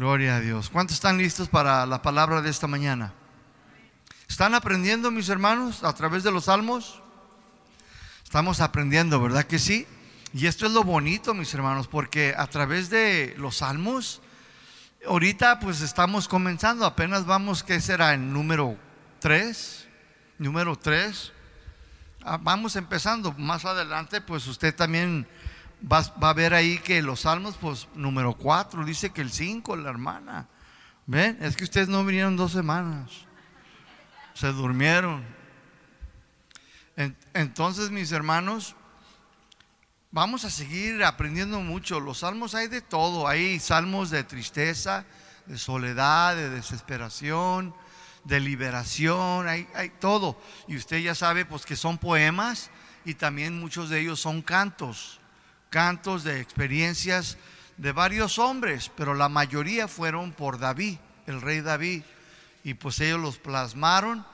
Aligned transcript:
Gloria 0.00 0.36
a 0.36 0.40
Dios. 0.40 0.70
¿Cuántos 0.70 0.94
están 0.94 1.18
listos 1.18 1.50
para 1.50 1.84
la 1.84 2.00
palabra 2.00 2.40
de 2.40 2.48
esta 2.48 2.66
mañana? 2.66 3.12
¿Están 4.30 4.54
aprendiendo, 4.54 5.10
mis 5.10 5.28
hermanos, 5.28 5.84
a 5.84 5.94
través 5.94 6.22
de 6.22 6.30
los 6.30 6.46
salmos? 6.46 7.02
Estamos 8.24 8.60
aprendiendo, 8.60 9.20
¿verdad 9.20 9.44
que 9.44 9.58
sí? 9.58 9.86
Y 10.32 10.46
esto 10.46 10.64
es 10.64 10.72
lo 10.72 10.84
bonito, 10.84 11.34
mis 11.34 11.52
hermanos, 11.52 11.86
porque 11.86 12.34
a 12.34 12.46
través 12.46 12.88
de 12.88 13.34
los 13.36 13.58
salmos, 13.58 14.22
ahorita 15.06 15.60
pues 15.60 15.82
estamos 15.82 16.28
comenzando, 16.28 16.86
apenas 16.86 17.26
vamos, 17.26 17.62
¿qué 17.62 17.78
será? 17.78 18.14
En 18.14 18.32
número 18.32 18.78
3, 19.18 19.86
número 20.38 20.76
3. 20.76 21.30
Ah, 22.22 22.38
vamos 22.40 22.74
empezando, 22.74 23.32
más 23.32 23.66
adelante 23.66 24.22
pues 24.22 24.46
usted 24.46 24.74
también 24.74 25.28
va, 25.80 26.02
va, 26.22 26.30
a 26.30 26.34
ver 26.34 26.54
ahí 26.54 26.78
que 26.78 27.02
los 27.02 27.20
salmos, 27.20 27.56
pues 27.60 27.88
número 27.94 28.34
4, 28.34 28.84
dice 28.84 29.10
que 29.10 29.20
el 29.20 29.30
5, 29.30 29.76
la 29.76 29.90
hermana. 29.90 30.48
¿Ven? 31.06 31.38
Es 31.40 31.56
que 31.56 31.64
ustedes 31.64 31.88
no 31.88 32.04
vinieron 32.04 32.36
dos 32.36 32.52
semanas, 32.52 33.10
se 34.34 34.48
durmieron. 34.48 35.24
Entonces, 37.32 37.90
mis 37.90 38.12
hermanos, 38.12 38.76
Vamos 40.12 40.44
a 40.44 40.50
seguir 40.50 41.04
aprendiendo 41.04 41.60
mucho. 41.60 42.00
Los 42.00 42.18
salmos 42.18 42.56
hay 42.56 42.66
de 42.66 42.80
todo. 42.80 43.28
Hay 43.28 43.60
salmos 43.60 44.10
de 44.10 44.24
tristeza, 44.24 45.04
de 45.46 45.56
soledad, 45.56 46.34
de 46.34 46.50
desesperación, 46.50 47.72
de 48.24 48.40
liberación. 48.40 49.46
Hay, 49.46 49.68
hay 49.72 49.90
todo. 49.90 50.36
Y 50.66 50.76
usted 50.76 50.98
ya 50.98 51.14
sabe 51.14 51.44
pues 51.44 51.64
que 51.64 51.76
son 51.76 51.96
poemas 51.96 52.70
y 53.04 53.14
también 53.14 53.60
muchos 53.60 53.88
de 53.88 54.00
ellos 54.00 54.18
son 54.18 54.42
cantos. 54.42 55.19
Cantos 55.70 56.24
de 56.24 56.40
experiencias 56.40 57.38
de 57.76 57.92
varios 57.92 58.38
hombres, 58.38 58.90
pero 58.96 59.14
la 59.14 59.28
mayoría 59.28 59.88
fueron 59.88 60.32
por 60.32 60.58
David, 60.58 60.98
el 61.26 61.40
rey 61.40 61.60
David. 61.60 62.02
Y 62.62 62.74
pues 62.74 63.00
ellos 63.00 63.20
los 63.20 63.38
plasmaron 63.38 64.26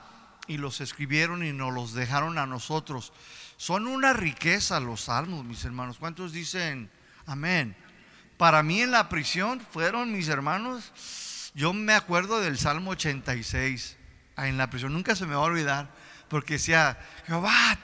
y 0.47 0.57
los 0.57 0.81
escribieron 0.81 1.45
y 1.45 1.53
nos 1.53 1.73
los 1.73 1.93
dejaron 1.93 2.37
a 2.37 2.45
nosotros. 2.45 3.13
Son 3.55 3.87
una 3.87 4.13
riqueza 4.13 4.79
los 4.79 5.01
salmos, 5.01 5.45
mis 5.45 5.63
hermanos. 5.63 5.97
¿Cuántos 5.97 6.33
dicen 6.33 6.91
amén? 7.25 7.75
Para 8.37 8.61
mí 8.63 8.81
en 8.81 8.91
la 8.91 9.09
prisión 9.09 9.59
fueron 9.71 10.11
mis 10.11 10.27
hermanos, 10.27 10.91
yo 11.55 11.73
me 11.73 11.93
acuerdo 11.93 12.39
del 12.39 12.59
Salmo 12.59 12.91
86, 12.91 13.97
en 14.37 14.57
la 14.57 14.69
prisión, 14.69 14.93
nunca 14.93 15.15
se 15.15 15.25
me 15.25 15.33
va 15.33 15.41
a 15.41 15.45
olvidar, 15.45 15.89
porque 16.29 16.53
decía, 16.53 16.99
Jehová, 17.25 17.77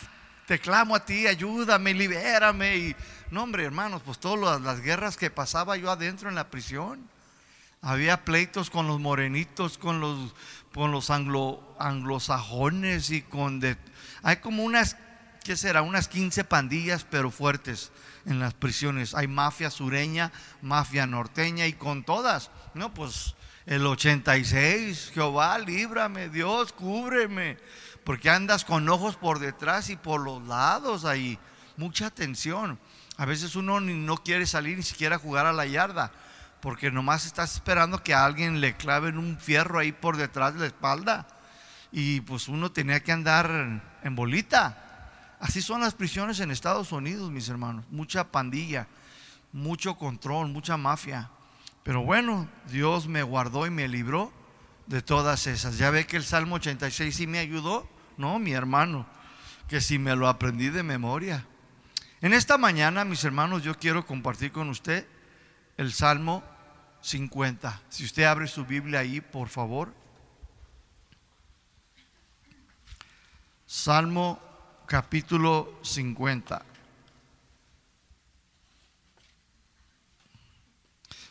te 0.46 0.60
clamo 0.60 0.96
a 0.96 1.04
ti, 1.04 1.26
ayúdame, 1.26 1.94
libérame. 1.96 2.78
Y, 2.78 2.96
no, 3.34 3.44
hombre, 3.44 3.66
hermanos, 3.66 4.02
pues 4.06 4.20
todas 4.20 4.62
las 4.62 4.82
guerras 4.82 5.18
que 5.18 5.32
pasaba 5.32 5.76
yo 5.76 5.90
adentro 5.90 6.30
en 6.30 6.36
la 6.36 6.50
prisión. 6.50 7.10
Había 7.82 8.24
pleitos 8.24 8.70
con 8.70 8.88
los 8.88 9.00
morenitos, 9.00 9.78
con 9.78 10.00
los, 10.00 10.36
con 10.74 10.92
los 10.92 11.10
anglo, 11.10 11.76
anglosajones 11.80 13.10
y 13.10 13.24
con... 13.24 13.60
Hay 14.22 14.38
como 14.38 14.64
unas 14.64 14.96
¿qué 15.44 15.58
será? 15.58 15.82
Unas 15.82 16.08
15 16.08 16.44
pandillas, 16.46 17.06
pero 17.10 17.30
fuertes 17.30 17.92
en 18.26 18.40
las 18.40 18.54
prisiones. 18.54 19.14
Hay 19.14 19.28
mafia 19.28 19.70
sureña, 19.70 20.32
mafia 20.62 21.06
norteña 21.06 21.68
y 21.68 21.74
con 21.74 22.04
todas. 22.04 22.50
No, 22.74 22.94
pues 22.94 23.36
el 23.66 23.86
86, 23.86 25.12
Jehová, 25.14 25.58
líbrame, 25.60 26.30
Dios, 26.30 26.72
cúbreme, 26.72 27.58
porque 28.04 28.30
andas 28.30 28.64
con 28.64 28.88
ojos 28.90 29.16
por 29.16 29.40
detrás 29.40 29.90
y 29.90 29.96
por 29.96 30.22
los 30.22 30.42
lados 30.48 31.06
ahí. 31.06 31.38
Mucha 31.78 32.08
atención. 32.08 32.80
A 33.24 33.26
veces 33.26 33.56
uno 33.56 33.80
no 33.80 34.18
quiere 34.18 34.46
salir 34.46 34.76
ni 34.76 34.84
siquiera 34.84 35.18
jugar 35.18 35.46
a 35.46 35.54
la 35.54 35.66
yarda, 35.66 36.12
porque 36.60 36.92
nomás 36.92 37.26
estás 37.26 37.54
esperando 37.54 38.04
que 38.04 38.14
a 38.14 38.26
alguien 38.26 38.60
le 38.60 38.76
claven 38.76 39.18
un 39.18 39.40
fierro 39.40 39.80
ahí 39.80 39.94
por 39.94 40.18
detrás 40.18 40.56
de 40.56 40.60
la 40.60 40.66
espalda. 40.66 41.26
Y 41.90 42.20
pues 42.20 42.50
uno 42.50 42.74
tenía 42.74 43.00
que 43.00 43.14
andar 43.14 43.82
en 44.04 44.16
bolita. 44.18 45.38
Así 45.40 45.62
son 45.62 45.80
las 45.80 45.94
prisiones 45.94 46.42
en 46.42 46.52
Estados 46.52 46.92
Unidos, 46.92 47.32
mis 47.32 47.48
hermanos. 47.48 47.86
Mucha 47.92 48.30
pandilla, 48.30 48.88
mucho 49.54 49.96
control, 49.96 50.50
mucha 50.50 50.76
mafia. 50.76 51.30
Pero 51.84 52.04
bueno, 52.04 52.50
Dios 52.68 53.08
me 53.08 53.24
guardó 53.24 53.66
y 53.66 53.70
me 53.70 53.88
libró 53.88 54.34
de 54.88 55.02
todas 55.02 55.48
esas. 55.48 55.78
Ya 55.78 55.92
ve 55.92 56.06
que 56.06 56.18
el 56.18 56.26
Salmo 56.26 56.56
86 56.56 57.16
sí 57.16 57.26
me 57.26 57.40
ayudó. 57.40 57.88
No, 58.18 58.38
mi 58.38 58.52
hermano, 58.52 59.06
que 59.70 59.80
si 59.80 59.98
me 59.98 60.14
lo 60.14 60.28
aprendí 60.28 60.68
de 60.68 60.84
memoria. 60.84 61.48
En 62.24 62.32
esta 62.32 62.58
mañana, 62.58 63.04
mis 63.04 63.22
hermanos, 63.26 63.64
yo 63.64 63.78
quiero 63.78 64.06
compartir 64.06 64.54
con 64.54 64.70
usted 64.70 65.06
el 65.76 65.92
Salmo 65.92 66.42
50. 67.02 67.82
Si 67.90 68.06
usted 68.06 68.24
abre 68.24 68.48
su 68.48 68.64
Biblia 68.64 69.02
ahí, 69.02 69.20
por 69.20 69.50
favor. 69.50 69.94
Salmo 73.66 74.40
capítulo 74.86 75.78
50. 75.84 76.64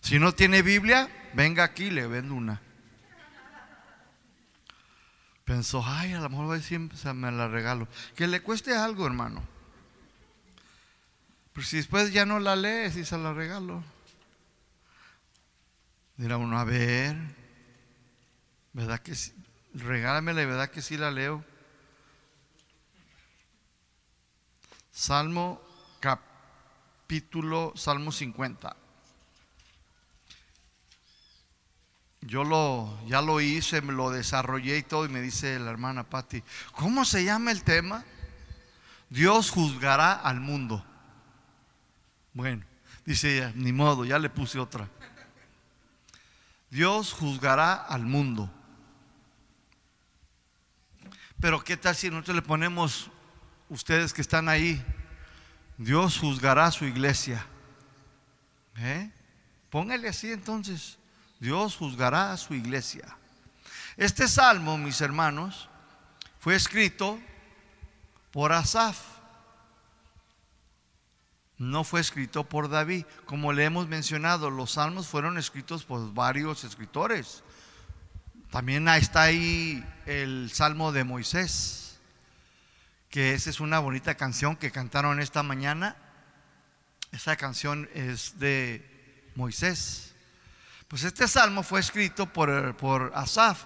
Si 0.03 0.19
no 0.19 0.35
tiene 0.35 0.61
Biblia, 0.61 1.09
venga 1.33 1.65
aquí, 1.65 1.89
le 1.89 2.07
vendo 2.07 2.35
una. 2.35 2.61
Pensó, 5.47 5.83
ay, 5.87 6.13
a 6.13 6.21
lo 6.21 6.29
mejor 6.29 6.61
siempre 6.61 7.15
me 7.15 7.33
la 7.33 7.49
regalo. 7.49 7.89
Que 8.15 8.27
le 8.27 8.43
cueste 8.43 8.77
algo, 8.77 9.07
hermano. 9.07 9.52
Pero 11.53 11.67
si 11.67 11.77
después 11.77 12.13
ya 12.13 12.25
no 12.25 12.41
la 12.41 12.57
lees 12.57 12.97
y 12.97 13.05
se 13.05 13.19
la 13.19 13.33
regalo. 13.33 13.85
Dirá 16.17 16.37
uno, 16.37 16.59
a 16.59 16.65
ver, 16.65 17.17
¿verdad 18.73 19.01
que 19.01 19.15
sí? 19.15 19.33
Regálamela, 19.75 20.45
¿verdad 20.45 20.71
que 20.71 20.83
sí 20.83 20.97
la 20.97 21.11
leo? 21.11 21.45
Salmo 24.91 25.61
capítulo, 26.01 27.73
Salmo 27.75 28.13
50. 28.13 28.77
Yo 32.21 32.45
lo, 32.45 33.05
ya 33.07 33.21
lo 33.21 33.41
hice, 33.41 33.83
me 33.83 33.93
lo 33.93 34.11
desarrollé 34.11 34.79
y 34.79 34.83
todo, 34.83 35.07
y 35.07 35.09
me 35.09 35.21
dice 35.21 35.59
la 35.59 35.71
hermana 35.71 36.05
Patti, 36.05 36.43
¿cómo 36.73 37.05
se 37.05 37.25
llama 37.25 37.51
el 37.51 37.65
tema? 37.65 38.05
Dios 39.11 39.51
juzgará 39.51 40.13
al 40.13 40.41
mundo. 40.41 40.87
Bueno, 42.33 42.65
dice 43.05 43.37
ella, 43.37 43.53
ni 43.55 43.73
modo, 43.73 44.05
ya 44.05 44.19
le 44.19 44.31
puse 44.31 44.59
otra. 44.59 44.89
Dios 46.71 47.13
juzgará 47.13 47.75
al 47.75 48.03
mundo. 48.03 48.51
Pero 51.41 51.63
¿qué 51.63 51.77
tal 51.77 51.95
si 51.95 52.09
nosotros 52.09 52.37
le 52.37 52.43
ponemos 52.43 53.11
ustedes 53.73 54.13
que 54.13 54.21
están 54.21 54.51
ahí, 54.51 54.85
Dios 55.79 56.19
juzgará 56.19 56.67
a 56.67 56.71
su 56.71 56.85
iglesia. 56.85 57.45
¿Eh? 58.77 59.11
Póngale 59.71 60.09
así 60.09 60.31
entonces, 60.31 60.99
Dios 61.41 61.77
juzgará 61.77 62.33
a 62.33 62.37
su 62.37 62.55
iglesia. 62.55 63.17
Este 63.97 64.29
salmo, 64.29 64.77
mis 64.77 65.01
hermanos, 65.01 65.71
fue 66.39 66.55
escrito 66.55 67.19
por 68.31 68.53
Asaf. 68.53 68.99
No 71.63 71.85
fue 71.85 72.01
escrito 72.01 72.45
por 72.45 72.69
David. 72.69 73.05
Como 73.25 73.53
le 73.53 73.65
hemos 73.65 73.89
mencionado, 73.89 74.51
los 74.51 74.73
salmos 74.73 75.07
fueron 75.07 75.39
escritos 75.39 75.85
por 75.85 76.13
varios 76.13 76.65
escritores. 76.65 77.45
También 78.51 78.89
está 78.89 79.23
ahí 79.23 79.85
el 80.07 80.51
salmo 80.53 80.93
de 80.93 81.05
Moisés 81.05 81.83
que 83.13 83.35
esa 83.35 83.51
es 83.51 83.61
una 83.61 83.79
bonita 83.79 84.15
canción 84.15 84.57
que 84.57 84.71
cantaron 84.71 85.21
esta 85.21 85.43
mañana. 85.43 85.97
Esa 87.13 87.37
canción 87.37 87.91
es 87.93 88.39
de 88.39 89.31
Moisés. 89.35 90.15
Pues 90.89 91.05
este 91.05 91.29
salmo 91.29 91.63
fue 91.63 91.81
escrito 91.81 92.33
por, 92.33 92.75
por 92.79 93.13
Asaf. 93.15 93.65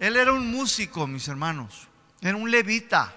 Él 0.00 0.16
era 0.16 0.32
un 0.32 0.50
músico, 0.50 1.06
mis 1.06 1.28
hermanos. 1.28 1.86
Era 2.20 2.36
un 2.36 2.50
levita 2.50 3.14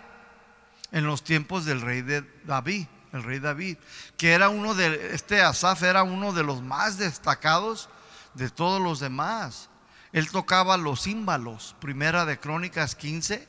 en 0.92 1.08
los 1.08 1.24
tiempos 1.24 1.66
del 1.66 1.82
rey 1.82 2.04
de 2.04 2.22
David, 2.44 2.86
el 3.16 3.24
rey 3.24 3.40
David, 3.40 3.78
que 4.18 4.34
era 4.34 4.50
uno 4.50 4.76
de, 4.76 5.14
este 5.14 5.42
Asaf 5.42 5.84
era 5.84 6.04
uno 6.04 6.34
de 6.34 6.44
los 6.44 6.62
más 6.62 6.98
destacados 6.98 7.90
de 8.34 8.50
todos 8.50 8.82
los 8.82 9.00
demás. 9.00 9.70
Él 10.12 10.30
tocaba 10.30 10.78
los 10.78 11.04
címbalos, 11.04 11.76
primera 11.80 12.26
de 12.26 12.40
Crónicas 12.40 12.96
15, 12.96 13.48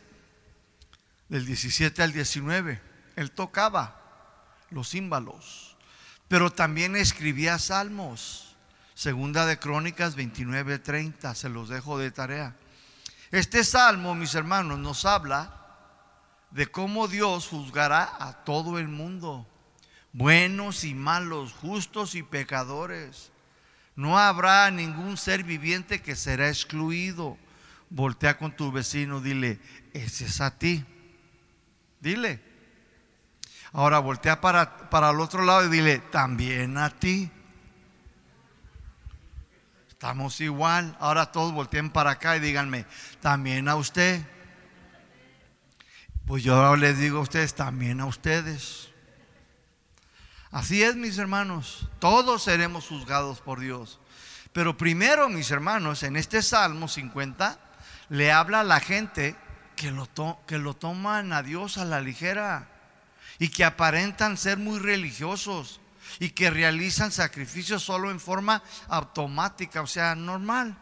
del 1.29 1.47
17 1.47 2.03
al 2.03 2.13
19. 2.13 2.81
Él 3.17 3.31
tocaba 3.31 4.01
los 4.71 4.91
címbalos, 4.91 5.77
pero 6.29 6.51
también 6.51 6.97
escribía 6.97 7.59
salmos. 7.59 8.57
Segunda 8.95 9.45
de 9.45 9.59
Crónicas 9.59 10.15
29, 10.15 10.79
30, 10.79 11.35
se 11.35 11.49
los 11.51 11.69
dejo 11.69 11.99
de 11.99 12.11
tarea. 12.11 12.57
Este 13.31 13.63
salmo, 13.63 14.15
mis 14.15 14.35
hermanos, 14.35 14.79
nos 14.79 15.05
habla 15.05 15.67
de 16.51 16.67
cómo 16.67 17.07
Dios 17.07 17.49
juzgará 17.49 18.17
a 18.19 18.45
todo 18.45 18.79
el 18.79 18.89
mundo, 18.89 19.47
buenos 20.13 20.85
y 20.85 20.95
malos, 20.95 21.53
justos 21.53 22.15
y 22.15 22.23
pecadores. 22.23 23.33
No 23.95 24.19
habrá 24.19 24.71
ningún 24.71 25.17
ser 25.17 25.43
viviente 25.43 26.03
que 26.03 26.17
será 26.17 26.49
excluido. 26.49 27.39
Voltea 27.89 28.37
con 28.37 28.55
tu 28.55 28.73
vecino, 28.73 29.21
dile, 29.21 29.61
ese 29.93 30.27
es 30.27 30.41
a 30.41 30.59
ti. 30.59 30.85
Dile. 32.01 32.43
Ahora 33.73 33.99
voltea 33.99 34.41
para, 34.41 34.91
para 34.91 35.11
el 35.11 35.21
otro 35.21 35.45
lado 35.45 35.67
y 35.67 35.71
dile, 35.71 35.99
también 35.99 36.79
a 36.79 36.91
ti. 36.91 37.31
Estamos 39.89 40.41
igual. 40.43 40.97
Ahora 41.01 41.33
todos 41.33 41.53
volteen 41.53 41.91
para 41.91 42.11
acá 42.11 42.37
y 42.37 42.41
díganme, 42.41 42.85
también 43.21 43.67
a 43.67 43.77
usted. 43.77 44.23
Pues 46.27 46.43
yo 46.43 46.55
ahora 46.55 46.77
les 46.79 46.99
digo 46.99 47.19
a 47.19 47.23
ustedes, 47.23 47.55
también 47.55 48.01
a 48.01 48.07
ustedes. 48.07 48.86
Así 50.57 50.83
es, 50.83 50.97
mis 50.97 51.19
hermanos. 51.19 51.87
Todos 51.99 52.45
seremos 52.45 52.89
juzgados 52.89 53.43
por 53.43 53.61
Dios. 53.61 54.01
Pero 54.55 54.75
primero, 54.75 55.29
mis 55.29 55.51
hermanos, 55.51 56.03
en 56.03 56.17
este 56.17 56.41
Salmo 56.41 56.89
50, 56.89 57.59
le 58.09 58.33
habla 58.33 58.61
a 58.61 58.65
la 58.65 58.81
gente 58.81 59.37
que 59.77 59.91
lo, 59.91 60.09
lo 60.49 60.75
toman 60.75 61.35
a 61.35 61.43
Dios 61.43 61.77
a 61.77 61.85
la 61.85 62.01
ligera 62.01 62.71
y 63.39 63.51
que 63.51 63.65
aparentan 63.65 64.39
ser 64.39 64.57
muy 64.57 64.79
religiosos 64.79 65.83
y 66.21 66.31
que 66.31 66.49
realizan 66.49 67.13
sacrificios 67.13 67.83
solo 67.83 68.11
en 68.11 68.19
forma 68.19 68.63
automática, 68.89 69.83
o 69.83 69.87
sea, 69.87 70.15
normal, 70.15 70.79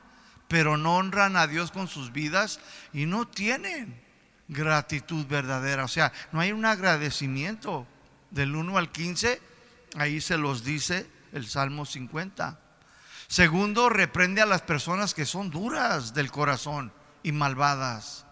pero 0.46 0.76
no 0.76 0.98
honran 0.98 1.36
a 1.36 1.48
Dios 1.48 1.72
con 1.72 1.88
sus 1.88 2.12
vidas 2.12 2.60
y 2.92 3.06
no 3.06 3.26
tienen 3.26 4.00
gratitud 4.46 5.26
verdadera, 5.26 5.82
o 5.82 5.88
sea, 5.88 6.12
no 6.30 6.38
hay 6.38 6.52
un 6.52 6.64
agradecimiento 6.64 7.88
del 8.30 8.54
1 8.54 8.78
al 8.78 8.92
15, 8.92 9.53
ahí 9.94 10.20
se 10.20 10.38
los 10.38 10.64
dice 10.64 11.10
el 11.32 11.46
Salmo 11.46 11.86
50. 11.86 12.60
Segundo, 13.26 13.88
reprende 13.88 14.42
a 14.42 14.46
las 14.46 14.62
personas 14.62 15.14
que 15.14 15.24
son 15.24 15.50
duras 15.50 16.14
del 16.14 16.30
corazón 16.30 16.92
y 17.22 17.32
malvadas, 17.32 18.26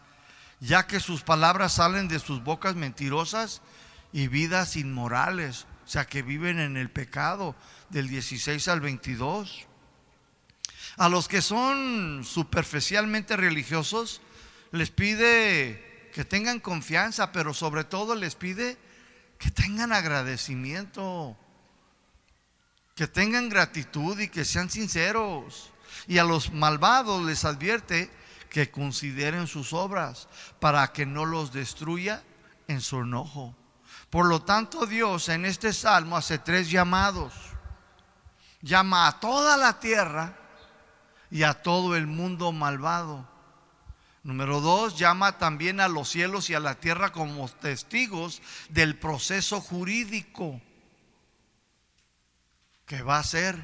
ya 0.61 0.87
que 0.87 1.01
sus 1.01 1.23
palabras 1.23 1.73
salen 1.73 2.09
de 2.09 2.19
sus 2.19 2.43
bocas 2.43 2.77
mentirosas 2.77 3.63
y 4.13 4.29
vidas 4.29 4.77
inmorales 4.77 5.67
o 5.85 5.89
sea, 5.89 6.07
que 6.07 6.23
viven 6.23 6.59
en 6.61 6.77
el 6.77 6.91
pecado 6.91 7.57
del 7.91 8.09
16 8.09 8.69
al 8.69 8.81
22. 8.81 9.67
A 10.97 11.09
los 11.09 11.29
que 11.29 11.43
son 11.43 12.23
superficialmente 12.25 13.37
religiosos, 13.37 14.21
les 14.71 14.91
pide 14.91 16.11
que 16.15 16.25
tengan 16.25 16.61
confianza, 16.61 17.33
pero 17.33 17.53
sobre 17.53 17.85
todo 17.85 18.15
les 18.15 18.37
pide 18.37 18.77
que 19.39 19.51
tengan 19.51 19.93
agradecimiento, 19.93 21.37
que 22.95 23.07
tengan 23.07 23.49
gratitud 23.49 24.19
y 24.19 24.29
que 24.29 24.45
sean 24.45 24.71
sinceros. 24.71 25.73
Y 26.07 26.19
a 26.19 26.25
los 26.25 26.53
malvados 26.53 27.23
les 27.25 27.45
advierte 27.45 28.11
que 28.51 28.71
consideren 28.71 29.47
sus 29.47 29.73
obras 29.73 30.29
para 30.61 30.93
que 30.93 31.07
no 31.07 31.25
los 31.25 31.53
destruya 31.53 32.23
en 32.69 32.81
su 32.81 33.01
enojo. 33.01 33.55
Por 34.11 34.27
lo 34.27 34.43
tanto, 34.43 34.87
Dios 34.87 35.29
en 35.29 35.47
este 35.47 35.73
salmo 35.73 36.17
hace 36.17 36.39
tres 36.39 36.71
llamados. 36.71 37.33
Llama 38.61 39.07
a 39.07 39.21
toda 39.21 39.57
la 39.57 39.81
tierra 39.81 40.37
y 41.31 41.45
a 41.45 41.55
todo 41.55 41.97
el 41.97 42.07
mundo 42.07 42.53
malvado. 42.53 43.27
Número 44.23 44.61
dos, 44.61 44.99
llama 44.99 45.39
también 45.39 45.81
a 45.81 45.89
los 45.89 46.09
cielos 46.09 46.49
y 46.51 46.55
a 46.55 46.61
la 46.61 46.77
tierra 46.77 47.11
como 47.11 47.49
testigos 47.49 48.41
del 48.69 48.97
proceso 48.97 49.61
jurídico 49.61 50.61
que 52.93 53.01
va 53.01 53.21
a 53.21 53.25
ser. 53.25 53.57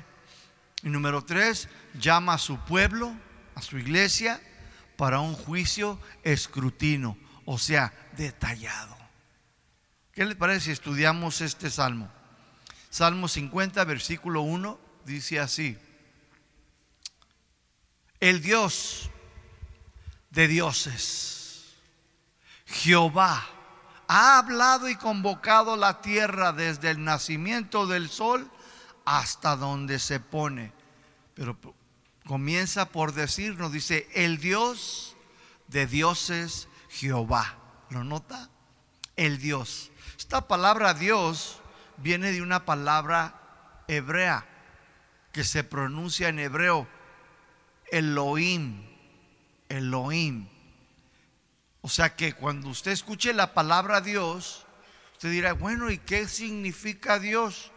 Y 0.83 0.89
número 0.89 1.23
tres, 1.23 1.69
llama 1.93 2.33
a 2.33 2.39
su 2.39 2.59
pueblo, 2.61 3.15
a 3.55 3.61
su 3.61 3.77
iglesia, 3.77 4.41
para 4.97 5.21
un 5.21 5.35
juicio 5.35 6.01
escrutino, 6.23 7.19
o 7.45 7.59
sea, 7.59 7.93
detallado. 8.17 8.97
¿Qué 10.13 10.25
les 10.25 10.35
parece 10.35 10.65
si 10.65 10.71
estudiamos 10.71 11.43
este 11.43 11.69
salmo? 11.69 12.11
Salmo 12.89 13.29
50, 13.29 13.85
versículo 13.85 14.41
1, 14.41 14.81
dice 15.05 15.41
así. 15.41 15.77
El 18.21 18.41
Dios 18.41 19.11
de 20.31 20.49
dioses, 20.49 21.75
Jehová, 22.65 23.47
ha 24.07 24.39
hablado 24.39 24.89
y 24.89 24.97
convocado 24.97 25.77
la 25.77 26.01
tierra 26.01 26.53
desde 26.53 26.89
el 26.89 27.05
nacimiento 27.05 27.87
del 27.87 28.09
sol 28.09 28.51
hasta 29.08 29.56
donde 29.56 29.99
se 29.99 30.20
pone. 30.20 30.70
Pero 31.34 31.58
comienza 32.26 32.90
por 32.90 33.14
decirnos, 33.14 33.72
dice, 33.72 34.06
el 34.14 34.37
Dios 34.37 35.16
de 35.69 35.87
dioses, 35.87 36.69
Jehová. 36.90 37.56
¿Lo 37.88 38.05
nota? 38.05 38.50
El 39.16 39.38
Dios. 39.38 39.90
Esta 40.19 40.46
palabra 40.46 40.93
Dios 40.93 41.62
viene 41.96 42.32
de 42.32 42.43
una 42.43 42.66
palabra 42.66 43.82
hebrea 43.88 44.46
que 45.32 45.43
se 45.43 45.64
pronuncia 45.64 46.28
en 46.28 46.40
hebreo 46.40 46.87
Elohim, 47.90 48.84
Elohim. 49.70 50.49
O 51.81 51.88
sea 51.88 52.14
que 52.14 52.34
cuando 52.34 52.69
usted 52.69 52.90
escuche 52.90 53.32
la 53.32 53.55
palabra 53.55 54.02
Dios, 54.02 54.66
usted 55.12 55.31
dirá, 55.31 55.55
bueno, 55.55 55.90
¿y 55.90 55.96
qué 55.96 56.28
significa 56.28 57.19
Dios? 57.19 57.72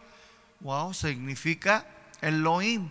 Wow, 0.62 0.94
significa 0.94 1.86
Elohim, 2.20 2.90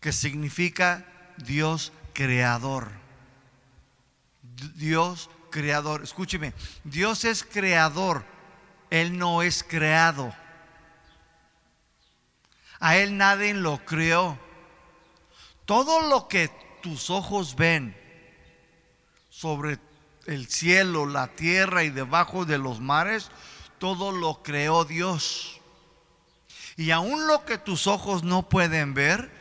que 0.00 0.12
significa 0.12 1.06
Dios 1.36 1.92
creador. 2.12 2.90
Dios 4.74 5.30
creador. 5.50 6.02
Escúcheme, 6.02 6.54
Dios 6.82 7.24
es 7.24 7.44
creador, 7.44 8.24
Él 8.90 9.16
no 9.16 9.42
es 9.42 9.62
creado. 9.62 10.34
A 12.80 12.96
Él 12.96 13.16
nadie 13.16 13.54
lo 13.54 13.84
creó. 13.84 14.38
Todo 15.66 16.08
lo 16.08 16.26
que 16.26 16.50
tus 16.82 17.10
ojos 17.10 17.54
ven 17.54 17.96
sobre 19.30 19.78
el 20.26 20.48
cielo, 20.48 21.06
la 21.06 21.28
tierra 21.28 21.84
y 21.84 21.90
debajo 21.90 22.44
de 22.44 22.58
los 22.58 22.80
mares, 22.80 23.30
todo 23.78 24.10
lo 24.10 24.42
creó 24.42 24.84
Dios. 24.84 25.57
Y 26.78 26.92
aún 26.92 27.26
lo 27.26 27.44
que 27.44 27.58
tus 27.58 27.88
ojos 27.88 28.22
no 28.22 28.48
pueden 28.48 28.94
ver, 28.94 29.32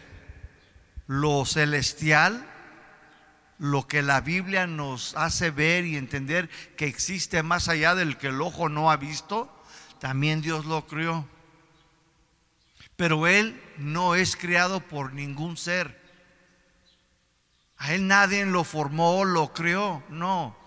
lo 1.06 1.46
celestial, 1.46 2.44
lo 3.60 3.88
que 3.88 4.02
la 4.02 4.22
Biblia 4.22 4.66
nos 4.66 5.16
hace 5.16 5.52
ver 5.52 5.86
y 5.86 5.98
entender 5.98 6.50
que 6.76 6.88
existe 6.88 7.44
más 7.44 7.70
allá 7.70 7.94
del 7.94 8.18
que 8.18 8.30
el 8.30 8.42
ojo 8.42 8.70
no 8.70 8.90
ha 8.90 8.98
visto, 8.98 9.56
también 10.00 10.42
Dios 10.42 10.66
lo 10.66 10.88
creó. 10.88 11.28
Pero 12.96 13.28
Él 13.28 13.62
no 13.78 14.16
es 14.16 14.36
creado 14.36 14.80
por 14.80 15.14
ningún 15.14 15.58
ser. 15.58 16.02
A 17.78 17.94
Él 17.94 18.08
nadie 18.08 18.48
lo 18.48 18.64
formó, 18.64 19.26
lo 19.26 19.54
creó, 19.54 20.02
no. 20.10 20.58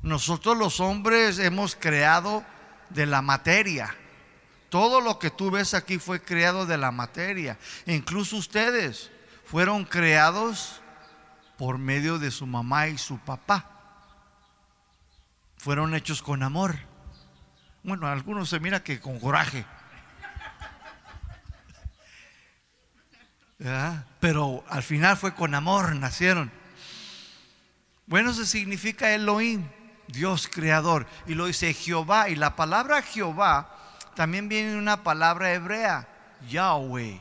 Nosotros 0.00 0.56
los 0.56 0.80
hombres 0.80 1.38
hemos 1.38 1.76
creado 1.76 2.42
de 2.88 3.04
la 3.04 3.20
materia. 3.20 3.94
Todo 4.72 5.02
lo 5.02 5.18
que 5.18 5.28
tú 5.28 5.50
ves 5.50 5.74
aquí 5.74 5.98
fue 5.98 6.22
creado 6.22 6.64
de 6.64 6.78
la 6.78 6.90
materia. 6.90 7.58
Incluso 7.84 8.38
ustedes 8.38 9.10
fueron 9.44 9.84
creados 9.84 10.80
por 11.58 11.76
medio 11.76 12.18
de 12.18 12.30
su 12.30 12.46
mamá 12.46 12.88
y 12.88 12.96
su 12.96 13.18
papá. 13.18 13.68
Fueron 15.58 15.94
hechos 15.94 16.22
con 16.22 16.42
amor. 16.42 16.78
Bueno, 17.82 18.06
algunos 18.06 18.48
se 18.48 18.60
mira 18.60 18.82
que 18.82 18.98
con 18.98 19.20
coraje. 19.20 19.66
Pero 24.20 24.64
al 24.70 24.82
final 24.82 25.18
fue 25.18 25.34
con 25.34 25.54
amor, 25.54 25.94
nacieron. 25.96 26.50
Bueno, 28.06 28.30
eso 28.30 28.46
significa 28.46 29.12
Elohim, 29.12 29.68
Dios 30.08 30.48
creador. 30.48 31.06
Y 31.26 31.34
lo 31.34 31.44
dice 31.44 31.74
Jehová. 31.74 32.30
Y 32.30 32.36
la 32.36 32.56
palabra 32.56 33.02
Jehová 33.02 33.71
también 34.14 34.48
viene 34.48 34.76
una 34.76 35.02
palabra 35.02 35.52
hebrea, 35.52 36.08
Yahweh. 36.48 37.20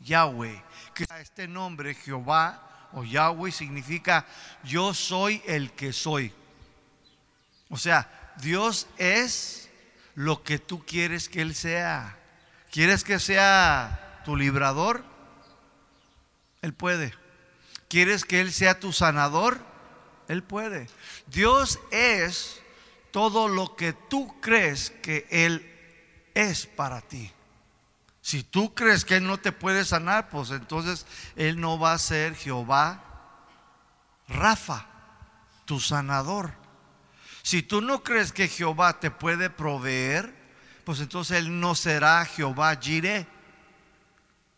Yahweh. 0.00 0.62
Que 0.94 1.06
este 1.20 1.48
nombre, 1.48 1.94
Jehová, 1.94 2.88
o 2.92 3.04
Yahweh 3.04 3.50
significa 3.50 4.26
yo 4.62 4.94
soy 4.94 5.42
el 5.46 5.72
que 5.72 5.92
soy. 5.92 6.32
O 7.68 7.76
sea, 7.76 8.08
Dios 8.36 8.86
es 8.98 9.68
lo 10.14 10.42
que 10.42 10.58
tú 10.58 10.84
quieres 10.84 11.28
que 11.28 11.42
Él 11.42 11.54
sea. 11.54 12.16
¿Quieres 12.70 13.02
que 13.02 13.18
sea 13.18 14.22
tu 14.24 14.36
librador? 14.36 15.04
Él 16.62 16.72
puede. 16.72 17.12
¿Quieres 17.88 18.24
que 18.24 18.40
Él 18.40 18.52
sea 18.52 18.78
tu 18.78 18.92
sanador? 18.92 19.58
Él 20.28 20.42
puede. 20.42 20.88
Dios 21.26 21.80
es 21.90 22.60
todo 23.10 23.48
lo 23.48 23.76
que 23.76 23.92
tú 23.92 24.40
crees 24.40 24.90
que 25.02 25.26
Él 25.30 25.73
es 26.34 26.66
para 26.66 27.00
ti. 27.00 27.30
Si 28.20 28.42
tú 28.42 28.74
crees 28.74 29.04
que 29.04 29.16
Él 29.16 29.26
no 29.26 29.38
te 29.38 29.52
puede 29.52 29.84
sanar, 29.84 30.30
pues 30.30 30.50
entonces 30.50 31.06
Él 31.36 31.60
no 31.60 31.78
va 31.78 31.92
a 31.92 31.98
ser 31.98 32.34
Jehová 32.34 33.04
Rafa, 34.28 34.86
tu 35.64 35.80
sanador. 35.80 36.52
Si 37.42 37.62
tú 37.62 37.82
no 37.82 38.02
crees 38.02 38.32
que 38.32 38.48
Jehová 38.48 38.98
te 39.00 39.10
puede 39.10 39.50
proveer, 39.50 40.34
pues 40.84 41.00
entonces 41.00 41.38
Él 41.38 41.60
no 41.60 41.74
será 41.74 42.24
Jehová 42.24 42.74
Jireh. 42.76 43.26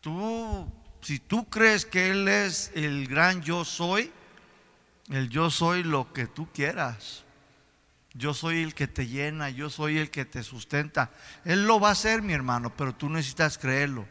Tú, 0.00 0.72
si 1.00 1.18
tú 1.18 1.48
crees 1.48 1.84
que 1.84 2.10
Él 2.10 2.28
es 2.28 2.70
el 2.74 3.08
gran 3.08 3.42
yo 3.42 3.64
soy, 3.64 4.12
el 5.10 5.28
yo 5.28 5.50
soy 5.50 5.82
lo 5.82 6.12
que 6.12 6.26
tú 6.26 6.48
quieras. 6.52 7.25
Yo 8.16 8.32
soy 8.32 8.62
el 8.62 8.74
que 8.74 8.88
te 8.88 9.06
llena, 9.06 9.50
yo 9.50 9.68
soy 9.68 9.98
el 9.98 10.10
que 10.10 10.24
te 10.24 10.42
sustenta. 10.42 11.10
Él 11.44 11.66
lo 11.66 11.78
va 11.78 11.90
a 11.90 11.92
hacer, 11.92 12.22
mi 12.22 12.32
hermano, 12.32 12.74
pero 12.74 12.94
tú 12.94 13.10
necesitas 13.10 13.58
creerlo. 13.58 14.08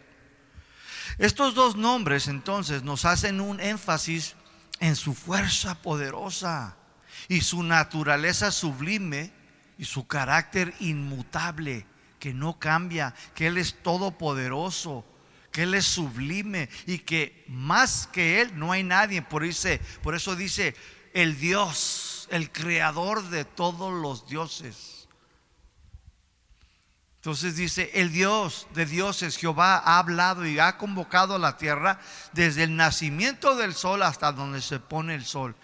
Estos 1.17 1.55
dos 1.55 1.75
nombres 1.75 2.27
entonces 2.27 2.83
nos 2.83 3.05
hacen 3.05 3.41
un 3.41 3.59
énfasis 3.59 4.35
en 4.79 4.95
su 4.95 5.15
fuerza 5.15 5.81
poderosa 5.81 6.77
y 7.27 7.41
su 7.41 7.63
naturaleza 7.63 8.51
sublime 8.51 9.31
y 9.77 9.85
su 9.85 10.05
carácter 10.07 10.73
inmutable, 10.79 11.87
que 12.19 12.33
no 12.33 12.59
cambia, 12.59 13.15
que 13.33 13.47
Él 13.47 13.57
es 13.57 13.81
todopoderoso, 13.81 15.03
que 15.51 15.63
Él 15.63 15.73
es 15.73 15.85
sublime 15.85 16.69
y 16.85 16.99
que 16.99 17.43
más 17.47 18.07
que 18.11 18.41
Él 18.41 18.51
no 18.59 18.71
hay 18.71 18.83
nadie. 18.83 19.21
Por, 19.23 19.43
por 20.03 20.15
eso 20.15 20.35
dice 20.35 20.75
el 21.13 21.39
Dios, 21.39 22.14
el 22.29 22.51
creador 22.51 23.23
de 23.29 23.45
todos 23.45 23.93
los 23.93 24.27
dioses. 24.27 25.07
Entonces 27.25 27.55
dice, 27.55 27.89
el 27.95 28.11
Dios 28.11 28.67
de 28.75 28.85
dioses, 28.85 29.37
Jehová, 29.37 29.77
ha 29.77 29.97
hablado 29.97 30.45
y 30.45 30.59
ha 30.59 30.77
convocado 30.77 31.33
a 31.33 31.39
la 31.39 31.57
tierra 31.57 31.99
desde 32.33 32.63
el 32.63 32.75
nacimiento 32.75 33.55
del 33.55 33.73
sol 33.73 34.03
hasta 34.03 34.31
donde 34.31 34.61
se 34.61 34.79
pone 34.79 35.15
el 35.15 35.25
sol. 35.25 35.55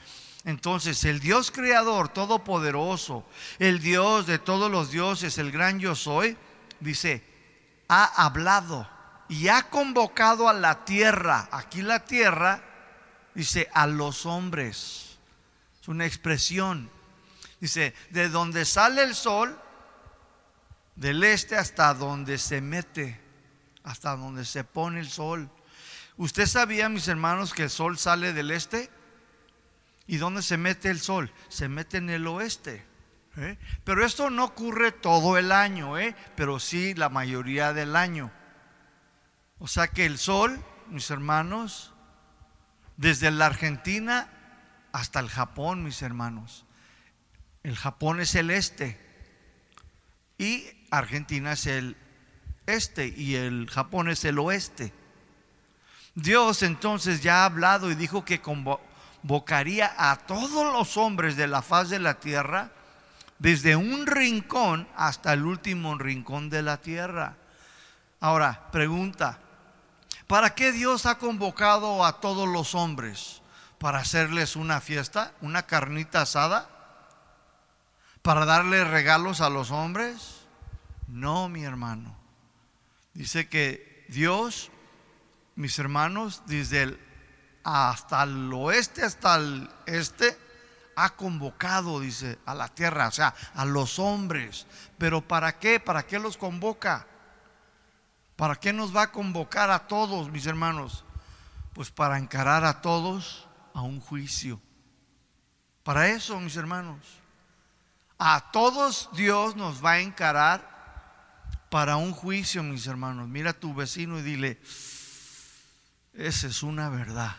Entonces, 0.44 1.04
el 1.06 1.20
Dios 1.20 1.52
creador, 1.52 2.10
todopoderoso, 2.10 3.24
el 3.60 3.80
Dios 3.80 4.26
de 4.26 4.40
todos 4.40 4.72
los 4.72 4.90
dioses, 4.90 5.38
el 5.38 5.52
gran 5.52 5.80
yo 5.80 5.94
soy, 5.94 6.36
dice, 6.80 7.24
ha 7.88 8.06
hablado 8.26 8.90
y 9.30 9.48
ha 9.48 9.70
convocado 9.70 10.50
a 10.50 10.54
la 10.54 10.84
tierra, 10.84 11.48
aquí 11.52 11.84
la 11.84 12.00
tierra, 12.06 12.64
dice, 13.36 13.70
a 13.72 13.86
los 13.86 14.26
hombres. 14.26 15.11
Es 15.82 15.88
una 15.88 16.06
expresión. 16.06 16.90
Dice, 17.60 17.94
de 18.12 18.30
donde 18.30 18.66
sale 18.66 19.04
el 19.04 19.16
sol, 19.16 19.60
del 20.96 21.24
este 21.24 21.58
hasta 21.58 21.94
donde 21.94 22.38
se 22.38 22.62
mete, 22.62 23.20
hasta 23.84 24.16
donde 24.16 24.46
se 24.46 24.64
pone 24.64 25.00
el 25.00 25.10
sol. 25.10 25.50
¿Usted 26.18 26.46
sabía, 26.46 26.90
mis 26.90 27.08
hermanos, 27.08 27.54
que 27.54 27.64
el 27.64 27.70
sol 27.70 27.98
sale 27.98 28.34
del 28.34 28.52
este? 28.52 28.90
¿Y 30.08 30.18
dónde 30.18 30.42
se 30.42 30.58
mete 30.58 30.90
el 30.90 31.00
sol? 31.00 31.32
Se 31.50 31.68
mete 31.68 31.98
en 31.98 32.10
el 32.10 32.28
oeste. 32.28 32.86
¿eh? 33.38 33.58
Pero 33.84 34.06
esto 34.06 34.30
no 34.30 34.46
ocurre 34.46 34.92
todo 34.92 35.38
el 35.38 35.52
año, 35.52 35.98
¿eh? 35.98 36.16
pero 36.36 36.60
sí 36.60 36.94
la 36.94 37.10
mayoría 37.10 37.74
del 37.74 37.96
año. 37.96 38.32
O 39.58 39.68
sea 39.68 39.88
que 39.88 40.06
el 40.06 40.18
sol, 40.18 40.64
mis 40.90 41.10
hermanos, 41.10 41.94
desde 42.98 43.32
la 43.32 43.48
Argentina 43.48 44.30
hasta 44.92 45.20
el 45.20 45.30
Japón, 45.30 45.84
mis 45.84 46.02
hermanos. 46.02 46.66
El 47.64 47.76
Japón 47.76 48.20
es 48.20 48.36
el 48.36 48.52
este. 48.52 49.00
Y 50.38 50.66
Argentina 50.90 51.54
es 51.54 51.68
el 51.68 51.96
este 52.66 53.08
y 53.08 53.36
el 53.36 53.70
Japón 53.70 54.10
es 54.10 54.26
el 54.26 54.40
oeste. 54.40 54.94
Dios 56.16 56.64
entonces 56.64 57.22
ya 57.22 57.42
ha 57.42 57.46
hablado 57.46 57.90
y 57.90 57.96
dijo 57.96 58.26
que 58.26 58.42
convocaría 58.42 59.94
a 59.98 60.18
todos 60.18 60.74
los 60.74 60.98
hombres 60.98 61.36
de 61.38 61.48
la 61.48 61.62
faz 61.62 61.90
de 61.90 62.00
la 62.00 62.20
tierra, 62.20 62.72
desde 63.40 63.76
un 63.76 64.06
rincón 64.06 64.88
hasta 64.96 65.34
el 65.34 65.46
último 65.46 65.98
rincón 65.98 66.50
de 66.50 66.62
la 66.62 66.78
tierra. 66.78 67.38
Ahora, 68.20 68.70
pregunta, 68.72 69.40
¿para 70.28 70.54
qué 70.54 70.72
Dios 70.72 71.06
ha 71.06 71.18
convocado 71.18 72.06
a 72.06 72.20
todos 72.20 72.48
los 72.48 72.76
hombres? 72.76 73.41
¿Para 73.82 73.98
hacerles 73.98 74.56
una 74.56 74.80
fiesta, 74.80 75.34
una 75.42 75.64
carnita 75.64 76.22
asada? 76.22 76.70
¿Para 78.22 78.46
darles 78.46 78.88
regalos 78.88 79.42
a 79.42 79.50
los 79.50 79.72
hombres? 79.72 80.42
No, 81.08 81.50
mi 81.50 81.64
hermano. 81.64 82.16
Dice 83.16 83.50
que 83.50 84.06
Dios, 84.08 84.70
mis 85.56 85.80
hermanos, 85.80 86.44
desde 86.46 86.84
el 86.84 87.00
hasta 87.64 88.22
el 88.22 88.54
oeste, 88.54 89.04
hasta 89.04 89.38
el 89.38 89.68
este, 89.88 90.38
ha 90.96 91.16
convocado, 91.16 92.02
dice, 92.02 92.38
a 92.46 92.54
la 92.54 92.68
tierra, 92.68 93.08
o 93.08 93.12
sea, 93.12 93.34
a 93.56 93.66
los 93.66 93.98
hombres. 93.98 94.68
Pero 95.00 95.28
¿para 95.28 95.58
qué? 95.58 95.80
¿Para 95.80 96.06
qué 96.06 96.20
los 96.20 96.38
convoca? 96.38 97.08
¿Para 98.36 98.58
qué 98.58 98.74
nos 98.74 98.96
va 98.96 99.02
a 99.02 99.12
convocar 99.12 99.72
a 99.72 99.88
todos, 99.88 100.30
mis 100.30 100.46
hermanos? 100.46 101.04
Pues 101.74 101.90
para 101.90 102.20
encarar 102.20 102.64
a 102.64 102.80
todos 102.82 103.48
a 103.74 103.82
un 103.82 104.00
juicio. 104.00 104.62
Para 105.84 106.10
eso, 106.10 106.40
mis 106.40 106.56
hermanos. 106.56 107.00
A 108.18 108.52
todos 108.52 109.10
Dios 109.14 109.56
nos 109.56 109.84
va 109.84 109.94
a 109.94 110.00
encarar 110.00 110.72
para 111.70 111.96
un 111.96 112.12
juicio, 112.12 112.62
mis 112.62 112.86
hermanos. 112.86 113.28
Mira 113.28 113.52
a 113.52 113.60
tu 113.60 113.74
vecino 113.74 114.20
y 114.20 114.22
dile, 114.22 114.60
esa 116.14 116.48
es 116.48 116.62
una 116.62 116.90
verdad. 116.90 117.36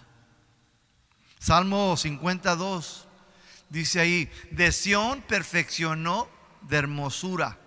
Salmo 1.39 1.97
52 1.97 3.07
dice 3.69 4.01
ahí, 4.01 4.31
de 4.51 4.73
Sión 4.73 5.23
perfeccionó 5.23 6.29
de 6.63 6.77
hermosura. 6.77 7.59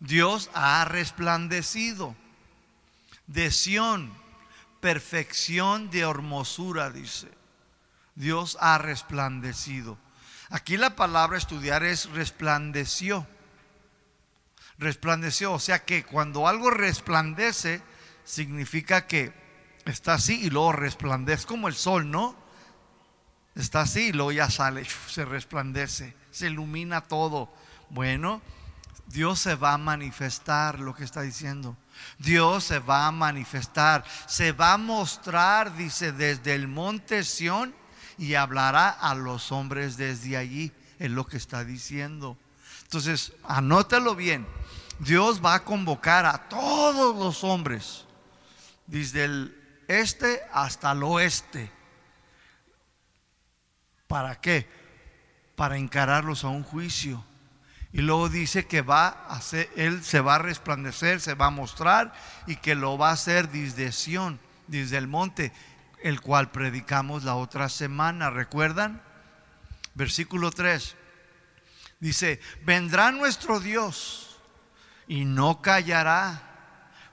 Dios 0.00 0.50
ha 0.54 0.84
resplandecido. 0.84 2.16
De 3.26 3.50
Sión, 3.50 4.12
perfección 4.80 5.90
de 5.90 6.00
hermosura, 6.00 6.90
dice. 6.90 7.35
Dios 8.16 8.58
ha 8.60 8.78
resplandecido. 8.78 9.98
Aquí 10.50 10.76
la 10.76 10.96
palabra 10.96 11.38
estudiar 11.38 11.84
es 11.84 12.10
resplandeció 12.10 13.26
resplandeció. 14.78 15.52
O 15.52 15.58
sea 15.58 15.84
que 15.84 16.04
cuando 16.04 16.48
algo 16.48 16.70
resplandece, 16.70 17.82
significa 18.24 19.06
que 19.06 19.32
está 19.84 20.14
así 20.14 20.40
y 20.42 20.50
luego 20.50 20.72
resplandece, 20.72 21.46
como 21.46 21.68
el 21.68 21.74
sol, 21.74 22.10
¿no? 22.10 22.36
Está 23.54 23.82
así 23.82 24.08
y 24.08 24.12
luego 24.12 24.32
ya 24.32 24.50
sale, 24.50 24.84
se 25.08 25.24
resplandece, 25.24 26.14
se 26.30 26.48
ilumina 26.48 27.02
todo. 27.02 27.52
Bueno, 27.88 28.42
Dios 29.06 29.38
se 29.38 29.54
va 29.54 29.72
a 29.72 29.78
manifestar, 29.78 30.78
lo 30.78 30.94
que 30.94 31.04
está 31.04 31.22
diciendo. 31.22 31.76
Dios 32.18 32.64
se 32.64 32.80
va 32.80 33.06
a 33.06 33.12
manifestar, 33.12 34.04
se 34.26 34.52
va 34.52 34.74
a 34.74 34.78
mostrar, 34.78 35.74
dice, 35.74 36.12
desde 36.12 36.54
el 36.54 36.68
monte 36.68 37.24
Sión 37.24 37.74
y 38.18 38.34
hablará 38.34 38.88
a 38.88 39.14
los 39.14 39.52
hombres 39.52 39.96
desde 39.96 40.36
allí, 40.36 40.72
es 40.98 41.10
lo 41.10 41.26
que 41.26 41.36
está 41.36 41.64
diciendo. 41.64 42.36
Entonces, 42.82 43.32
anótalo 43.44 44.14
bien. 44.14 44.46
Dios 44.98 45.44
va 45.44 45.54
a 45.54 45.64
convocar 45.64 46.24
a 46.24 46.48
todos 46.48 47.16
los 47.16 47.44
hombres, 47.44 48.04
desde 48.86 49.24
el 49.24 49.62
este 49.88 50.40
hasta 50.52 50.92
el 50.92 51.02
oeste. 51.02 51.70
¿Para 54.06 54.40
qué? 54.40 54.68
Para 55.54 55.76
encararlos 55.76 56.44
a 56.44 56.48
un 56.48 56.62
juicio. 56.62 57.24
Y 57.92 58.02
luego 58.02 58.28
dice 58.28 58.66
que 58.66 58.82
va 58.82 59.08
a 59.08 59.36
hacer, 59.36 59.70
Él 59.76 60.02
se 60.02 60.20
va 60.20 60.36
a 60.36 60.38
resplandecer, 60.38 61.20
se 61.20 61.34
va 61.34 61.46
a 61.46 61.50
mostrar 61.50 62.12
y 62.46 62.56
que 62.56 62.74
lo 62.74 62.98
va 62.98 63.10
a 63.10 63.14
hacer 63.14 63.48
desde 63.50 63.92
Sión, 63.92 64.38
desde 64.66 64.98
el 64.98 65.06
monte, 65.06 65.52
el 66.02 66.20
cual 66.20 66.50
predicamos 66.50 67.24
la 67.24 67.34
otra 67.34 67.68
semana. 67.68 68.30
¿Recuerdan? 68.30 69.02
Versículo 69.94 70.50
3. 70.50 70.96
Dice, 72.00 72.40
vendrá 72.64 73.10
nuestro 73.12 73.60
Dios 73.60 74.38
y 75.08 75.24
no 75.24 75.62
callará. 75.62 76.42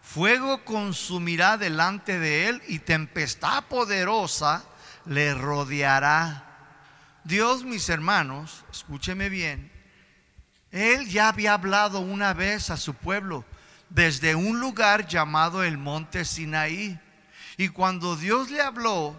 Fuego 0.01 0.65
consumirá 0.65 1.57
delante 1.57 2.19
de 2.19 2.49
él 2.49 2.61
y 2.67 2.79
tempestad 2.79 3.63
poderosa 3.65 4.63
le 5.05 5.33
rodeará. 5.33 6.49
Dios, 7.23 7.63
mis 7.63 7.87
hermanos, 7.87 8.65
escúcheme 8.69 9.29
bien, 9.29 9.71
él 10.71 11.07
ya 11.07 11.29
había 11.29 11.53
hablado 11.53 11.99
una 11.99 12.33
vez 12.33 12.69
a 12.69 12.77
su 12.77 12.93
pueblo 12.95 13.45
desde 13.89 14.33
un 14.33 14.59
lugar 14.59 15.07
llamado 15.07 15.63
el 15.63 15.77
monte 15.77 16.25
Sinaí. 16.25 16.99
Y 17.63 17.69
cuando 17.69 18.17
Dios 18.17 18.51
le 18.51 18.59
habló, 18.59 19.15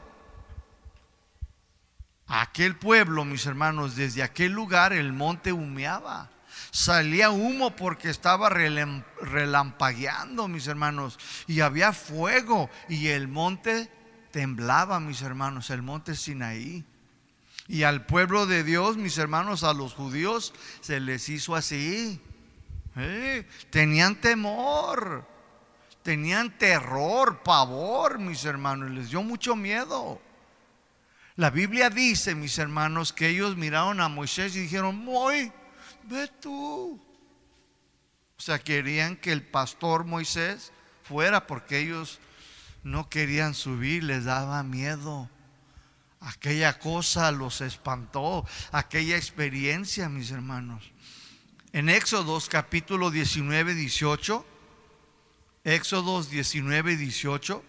aquel 2.26 2.76
pueblo, 2.76 3.24
mis 3.24 3.46
hermanos, 3.46 3.96
desde 3.96 4.22
aquel 4.22 4.52
lugar 4.52 4.92
el 4.92 5.14
monte 5.14 5.50
humeaba. 5.50 6.30
Salía 6.70 7.30
humo 7.30 7.74
porque 7.74 8.10
estaba 8.10 8.50
relampagueando, 8.50 10.46
mis 10.46 10.66
hermanos. 10.66 11.18
Y 11.46 11.60
había 11.60 11.94
fuego 11.94 12.68
y 12.86 13.06
el 13.06 13.28
monte 13.28 13.90
temblaba, 14.30 15.00
mis 15.00 15.22
hermanos, 15.22 15.70
el 15.70 15.80
monte 15.80 16.14
Sinaí. 16.14 16.84
Y 17.66 17.84
al 17.84 18.04
pueblo 18.04 18.44
de 18.44 18.62
Dios, 18.62 18.98
mis 18.98 19.16
hermanos, 19.16 19.64
a 19.64 19.72
los 19.72 19.94
judíos, 19.94 20.52
se 20.82 21.00
les 21.00 21.30
hizo 21.30 21.56
así. 21.56 22.20
Tenían 23.70 24.16
temor, 24.20 25.32
tenían 26.04 26.56
terror, 26.58 27.42
pavor, 27.42 28.18
mis 28.18 28.44
hermanos, 28.44 28.90
les 28.90 29.08
dio 29.08 29.22
mucho 29.22 29.56
miedo. 29.56 30.20
La 31.34 31.50
Biblia 31.50 31.88
dice, 31.90 32.34
mis 32.34 32.58
hermanos, 32.58 33.12
que 33.12 33.30
ellos 33.30 33.56
miraron 33.56 34.00
a 34.00 34.08
Moisés 34.08 34.54
y 34.54 34.60
dijeron, 34.60 35.02
Moy, 35.02 35.50
ve 36.04 36.28
tú. 36.40 37.02
O 38.36 38.40
sea, 38.40 38.58
querían 38.58 39.16
que 39.16 39.32
el 39.32 39.42
pastor 39.42 40.04
Moisés 40.04 40.72
fuera 41.02 41.46
porque 41.46 41.78
ellos 41.78 42.20
no 42.82 43.08
querían 43.08 43.54
subir, 43.54 44.04
les 44.04 44.24
daba 44.24 44.62
miedo. 44.62 45.30
Aquella 46.20 46.78
cosa 46.78 47.32
los 47.32 47.62
espantó, 47.62 48.46
aquella 48.72 49.16
experiencia, 49.16 50.10
mis 50.10 50.30
hermanos. 50.30 50.92
En 51.72 51.88
Éxodos 51.88 52.50
capítulo 52.50 53.10
19, 53.10 53.74
18, 53.74 54.46
Éxodos 55.64 56.28
19, 56.28 56.98
18, 56.98 57.64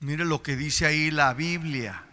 mire 0.00 0.24
lo 0.24 0.42
que 0.42 0.56
dice 0.56 0.84
ahí 0.84 1.12
la 1.12 1.34
Biblia. 1.34 2.04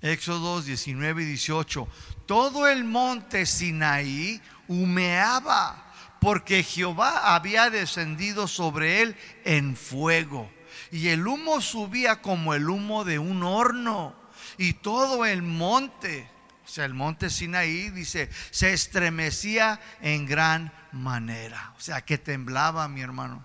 Éxodos 0.00 0.66
19, 0.66 1.24
18. 1.24 1.88
Todo 2.26 2.66
el 2.66 2.82
monte 2.82 3.46
Sinaí 3.46 4.42
humeaba 4.66 5.94
porque 6.20 6.64
Jehová 6.64 7.36
había 7.36 7.70
descendido 7.70 8.48
sobre 8.48 9.02
él 9.02 9.16
en 9.44 9.76
fuego. 9.76 10.50
Y 10.90 11.08
el 11.08 11.24
humo 11.24 11.60
subía 11.60 12.22
como 12.22 12.54
el 12.54 12.68
humo 12.68 13.04
de 13.04 13.20
un 13.20 13.44
horno. 13.44 14.16
Y 14.58 14.72
todo 14.72 15.24
el 15.24 15.42
monte, 15.42 16.28
o 16.64 16.68
sea, 16.68 16.86
el 16.86 16.94
monte 16.94 17.30
Sinaí, 17.30 17.90
dice, 17.90 18.28
se 18.50 18.72
estremecía 18.72 19.80
en 20.00 20.26
gran 20.26 20.72
manera. 20.92 21.72
O 21.76 21.80
sea, 21.80 22.02
que 22.02 22.18
temblaba, 22.18 22.86
mi 22.88 23.00
hermano. 23.00 23.44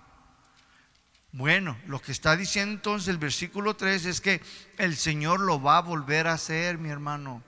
Bueno, 1.32 1.76
lo 1.86 2.00
que 2.00 2.12
está 2.12 2.36
diciendo 2.36 2.74
entonces 2.74 3.08
el 3.08 3.18
versículo 3.18 3.76
3 3.76 4.06
es 4.06 4.20
que 4.20 4.40
el 4.78 4.96
Señor 4.96 5.40
lo 5.40 5.60
va 5.60 5.78
a 5.78 5.82
volver 5.82 6.26
a 6.26 6.34
hacer, 6.34 6.78
mi 6.78 6.88
hermano. 6.88 7.42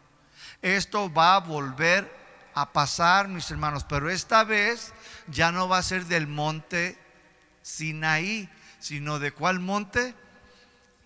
Esto 0.60 1.12
va 1.12 1.36
a 1.36 1.40
volver 1.40 2.20
a 2.54 2.72
pasar, 2.72 3.28
mis 3.28 3.50
hermanos, 3.50 3.84
pero 3.84 4.10
esta 4.10 4.44
vez 4.44 4.92
ya 5.28 5.50
no 5.50 5.68
va 5.68 5.78
a 5.78 5.82
ser 5.82 6.04
del 6.06 6.26
monte 6.26 6.98
Sinaí, 7.62 8.48
sino 8.78 9.18
de 9.18 9.32
cuál 9.32 9.60
monte? 9.60 10.14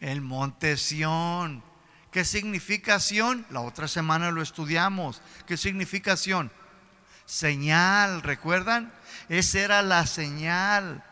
El 0.01 0.21
monte 0.21 0.77
Sión. 0.77 1.63
¿Qué 2.11 2.25
significa 2.25 2.99
Sión? 3.01 3.47
La 3.51 3.61
otra 3.61 3.89
semana 3.89 4.31
lo 4.31 4.43
estudiamos. 4.43 5.23
¿Qué 5.47 5.57
significa 5.57 6.17
Sión? 6.17 6.51
Señal, 7.27 8.23
¿recuerdan? 8.23 8.93
Esa 9.29 9.61
era 9.61 9.83
la 9.83 10.07
señal 10.07 11.03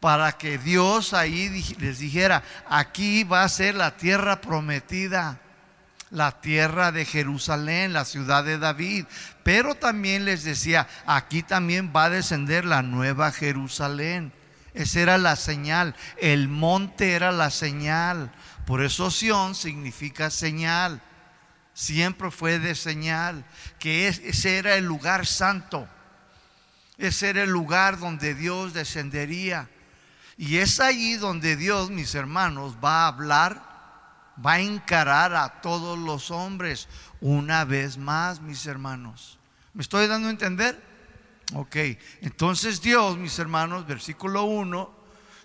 para 0.00 0.32
que 0.32 0.58
Dios 0.58 1.14
ahí 1.14 1.48
les 1.78 1.98
dijera, 1.98 2.42
aquí 2.68 3.24
va 3.24 3.42
a 3.42 3.48
ser 3.48 3.74
la 3.74 3.96
tierra 3.96 4.40
prometida 4.40 5.40
la 6.10 6.40
tierra 6.40 6.92
de 6.92 7.04
Jerusalén, 7.04 7.92
la 7.92 8.04
ciudad 8.04 8.44
de 8.44 8.58
David. 8.58 9.06
Pero 9.42 9.74
también 9.74 10.24
les 10.24 10.44
decía, 10.44 10.88
aquí 11.06 11.42
también 11.42 11.92
va 11.94 12.04
a 12.04 12.10
descender 12.10 12.64
la 12.64 12.82
nueva 12.82 13.32
Jerusalén. 13.32 14.32
Esa 14.74 15.00
era 15.00 15.18
la 15.18 15.36
señal, 15.36 15.94
el 16.18 16.48
monte 16.48 17.12
era 17.12 17.32
la 17.32 17.50
señal. 17.50 18.32
Por 18.66 18.82
eso 18.82 19.10
Sión 19.10 19.54
significa 19.54 20.30
señal. 20.30 21.00
Siempre 21.78 22.32
fue 22.32 22.58
de 22.58 22.74
señal, 22.74 23.44
que 23.78 24.08
ese 24.08 24.58
era 24.58 24.74
el 24.74 24.84
lugar 24.84 25.26
santo. 25.26 25.88
Ese 26.96 27.30
era 27.30 27.44
el 27.44 27.50
lugar 27.50 28.00
donde 28.00 28.34
Dios 28.34 28.74
descendería. 28.74 29.70
Y 30.36 30.56
es 30.56 30.80
allí 30.80 31.14
donde 31.14 31.54
Dios, 31.54 31.90
mis 31.90 32.16
hermanos, 32.16 32.78
va 32.82 33.04
a 33.04 33.06
hablar 33.06 33.62
va 34.44 34.54
a 34.54 34.60
encarar 34.60 35.34
a 35.34 35.60
todos 35.60 35.96
los 35.96 36.32
hombres 36.32 36.88
una 37.20 37.64
vez 37.64 37.96
más, 37.96 38.40
mis 38.40 38.66
hermanos. 38.66 39.38
¿Me 39.72 39.82
estoy 39.82 40.08
dando 40.08 40.26
a 40.26 40.32
entender? 40.32 40.82
Ok, 41.54 41.76
entonces 42.22 42.80
Dios, 42.80 43.16
mis 43.16 43.38
hermanos, 43.38 43.86
versículo 43.86 44.44
1, 44.44 44.90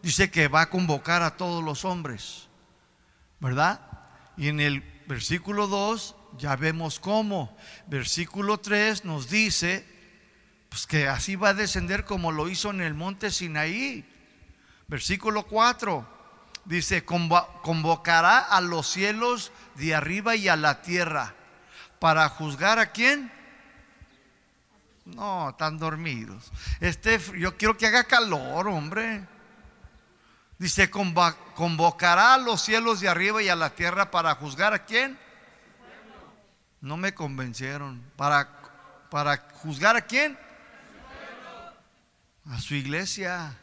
dice 0.01 0.31
que 0.31 0.47
va 0.47 0.61
a 0.61 0.69
convocar 0.69 1.21
a 1.21 1.37
todos 1.37 1.63
los 1.63 1.85
hombres, 1.85 2.47
¿verdad? 3.39 3.81
Y 4.35 4.47
en 4.47 4.59
el 4.59 4.83
versículo 5.07 5.67
2 5.67 6.15
ya 6.37 6.55
vemos 6.55 6.99
cómo. 6.99 7.55
Versículo 7.87 8.59
3 8.59 9.05
nos 9.05 9.29
dice, 9.29 9.85
pues 10.69 10.87
que 10.87 11.07
así 11.07 11.35
va 11.35 11.49
a 11.49 11.53
descender 11.53 12.05
como 12.05 12.31
lo 12.31 12.49
hizo 12.49 12.69
en 12.69 12.81
el 12.81 12.93
monte 12.93 13.31
Sinaí. 13.31 14.05
Versículo 14.87 15.43
4, 15.43 16.07
dice, 16.65 17.05
convocará 17.05 18.39
a 18.39 18.61
los 18.61 18.87
cielos 18.87 19.51
de 19.75 19.95
arriba 19.95 20.35
y 20.35 20.47
a 20.47 20.55
la 20.55 20.81
tierra 20.81 21.35
para 21.99 22.27
juzgar 22.29 22.79
a 22.79 22.91
quién. 22.91 23.31
No, 25.05 25.49
están 25.49 25.77
dormidos. 25.77 26.51
Este, 26.79 27.19
yo 27.37 27.57
quiero 27.57 27.77
que 27.77 27.87
haga 27.87 28.05
calor, 28.05 28.67
hombre. 28.67 29.27
Dice, 30.57 30.89
convocará 30.89 32.35
a 32.35 32.37
los 32.37 32.61
cielos 32.61 33.01
de 33.01 33.09
arriba 33.09 33.43
y 33.43 33.49
a 33.49 33.55
la 33.55 33.71
tierra 33.71 34.11
para 34.11 34.35
juzgar 34.35 34.73
a 34.73 34.85
quién. 34.85 35.19
No 36.83 36.95
me 36.97 37.15
convencieron. 37.15 38.03
Para, 38.15 38.47
para 39.09 39.37
juzgar 39.53 39.95
a 39.95 40.01
quién. 40.01 40.37
A 42.45 42.59
su 42.61 42.75
iglesia 42.75 43.57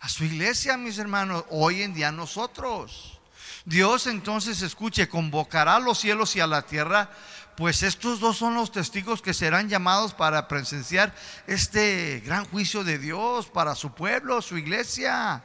a 0.00 0.08
su 0.08 0.24
iglesia, 0.24 0.78
mis 0.78 0.98
hermanos, 0.98 1.44
hoy 1.50 1.82
en 1.82 1.92
día 1.92 2.10
nosotros. 2.10 3.20
Dios 3.66 4.06
entonces, 4.06 4.62
escuche, 4.62 5.08
convocará 5.08 5.76
a 5.76 5.80
los 5.80 5.98
cielos 5.98 6.34
y 6.36 6.40
a 6.40 6.46
la 6.46 6.62
tierra, 6.62 7.10
pues 7.54 7.82
estos 7.82 8.18
dos 8.18 8.38
son 8.38 8.54
los 8.54 8.72
testigos 8.72 9.20
que 9.20 9.34
serán 9.34 9.68
llamados 9.68 10.14
para 10.14 10.48
presenciar 10.48 11.14
este 11.46 12.22
gran 12.24 12.46
juicio 12.46 12.82
de 12.82 12.98
Dios 12.98 13.46
para 13.48 13.74
su 13.74 13.92
pueblo, 13.92 14.40
su 14.40 14.56
iglesia. 14.56 15.44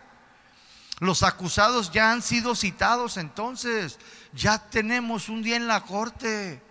Los 0.99 1.23
acusados 1.23 1.91
ya 1.91 2.13
han 2.13 2.21
sido 2.21 2.55
citados 2.55 3.17
entonces, 3.17 3.99
ya 4.36 4.60
tenemos 4.60 5.30
un 5.30 5.41
día 5.41 5.56
en 5.56 5.67
la 5.67 5.82
corte. 5.82 6.62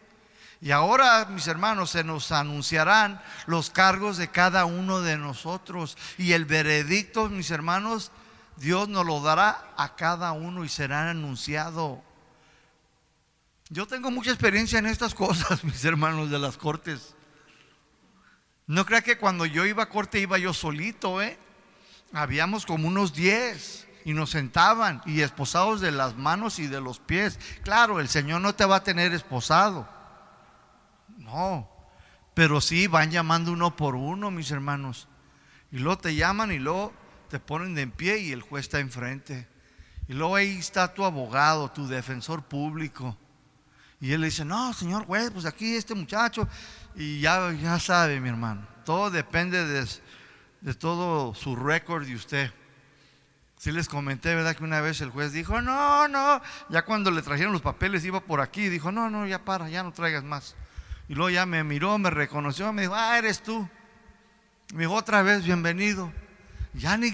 Y 0.61 0.71
ahora, 0.71 1.27
mis 1.27 1.47
hermanos, 1.47 1.91
se 1.91 2.05
nos 2.05 2.31
anunciarán 2.31 3.21
los 3.47 3.71
cargos 3.71 4.17
de 4.17 4.29
cada 4.29 4.65
uno 4.65 5.01
de 5.01 5.17
nosotros. 5.17 5.97
Y 6.17 6.33
el 6.33 6.45
veredicto, 6.45 7.29
mis 7.29 7.51
hermanos, 7.51 8.13
Dios 8.57 8.89
nos 8.89 9.05
lo 9.05 9.21
dará 9.21 9.73
a 9.77 9.97
cada 9.97 10.33
uno 10.33 10.65
y 10.65 10.69
será 10.69 11.11
anunciado. 11.11 12.03
Yo 13.71 13.87
tengo 13.87 14.11
mucha 14.11 14.31
experiencia 14.31 14.79
en 14.79 14.87
estas 14.87 15.15
cosas, 15.15 15.65
mis 15.65 15.85
hermanos, 15.85 16.31
de 16.31 16.39
las 16.39 16.57
cortes. 16.57 17.15
No 18.67 18.87
crea 18.87 19.03
que 19.03 19.19
cuando 19.19 19.45
yo 19.45 19.67
iba 19.67 19.83
a 19.83 19.89
corte 19.89 20.21
iba 20.21 20.39
yo 20.39 20.55
solito, 20.55 21.21
¿eh? 21.21 21.39
Habíamos 22.13 22.65
como 22.65 22.89
unos 22.89 23.13
diez 23.13 23.87
y 24.05 24.13
nos 24.13 24.31
sentaban 24.31 25.01
y 25.07 25.23
esposados 25.23 25.81
de 25.81 25.91
las 25.91 26.17
manos 26.17 26.59
y 26.59 26.67
de 26.67 26.81
los 26.81 26.99
pies. 26.99 27.39
Claro, 27.63 28.01
el 28.01 28.09
Señor 28.09 28.43
no 28.43 28.55
te 28.55 28.67
va 28.67 28.77
a 28.77 28.85
tener 28.85 29.15
esposado. 29.15 29.89
No, 31.17 31.69
pero 32.35 32.61
sí 32.61 32.87
van 32.87 33.11
llamando 33.11 33.53
uno 33.53 33.75
por 33.77 33.95
uno, 33.95 34.31
mis 34.31 34.51
hermanos. 34.51 35.09
Y 35.73 35.79
luego 35.79 35.99
te 35.99 36.15
llaman 36.15 36.53
y 36.53 36.59
luego 36.59 36.93
te 37.31 37.41
ponen 37.41 37.75
de 37.75 37.83
en 37.83 37.91
pie 37.91 38.19
y 38.19 38.33
el 38.33 38.43
juez 38.43 38.67
está 38.67 38.81
enfrente. 38.81 39.49
Y 40.07 40.13
luego 40.13 40.37
ahí 40.37 40.59
está 40.59 40.93
tu 40.93 41.05
abogado, 41.05 41.71
tu 41.71 41.87
defensor 41.87 42.43
público. 42.43 43.17
Y 44.01 44.13
él 44.13 44.21
le 44.21 44.27
dice, 44.27 44.45
no, 44.45 44.75
señor 44.75 45.07
juez, 45.07 45.31
pues 45.31 45.47
aquí 45.47 45.77
este 45.77 45.95
muchacho. 45.95 46.47
Y 46.95 47.21
ya, 47.21 47.51
ya 47.53 47.79
sabe, 47.79 48.21
mi 48.21 48.29
hermano, 48.29 48.67
todo 48.85 49.11
depende 49.11 49.65
de, 49.65 49.89
de 50.61 50.75
todo 50.75 51.35
su 51.35 51.57
récord 51.57 52.05
de 52.07 52.15
usted. 52.15 52.53
Sí 53.65 53.73
les 53.73 53.89
comenté, 53.89 54.35
¿verdad? 54.35 54.55
Que 54.55 54.63
una 54.63 54.83
vez 54.83 55.01
el 55.01 55.09
juez 55.09 55.33
dijo, 55.33 55.63
no, 55.63 56.07
no, 56.07 56.43
ya 56.69 56.85
cuando 56.85 57.11
le 57.11 57.23
trajeron 57.23 57.55
los 57.55 57.63
papeles 57.63 58.05
iba 58.05 58.21
por 58.21 58.43
aquí, 58.43 58.69
dijo, 58.69 58.93
no, 58.93 59.09
no, 59.09 59.27
ya 59.27 59.43
para, 59.43 59.71
ya 59.71 59.83
no 59.83 59.91
traigas 59.91 60.23
más. 60.23 60.55
Y 61.09 61.15
luego 61.15 61.31
ya 61.31 61.47
me 61.47 61.65
miró, 61.65 61.97
me 61.97 62.11
reconoció, 62.11 62.75
me 62.75 62.83
dijo, 62.83 62.95
ah, 62.95 63.17
eres 63.17 63.43
tú. 63.43 63.67
Me 64.75 64.81
dijo, 64.81 64.93
otra 64.93 65.23
vez, 65.23 65.45
bienvenido. 65.47 66.13
Ya 66.75 66.99
ni, 66.99 67.11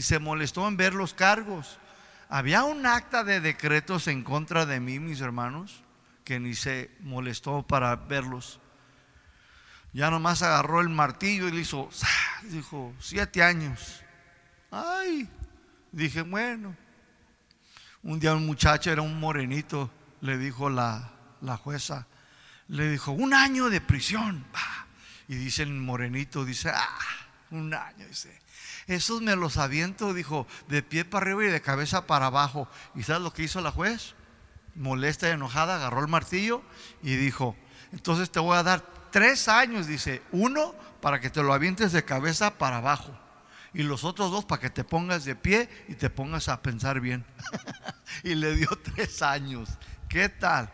se 0.00 0.18
molestó 0.18 0.66
en 0.68 0.78
ver 0.78 0.94
los 0.94 1.12
cargos. 1.12 1.78
Había 2.30 2.64
un 2.64 2.86
acta 2.86 3.22
de 3.22 3.42
decretos 3.42 4.08
en 4.08 4.24
contra 4.24 4.64
de 4.64 4.80
mí, 4.80 4.98
mis 4.98 5.20
hermanos, 5.20 5.84
que 6.24 6.40
ni 6.40 6.54
se 6.54 6.90
molestó 7.00 7.62
para 7.62 7.94
verlos. 7.96 8.58
Ya 9.92 10.10
nomás 10.10 10.40
agarró 10.40 10.80
el 10.80 10.88
martillo 10.88 11.46
y 11.48 11.52
le 11.52 11.60
hizo, 11.60 11.90
dijo, 12.44 12.94
siete 13.00 13.42
años. 13.42 14.02
Ay, 14.70 15.28
dije, 15.92 16.22
bueno. 16.22 16.76
Un 18.02 18.18
día 18.18 18.32
un 18.32 18.46
muchacho, 18.46 18.90
era 18.90 19.02
un 19.02 19.20
morenito, 19.20 19.90
le 20.22 20.38
dijo 20.38 20.70
la, 20.70 21.12
la 21.42 21.58
jueza, 21.58 22.06
le 22.68 22.90
dijo, 22.90 23.12
un 23.12 23.34
año 23.34 23.68
de 23.68 23.80
prisión. 23.80 24.44
Y 25.28 25.34
dice 25.34 25.62
el 25.62 25.70
morenito, 25.70 26.44
dice, 26.44 26.70
ah, 26.70 26.98
un 27.50 27.74
año, 27.74 28.06
dice. 28.06 28.40
Esos 28.86 29.20
me 29.20 29.36
los 29.36 29.58
aviento, 29.58 30.14
dijo, 30.14 30.46
de 30.68 30.82
pie 30.82 31.04
para 31.04 31.26
arriba 31.26 31.44
y 31.44 31.48
de 31.48 31.60
cabeza 31.60 32.06
para 32.06 32.26
abajo. 32.26 32.68
¿Y 32.94 33.02
sabes 33.02 33.22
lo 33.22 33.32
que 33.32 33.42
hizo 33.42 33.60
la 33.60 33.70
juez? 33.70 34.14
Molesta 34.74 35.28
y 35.28 35.32
enojada, 35.32 35.76
agarró 35.76 36.00
el 36.00 36.08
martillo 36.08 36.62
y 37.02 37.16
dijo, 37.16 37.54
entonces 37.92 38.30
te 38.30 38.40
voy 38.40 38.56
a 38.56 38.62
dar 38.62 38.82
tres 39.10 39.46
años, 39.48 39.86
dice, 39.86 40.22
uno 40.32 40.74
para 41.02 41.20
que 41.20 41.28
te 41.28 41.42
lo 41.42 41.52
avientes 41.52 41.92
de 41.92 42.04
cabeza 42.04 42.56
para 42.56 42.78
abajo 42.78 43.19
y 43.72 43.82
los 43.82 44.04
otros 44.04 44.30
dos 44.30 44.44
para 44.44 44.60
que 44.60 44.70
te 44.70 44.84
pongas 44.84 45.24
de 45.24 45.36
pie 45.36 45.68
y 45.88 45.94
te 45.94 46.10
pongas 46.10 46.48
a 46.48 46.62
pensar 46.62 47.00
bien. 47.00 47.24
y 48.24 48.34
le 48.34 48.54
dio 48.54 48.68
tres 48.94 49.22
años. 49.22 49.68
¿Qué 50.08 50.28
tal? 50.28 50.72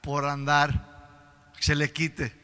Por 0.00 0.24
andar, 0.24 1.52
se 1.58 1.74
le 1.74 1.92
quite. 1.92 2.40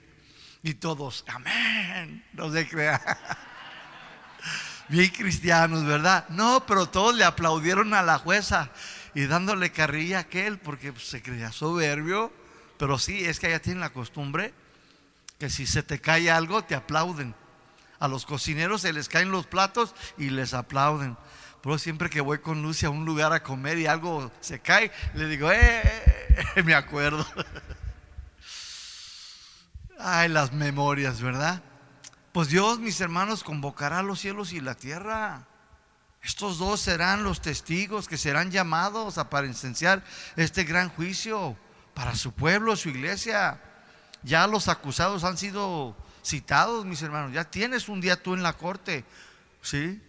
Y 0.62 0.74
todos, 0.74 1.24
amén, 1.28 2.24
no 2.32 2.52
se 2.52 2.68
crea. 2.68 3.00
Bien 4.88 5.10
cristianos, 5.10 5.84
¿verdad? 5.84 6.26
No, 6.30 6.64
pero 6.66 6.88
todos 6.88 7.14
le 7.14 7.24
aplaudieron 7.24 7.92
a 7.92 8.02
la 8.02 8.18
jueza 8.18 8.70
y 9.14 9.26
dándole 9.26 9.70
carrilla 9.70 10.18
a 10.18 10.20
aquel 10.22 10.58
porque 10.58 10.94
se 10.98 11.22
creía 11.22 11.52
soberbio. 11.52 12.32
Pero 12.78 12.98
sí, 12.98 13.24
es 13.24 13.38
que 13.38 13.48
allá 13.48 13.60
tienen 13.60 13.80
la 13.80 13.90
costumbre 13.90 14.54
que 15.38 15.50
si 15.50 15.66
se 15.66 15.82
te 15.82 16.00
cae 16.00 16.30
algo, 16.30 16.64
te 16.64 16.74
aplauden. 16.74 17.34
A 18.00 18.08
los 18.08 18.26
cocineros 18.26 18.82
se 18.82 18.92
les 18.92 19.08
caen 19.08 19.30
los 19.30 19.46
platos 19.46 19.94
y 20.16 20.30
les 20.30 20.54
aplauden. 20.54 21.16
Pero 21.62 21.78
siempre 21.78 22.08
que 22.08 22.20
voy 22.20 22.38
con 22.38 22.62
Lucia 22.62 22.88
a 22.88 22.92
un 22.92 23.04
lugar 23.04 23.32
a 23.32 23.42
comer 23.42 23.78
y 23.78 23.86
algo 23.86 24.30
se 24.40 24.60
cae, 24.60 24.92
le 25.14 25.26
digo, 25.26 25.50
eh, 25.50 25.82
eh, 25.82 26.44
eh" 26.56 26.62
me 26.62 26.74
acuerdo. 26.74 27.26
Ay, 29.98 30.28
las 30.28 30.52
memorias, 30.52 31.20
¿verdad? 31.20 31.60
Pues 32.30 32.48
Dios, 32.48 32.78
mis 32.78 33.00
hermanos, 33.00 33.42
convocará 33.42 33.98
a 33.98 34.02
los 34.04 34.20
cielos 34.20 34.52
y 34.52 34.60
la 34.60 34.76
tierra. 34.76 35.48
Estos 36.22 36.58
dos 36.58 36.80
serán 36.80 37.24
los 37.24 37.40
testigos 37.40 38.06
que 38.06 38.16
serán 38.16 38.52
llamados 38.52 39.18
a 39.18 39.28
presenciar 39.28 40.04
este 40.36 40.62
gran 40.62 40.88
juicio 40.88 41.56
para 41.94 42.14
su 42.14 42.32
pueblo, 42.32 42.76
su 42.76 42.90
iglesia. 42.90 43.60
Ya 44.22 44.46
los 44.46 44.68
acusados 44.68 45.24
han 45.24 45.36
sido 45.36 45.96
citados, 46.24 46.84
mis 46.84 47.02
hermanos. 47.02 47.32
Ya 47.32 47.44
tienes 47.44 47.88
un 47.88 48.00
día 48.00 48.22
tú 48.22 48.34
en 48.34 48.42
la 48.42 48.54
corte, 48.54 49.04
¿sí? 49.62 50.02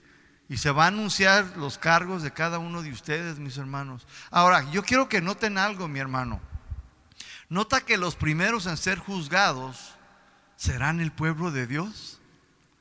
Y 0.47 0.57
se 0.57 0.71
va 0.71 0.85
a 0.85 0.87
anunciar 0.87 1.57
los 1.57 1.77
cargos 1.77 2.23
de 2.23 2.31
cada 2.31 2.59
uno 2.59 2.81
de 2.81 2.91
ustedes, 2.91 3.37
mis 3.37 3.57
hermanos. 3.57 4.07
Ahora, 4.31 4.69
yo 4.71 4.83
quiero 4.83 5.07
que 5.07 5.21
noten 5.21 5.57
algo, 5.57 5.87
mi 5.87 5.99
hermano. 5.99 6.41
Nota 7.49 7.81
que 7.81 7.97
los 7.97 8.15
primeros 8.15 8.65
en 8.65 8.77
ser 8.77 8.99
juzgados 8.99 9.95
serán 10.55 10.99
el 10.99 11.11
pueblo 11.11 11.51
de 11.51 11.67
Dios. 11.67 12.19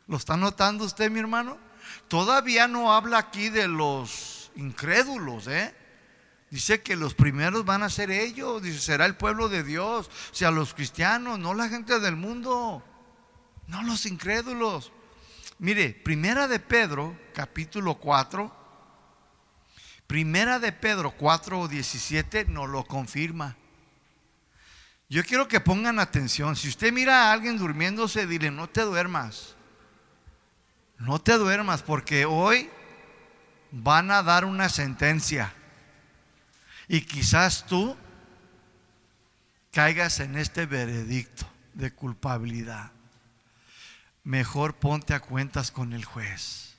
¿Lo 0.07 0.17
está 0.17 0.37
notando 0.37 0.85
usted, 0.85 1.11
mi 1.11 1.21
hermano? 1.21 1.59
Todavía 2.09 2.69
no 2.69 2.93
habla 2.93 3.19
aquí 3.19 3.51
de 3.51 3.69
los 3.69 4.51
incrédulos, 4.57 5.47
¿eh? 5.47 5.75
Dice 6.51 6.83
que 6.83 6.97
los 6.97 7.15
primeros 7.15 7.67
van 7.67 7.83
a 7.83 7.91
ser 7.91 8.11
ellos, 8.11 8.63
dice, 8.63 8.79
será 8.79 9.05
el 9.05 9.17
pueblo 9.17 9.51
de 9.51 9.63
Dios, 9.63 10.11
o 10.33 10.35
sea, 10.35 10.51
los 10.51 10.73
cristianos, 10.73 11.39
no 11.39 11.53
la 11.53 11.69
gente 11.69 12.01
del 12.01 12.17
mundo, 12.17 12.83
no 13.69 13.83
los 13.83 14.07
incrédulos. 14.07 14.93
Mire, 15.59 15.91
primera 15.91 16.49
de 16.49 16.59
Pedro, 16.59 17.17
capítulo 17.35 17.95
4, 17.95 18.53
primera 20.07 20.59
de 20.59 20.73
Pedro 20.73 21.13
4, 21.13 21.69
17 21.69 22.47
nos 22.47 22.69
lo 22.69 22.85
confirma. 22.85 23.57
Yo 25.09 25.25
quiero 25.25 25.49
que 25.49 25.61
pongan 25.61 26.01
atención, 26.01 26.57
si 26.57 26.69
usted 26.69 26.93
mira 26.93 27.25
a 27.25 27.33
alguien 27.33 27.57
durmiéndose, 27.57 28.27
dile, 28.27 28.51
no 28.51 28.69
te 28.69 28.83
duermas, 28.83 29.57
no 30.99 31.19
te 31.19 31.35
duermas, 31.35 31.83
porque 31.83 32.25
hoy 32.25 32.69
van 33.71 34.11
a 34.11 34.23
dar 34.23 34.45
una 34.45 34.69
sentencia. 34.69 35.55
Y 36.89 37.03
quizás 37.03 37.67
tú 37.67 37.97
caigas 39.73 40.21
en 40.21 40.37
este 40.37 40.67
veredicto 40.67 41.47
de 41.75 41.91
culpabilidad. 41.93 42.93
Mejor 44.29 44.75
ponte 44.75 45.15
a 45.15 45.21
cuentas 45.21 45.71
con 45.71 45.95
el 45.95 46.05
juez. 46.05 46.75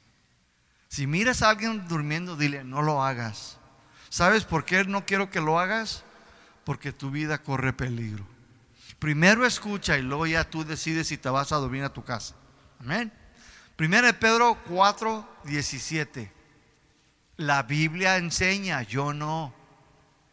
Si 0.87 1.07
miras 1.07 1.41
a 1.41 1.49
alguien 1.49 1.87
durmiendo, 1.87 2.35
dile, 2.35 2.63
no 2.63 2.83
lo 2.83 3.03
hagas. 3.03 3.57
¿Sabes 4.09 4.45
por 4.45 4.65
qué 4.65 4.83
no 4.83 5.03
quiero 5.03 5.31
que 5.31 5.41
lo 5.41 5.57
hagas? 5.57 6.03
Porque 6.63 6.91
tu 6.91 7.09
vida 7.09 7.41
corre 7.41 7.73
peligro. 7.73 8.23
Primero 8.99 9.47
escucha 9.47 9.97
y 9.97 10.03
luego 10.03 10.27
ya 10.27 10.47
tú 10.47 10.63
decides 10.63 11.07
si 11.07 11.17
te 11.17 11.27
vas 11.27 11.51
a 11.51 11.55
dormir 11.55 11.83
a 11.83 11.91
tu 11.91 12.03
casa. 12.03 12.35
Amén. 12.81 13.11
Primero 13.75 14.05
de 14.05 14.13
Pedro 14.13 14.55
4, 14.67 15.41
17. 15.45 16.31
La 17.37 17.63
Biblia 17.63 18.17
enseña, 18.17 18.83
yo 18.83 19.11
no. 19.11 19.55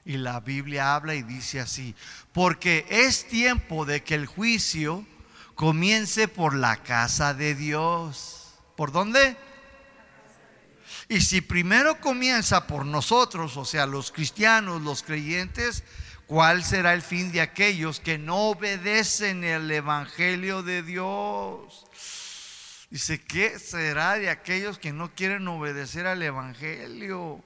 Y 0.04 0.18
la 0.18 0.40
Biblia 0.40 0.94
habla 0.94 1.14
y 1.14 1.22
dice 1.22 1.60
así, 1.60 1.94
porque 2.34 2.84
es 2.90 3.26
tiempo 3.26 3.86
de 3.86 4.04
que 4.04 4.16
el 4.16 4.26
juicio 4.26 5.06
comience 5.56 6.28
por 6.28 6.54
la 6.54 6.76
casa 6.76 7.34
de 7.34 7.56
Dios. 7.56 8.54
¿Por 8.76 8.92
dónde? 8.92 9.36
Y 11.08 11.22
si 11.22 11.40
primero 11.40 12.00
comienza 12.00 12.66
por 12.66 12.84
nosotros, 12.84 13.56
o 13.56 13.64
sea, 13.64 13.86
los 13.86 14.12
cristianos, 14.12 14.82
los 14.82 15.02
creyentes, 15.02 15.82
¿cuál 16.26 16.62
será 16.62 16.92
el 16.94 17.02
fin 17.02 17.32
de 17.32 17.40
aquellos 17.40 18.00
que 18.00 18.18
no 18.18 18.50
obedecen 18.50 19.44
el 19.44 19.70
Evangelio 19.70 20.62
de 20.62 20.82
Dios? 20.82 21.86
Dice, 22.90 23.22
¿qué 23.22 23.58
será 23.58 24.14
de 24.14 24.30
aquellos 24.30 24.78
que 24.78 24.92
no 24.92 25.14
quieren 25.14 25.48
obedecer 25.48 26.06
al 26.06 26.22
Evangelio? 26.22 27.42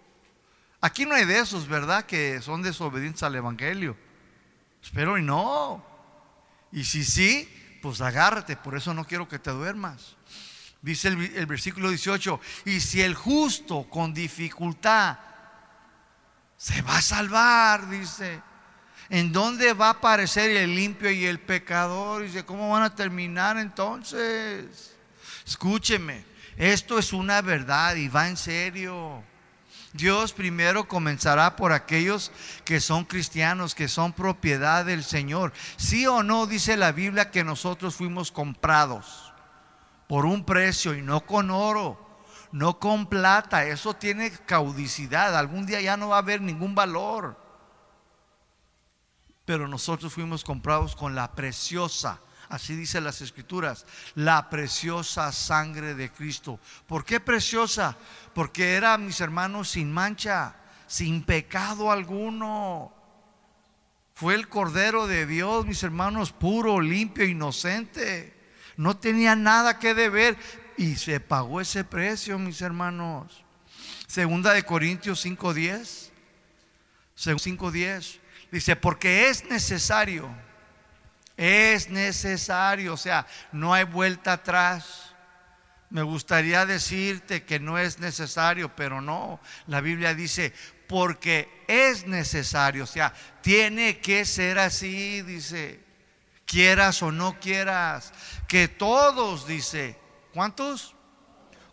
Aquí 0.81 1.07
no 1.07 1.15
hay 1.15 1.27
de 1.27 1.39
esos, 1.39 1.69
¿verdad? 1.69 2.05
Que 2.07 2.41
son 2.43 2.63
desobedientes 2.63 3.23
al 3.23 3.37
Evangelio. 3.37 3.97
Espero 4.83 5.17
y 5.17 5.23
no. 5.23 5.85
Y 6.73 6.85
si 6.85 7.05
sí, 7.05 7.49
pues 7.81 8.01
agárrate, 8.01 8.57
por 8.57 8.77
eso 8.77 8.95
no 8.95 9.05
quiero 9.05 9.29
que 9.29 9.39
te 9.39 9.51
duermas. 9.51 10.17
Dice 10.83 11.09
el, 11.09 11.47
versículo 11.47 11.91
18, 11.91 12.41
y 12.65 12.81
si 12.81 13.03
el 13.03 13.15
justo 13.15 13.87
con 13.91 14.15
dificultad 14.15 15.19
se 16.57 16.81
va 16.83 16.99
a 16.99 17.03
salvar, 17.03 17.89
dice, 17.91 18.41
¿en 19.11 19.31
dónde 19.31 19.75
va 19.75 19.89
a 19.89 19.91
aparecer 19.91 20.51
el 20.57 20.75
limpio 20.75 21.11
y 21.11 21.27
el 21.27 21.39
pecador? 21.39 22.23
Dice, 22.23 22.45
¿cómo 22.45 22.71
van 22.71 22.83
a 22.83 22.95
terminar 22.95 23.59
entonces? 23.59 24.97
Escúcheme, 25.47 26.25
esto 26.57 26.99
es 26.99 27.13
una 27.13 27.43
verdad 27.43 27.97
y 27.97 28.09
va 28.09 28.29
en 28.29 28.37
serio. 28.37 29.23
Dios 29.93 30.33
primero 30.33 30.87
comenzará 30.87 31.57
por 31.57 31.73
aquellos 31.73 32.31
que 32.65 32.81
son 32.81 33.05
cristianos, 33.05 33.75
que 33.75 33.89
son 33.89 34.13
propiedad 34.13 34.85
del 34.85 35.03
Señor. 35.03 35.53
Sí 35.77 36.07
o 36.07 36.23
no 36.23 36.47
dice 36.47 36.77
la 36.77 36.93
Biblia 36.93 37.31
que 37.31 37.43
nosotros 37.43 37.97
fuimos 37.97 38.31
comprados 38.31 39.33
por 40.07 40.27
un 40.27 40.45
precio 40.45 40.95
y 40.95 41.03
no 41.03 41.27
con 41.27 41.51
oro, 41.51 42.21
no 42.53 42.79
con 42.79 43.07
plata. 43.07 43.65
Eso 43.65 43.95
tiene 43.95 44.31
caudicidad. 44.31 45.37
Algún 45.37 45.67
día 45.67 45.81
ya 45.81 45.97
no 45.97 46.09
va 46.11 46.17
a 46.17 46.21
haber 46.21 46.41
ningún 46.41 46.75
valor. 46.75 47.37
Pero 49.45 49.67
nosotros 49.67 50.13
fuimos 50.13 50.45
comprados 50.45 50.95
con 50.95 51.17
la 51.17 51.33
preciosa 51.35 52.21
Así 52.51 52.75
dice 52.75 53.01
las 53.01 53.21
escrituras, 53.21 53.87
la 54.17 54.51
preciosa 54.51 55.31
sangre 55.31 55.95
de 55.95 56.11
Cristo. 56.11 56.59
¿Por 56.89 57.05
qué 57.05 57.21
preciosa? 57.21 57.97
Porque 58.35 58.75
era, 58.75 58.99
mis 58.99 59.21
hermanos, 59.21 59.71
sin 59.71 59.93
mancha, 59.93 60.57
sin 60.89 61.23
pecado 61.23 61.93
alguno. 61.93 62.93
Fue 64.15 64.35
el 64.35 64.49
Cordero 64.49 65.07
de 65.07 65.27
Dios, 65.27 65.65
mis 65.65 65.81
hermanos, 65.85 66.33
puro, 66.33 66.81
limpio, 66.81 67.25
inocente. 67.25 68.37
No 68.77 68.97
tenía 68.97 69.37
nada 69.37 69.79
que 69.79 69.95
deber 69.95 70.37
y 70.77 70.97
se 70.97 71.21
pagó 71.21 71.61
ese 71.61 71.85
precio, 71.85 72.37
mis 72.37 72.61
hermanos. 72.63 73.45
Segunda 74.09 74.53
de 74.53 74.65
Corintios 74.65 75.25
5:10. 75.25 76.11
5:10 77.15 78.19
dice, 78.51 78.75
porque 78.75 79.29
es 79.29 79.45
necesario 79.45 80.29
es 81.41 81.89
necesario, 81.89 82.93
o 82.93 82.97
sea, 82.99 83.27
no 83.51 83.73
hay 83.73 83.85
vuelta 83.85 84.35
atrás. 84.35 85.15
Me 85.89 86.03
gustaría 86.03 86.67
decirte 86.67 87.45
que 87.45 87.59
no 87.59 87.79
es 87.79 87.99
necesario, 87.99 88.77
pero 88.77 89.01
no. 89.01 89.41
La 89.67 89.81
Biblia 89.81 90.13
dice, 90.13 90.53
porque 90.87 91.65
es 91.67 92.07
necesario, 92.07 92.85
o 92.85 92.87
sea, 92.87 93.15
tiene 93.41 94.01
que 94.01 94.27
ser 94.27 94.59
así, 94.59 95.23
dice. 95.23 95.81
quieras 96.45 97.03
o 97.03 97.11
no 97.11 97.41
quieras, 97.41 98.13
que 98.47 98.69
todos, 98.69 99.47
dice, 99.47 99.97
¿cuántos? 100.35 100.95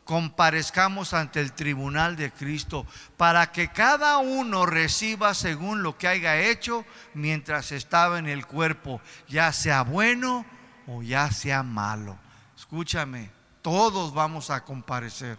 Comparezcamos 0.08 1.14
ante 1.14 1.42
el 1.42 1.52
tribunal 1.52 2.16
de 2.16 2.32
Cristo 2.32 2.88
para 3.18 3.52
que 3.52 3.68
cada 3.68 4.18
uno 4.20 4.66
reciba 4.66 5.34
según 5.34 5.84
lo 5.84 5.98
que 5.98 6.08
haya 6.08 6.40
hecho 6.40 6.86
mientras 7.14 7.74
estaba 7.74 8.18
en 8.18 8.28
el 8.28 8.48
cuerpo, 8.48 9.02
ya 9.28 9.52
sea 9.52 9.84
bueno 9.84 10.46
o 10.88 11.04
ya 11.04 11.30
sea 11.30 11.62
malo. 11.62 12.18
Escúchame, 12.56 13.30
todos 13.62 14.14
vamos 14.14 14.50
a 14.50 14.64
comparecer. 14.64 15.38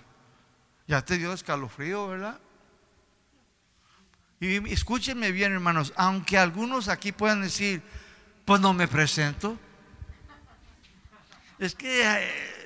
Ya 0.87 1.03
te 1.03 1.17
dio 1.17 1.33
escalofrío, 1.33 2.07
¿verdad? 2.07 2.39
Y 4.41 4.71
escúchenme 4.71 5.33
bien, 5.33 5.53
hermanos, 5.53 5.95
aunque 5.97 6.37
algunos 6.37 6.89
aquí 6.89 7.11
puedan 7.11 7.41
decir, 7.41 7.83
pues 8.45 8.61
no 8.61 8.75
me 8.75 8.87
presento. 8.87 9.59
Es 11.59 11.75
que 11.75 12.03
eh, 12.05 12.58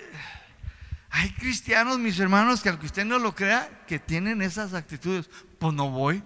hay 1.15 1.31
cristianos, 1.31 1.99
mis 1.99 2.19
hermanos, 2.19 2.63
que 2.63 2.71
aunque 2.71 2.87
usted 2.87 3.05
no 3.05 3.19
lo 3.19 3.35
crea, 3.35 3.85
que 3.87 3.99
tienen 3.99 4.41
esas 4.41 4.73
actitudes. 4.73 5.29
Pues 5.59 5.75
no 5.75 5.91
voy. 5.91 6.23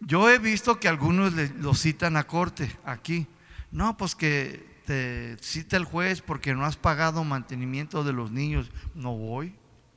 Yo 0.00 0.30
he 0.30 0.38
visto 0.38 0.78
que 0.78 0.86
algunos 0.86 1.32
lo 1.32 1.74
citan 1.74 2.16
a 2.16 2.24
corte 2.24 2.70
aquí. 2.84 3.26
No, 3.72 3.96
pues 3.96 4.14
que 4.14 4.80
te 4.86 5.36
cita 5.40 5.76
el 5.76 5.84
juez 5.84 6.22
porque 6.22 6.54
no 6.54 6.64
has 6.64 6.76
pagado 6.76 7.24
mantenimiento 7.24 8.04
de 8.04 8.12
los 8.12 8.30
niños. 8.30 8.70
No 8.94 9.16
voy, 9.16 9.56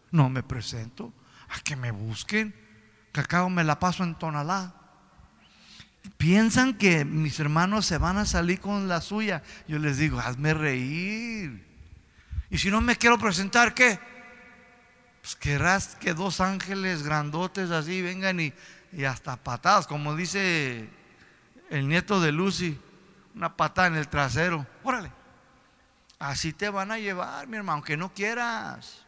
no 0.09 0.27
me 0.27 0.41
presento. 0.41 1.13
A 1.49 1.59
que 1.59 1.75
me 1.75 1.91
busquen. 1.91 2.55
Que 3.13 3.19
acabo 3.19 3.47
me 3.51 3.63
la 3.63 3.79
paso 3.79 4.03
en 4.03 4.15
Tonalá. 4.15 4.73
Piensan 6.17 6.79
que 6.79 7.05
mis 7.05 7.39
hermanos 7.39 7.85
se 7.85 7.99
van 7.99 8.17
a 8.17 8.25
salir 8.25 8.59
con 8.59 8.87
la 8.87 9.01
suya. 9.01 9.43
Yo 9.67 9.77
les 9.77 9.99
digo, 9.99 10.19
hazme 10.19 10.55
reír. 10.55 11.66
Y 12.49 12.57
si 12.57 12.69
no 12.69 12.81
me 12.81 12.95
quiero 12.95 13.17
presentar, 13.17 13.73
¿qué? 13.73 13.99
Pues 15.21 15.35
querrás 15.35 15.95
que 15.95 16.13
dos 16.13 16.39
ángeles 16.39 17.03
grandotes 17.03 17.71
así 17.71 18.01
vengan 18.01 18.39
y, 18.39 18.53
hasta 19.05 19.35
patadas, 19.35 19.85
como 19.85 20.15
dice 20.15 20.89
el 21.69 21.87
nieto 21.87 22.21
de 22.21 22.31
Lucy, 22.31 22.79
una 23.35 23.55
patada 23.55 23.89
en 23.89 23.95
el 23.95 24.07
trasero. 24.07 24.65
Órale. 24.83 25.11
Así 26.19 26.53
te 26.53 26.69
van 26.69 26.91
a 26.91 26.97
llevar, 26.97 27.47
mi 27.47 27.57
hermano, 27.57 27.73
aunque 27.73 27.97
no 27.97 28.13
quieras. 28.13 29.05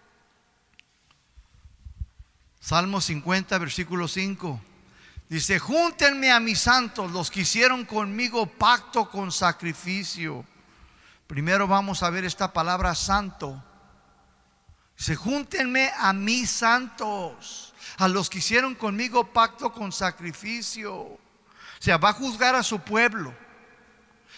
Salmo 2.60 3.00
50, 3.00 3.58
versículo 3.58 4.08
5. 4.08 4.62
Dice, 5.30 5.58
júntenme 5.58 6.32
a 6.32 6.40
mis 6.40 6.60
santos, 6.60 7.12
los 7.12 7.32
que 7.32 7.42
hicieron 7.42 7.86
conmigo 7.86 8.46
pacto 8.46 9.10
con 9.10 9.32
sacrificio. 9.32 10.46
Primero 11.30 11.68
vamos 11.68 12.02
a 12.02 12.10
ver 12.10 12.26
esta 12.26 12.52
palabra 12.52 12.96
santo. 12.96 13.64
Se 14.96 15.16
júntenme 15.16 15.92
a 15.96 16.12
mis 16.12 16.50
santos, 16.50 17.72
a 18.00 18.08
los 18.08 18.32
que 18.32 18.40
hicieron 18.40 18.74
conmigo 18.74 19.32
pacto 19.32 19.72
con 19.72 19.92
sacrificio. 19.92 20.96
O 20.96 21.20
sea, 21.78 21.98
va 22.00 22.10
a 22.10 22.14
juzgar 22.14 22.56
a 22.56 22.64
su 22.64 22.80
pueblo. 22.80 23.32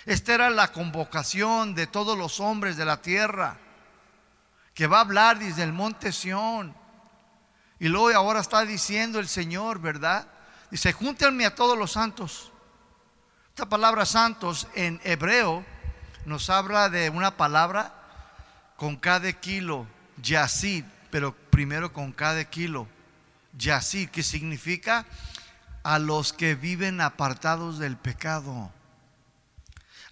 Esta 0.05 0.33
era 0.33 0.49
la 0.49 0.73
convocación 0.73 1.75
de 1.75 1.87
todos 1.87 2.17
los 2.17 2.41
hombres 2.41 2.75
de 2.75 2.83
la 2.83 3.01
tierra, 3.01 3.57
que 4.73 4.85
va 4.85 4.97
a 4.97 5.01
hablar 5.01 5.39
desde 5.39 5.63
el 5.63 5.71
monte 5.71 6.11
Sión. 6.11 6.75
Y 7.79 7.87
luego 7.87 8.13
ahora 8.13 8.41
está 8.41 8.65
diciendo 8.65 9.19
el 9.19 9.29
Señor, 9.29 9.79
¿verdad? 9.79 10.27
Dice, 10.69 10.91
júntenme 10.91 11.45
a 11.45 11.55
todos 11.55 11.77
los 11.77 11.93
santos. 11.93 12.51
Esta 13.47 13.69
palabra 13.69 14.05
santos 14.05 14.67
en 14.75 14.99
hebreo 15.05 15.65
nos 16.25 16.49
habla 16.49 16.89
de 16.89 17.09
una 17.09 17.37
palabra 17.37 17.93
con 18.75 18.95
cada 18.95 19.31
kilo, 19.33 19.87
yacid, 20.21 20.85
pero 21.09 21.35
primero 21.51 21.91
con 21.93 22.11
cada 22.11 22.43
kilo, 22.45 22.87
yacid, 23.57 24.09
que 24.09 24.23
significa 24.23 25.05
a 25.83 25.99
los 25.99 26.33
que 26.33 26.55
viven 26.55 27.01
apartados 27.01 27.79
del 27.79 27.97
pecado, 27.97 28.71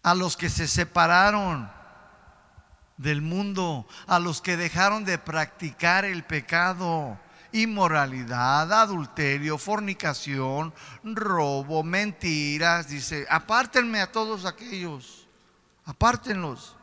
a 0.01 0.15
los 0.15 0.37
que 0.37 0.49
se 0.49 0.67
separaron 0.67 1.69
del 2.97 3.21
mundo, 3.21 3.87
a 4.07 4.19
los 4.19 4.41
que 4.41 4.57
dejaron 4.57 5.05
de 5.05 5.17
practicar 5.17 6.05
el 6.05 6.23
pecado, 6.23 7.17
inmoralidad, 7.51 8.71
adulterio, 8.73 9.57
fornicación, 9.57 10.73
robo, 11.03 11.83
mentiras, 11.83 12.87
dice, 12.89 13.25
apártenme 13.29 14.01
a 14.01 14.11
todos 14.11 14.45
aquellos 14.45 15.18
apártenlos, 15.89 16.75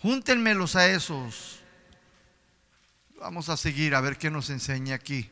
júntenmelos 0.00 0.76
a 0.76 0.88
esos. 0.88 1.60
Vamos 3.20 3.50
a 3.50 3.56
seguir 3.56 3.94
a 3.94 4.00
ver 4.00 4.16
qué 4.16 4.30
nos 4.30 4.48
enseña 4.48 4.94
aquí. 4.94 5.30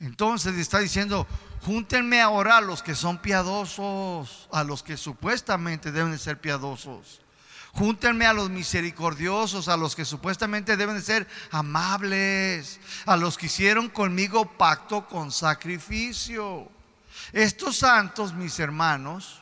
Entonces 0.00 0.54
está 0.56 0.78
diciendo, 0.78 1.26
júntenme 1.62 2.20
ahora 2.20 2.58
a 2.58 2.60
los 2.60 2.82
que 2.82 2.94
son 2.94 3.18
piadosos, 3.18 4.48
a 4.52 4.64
los 4.64 4.82
que 4.82 4.96
supuestamente 4.96 5.92
deben 5.92 6.12
de 6.12 6.18
ser 6.18 6.38
piadosos. 6.40 7.22
Júntenme 7.72 8.26
a 8.26 8.32
los 8.32 8.50
misericordiosos, 8.50 9.68
a 9.68 9.76
los 9.76 9.96
que 9.96 10.04
supuestamente 10.04 10.76
deben 10.76 10.96
de 10.96 11.02
ser 11.02 11.26
amables, 11.50 12.80
a 13.06 13.16
los 13.16 13.38
que 13.38 13.46
hicieron 13.46 13.88
conmigo 13.88 14.44
pacto 14.58 15.06
con 15.06 15.32
sacrificio. 15.32 16.68
Estos 17.32 17.78
santos, 17.78 18.34
mis 18.34 18.58
hermanos, 18.58 19.39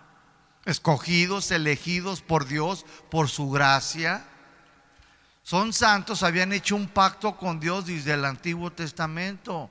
escogidos, 0.68 1.50
elegidos 1.50 2.20
por 2.20 2.46
Dios, 2.46 2.84
por 3.10 3.28
su 3.28 3.50
gracia. 3.50 4.22
Son 5.42 5.72
santos, 5.72 6.22
habían 6.22 6.52
hecho 6.52 6.76
un 6.76 6.88
pacto 6.88 7.38
con 7.38 7.58
Dios 7.58 7.86
desde 7.86 8.12
el 8.12 8.24
Antiguo 8.26 8.70
Testamento, 8.70 9.70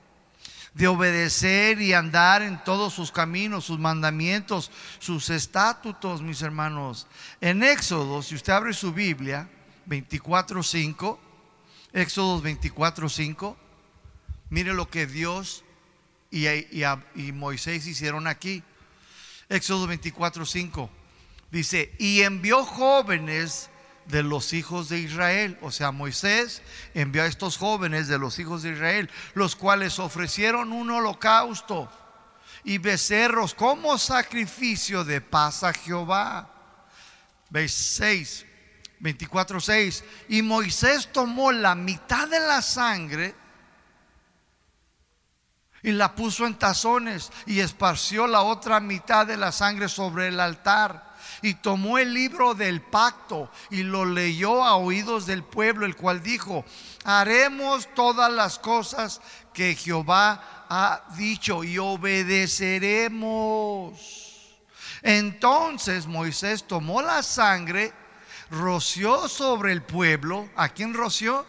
de 0.74 0.88
obedecer 0.88 1.80
y 1.80 1.92
andar 1.92 2.42
en 2.42 2.62
todos 2.64 2.94
sus 2.94 3.12
caminos, 3.12 3.64
sus 3.64 3.78
mandamientos, 3.78 4.72
sus 4.98 5.30
estatutos, 5.30 6.20
mis 6.20 6.42
hermanos. 6.42 7.06
En 7.40 7.62
Éxodo, 7.62 8.20
si 8.20 8.34
usted 8.34 8.52
abre 8.52 8.72
su 8.72 8.92
Biblia, 8.92 9.48
24.5, 9.88 11.16
Éxodo 11.92 12.42
24.5, 12.42 13.56
mire 14.50 14.74
lo 14.74 14.90
que 14.90 15.06
Dios 15.06 15.62
y, 16.32 16.48
y 16.48 17.32
Moisés 17.32 17.86
hicieron 17.86 18.26
aquí. 18.26 18.64
Éxodo 19.48 19.86
24, 19.86 20.44
5. 20.44 20.90
Dice, 21.50 21.94
y 21.98 22.22
envió 22.22 22.64
jóvenes 22.64 23.70
de 24.06 24.22
los 24.22 24.52
hijos 24.52 24.88
de 24.88 24.98
Israel. 24.98 25.58
O 25.62 25.70
sea, 25.70 25.92
Moisés 25.92 26.62
envió 26.94 27.22
a 27.22 27.26
estos 27.26 27.56
jóvenes 27.56 28.08
de 28.08 28.18
los 28.18 28.38
hijos 28.38 28.62
de 28.62 28.72
Israel, 28.72 29.10
los 29.34 29.56
cuales 29.56 29.98
ofrecieron 29.98 30.72
un 30.72 30.90
holocausto 30.90 31.90
y 32.64 32.78
becerros 32.78 33.54
como 33.54 33.96
sacrificio 33.98 35.04
de 35.04 35.20
paz 35.20 35.62
a 35.62 35.72
Jehová. 35.72 36.50
Veis 37.48 37.72
6, 37.72 38.44
24, 39.00 39.60
6. 39.60 40.04
Y 40.28 40.42
Moisés 40.42 41.10
tomó 41.12 41.52
la 41.52 41.74
mitad 41.74 42.28
de 42.28 42.40
la 42.40 42.60
sangre 42.60 43.34
y 45.88 45.92
la 45.92 46.14
puso 46.14 46.46
en 46.46 46.54
tazones 46.54 47.32
y 47.46 47.60
esparció 47.60 48.26
la 48.26 48.42
otra 48.42 48.78
mitad 48.78 49.26
de 49.26 49.38
la 49.38 49.52
sangre 49.52 49.88
sobre 49.88 50.28
el 50.28 50.38
altar. 50.38 51.08
Y 51.40 51.54
tomó 51.54 51.96
el 51.96 52.12
libro 52.12 52.52
del 52.52 52.82
pacto 52.82 53.50
y 53.70 53.84
lo 53.84 54.04
leyó 54.04 54.62
a 54.62 54.76
oídos 54.76 55.24
del 55.24 55.42
pueblo, 55.42 55.86
el 55.86 55.96
cual 55.96 56.22
dijo, 56.22 56.62
haremos 57.04 57.88
todas 57.94 58.30
las 58.30 58.58
cosas 58.58 59.22
que 59.54 59.74
Jehová 59.76 60.66
ha 60.68 61.04
dicho 61.16 61.64
y 61.64 61.78
obedeceremos. 61.78 63.98
Entonces 65.00 66.06
Moisés 66.06 66.64
tomó 66.64 67.00
la 67.00 67.22
sangre, 67.22 67.94
roció 68.50 69.26
sobre 69.26 69.72
el 69.72 69.82
pueblo. 69.82 70.50
¿A 70.54 70.68
quién 70.68 70.92
roció? 70.92 71.46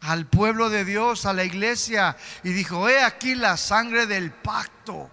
Al 0.00 0.26
pueblo 0.26 0.70
de 0.70 0.84
Dios, 0.84 1.26
a 1.26 1.32
la 1.32 1.44
iglesia, 1.44 2.16
y 2.44 2.50
dijo, 2.50 2.88
he 2.88 3.02
aquí 3.02 3.34
la 3.34 3.56
sangre 3.56 4.06
del 4.06 4.32
pacto 4.32 5.10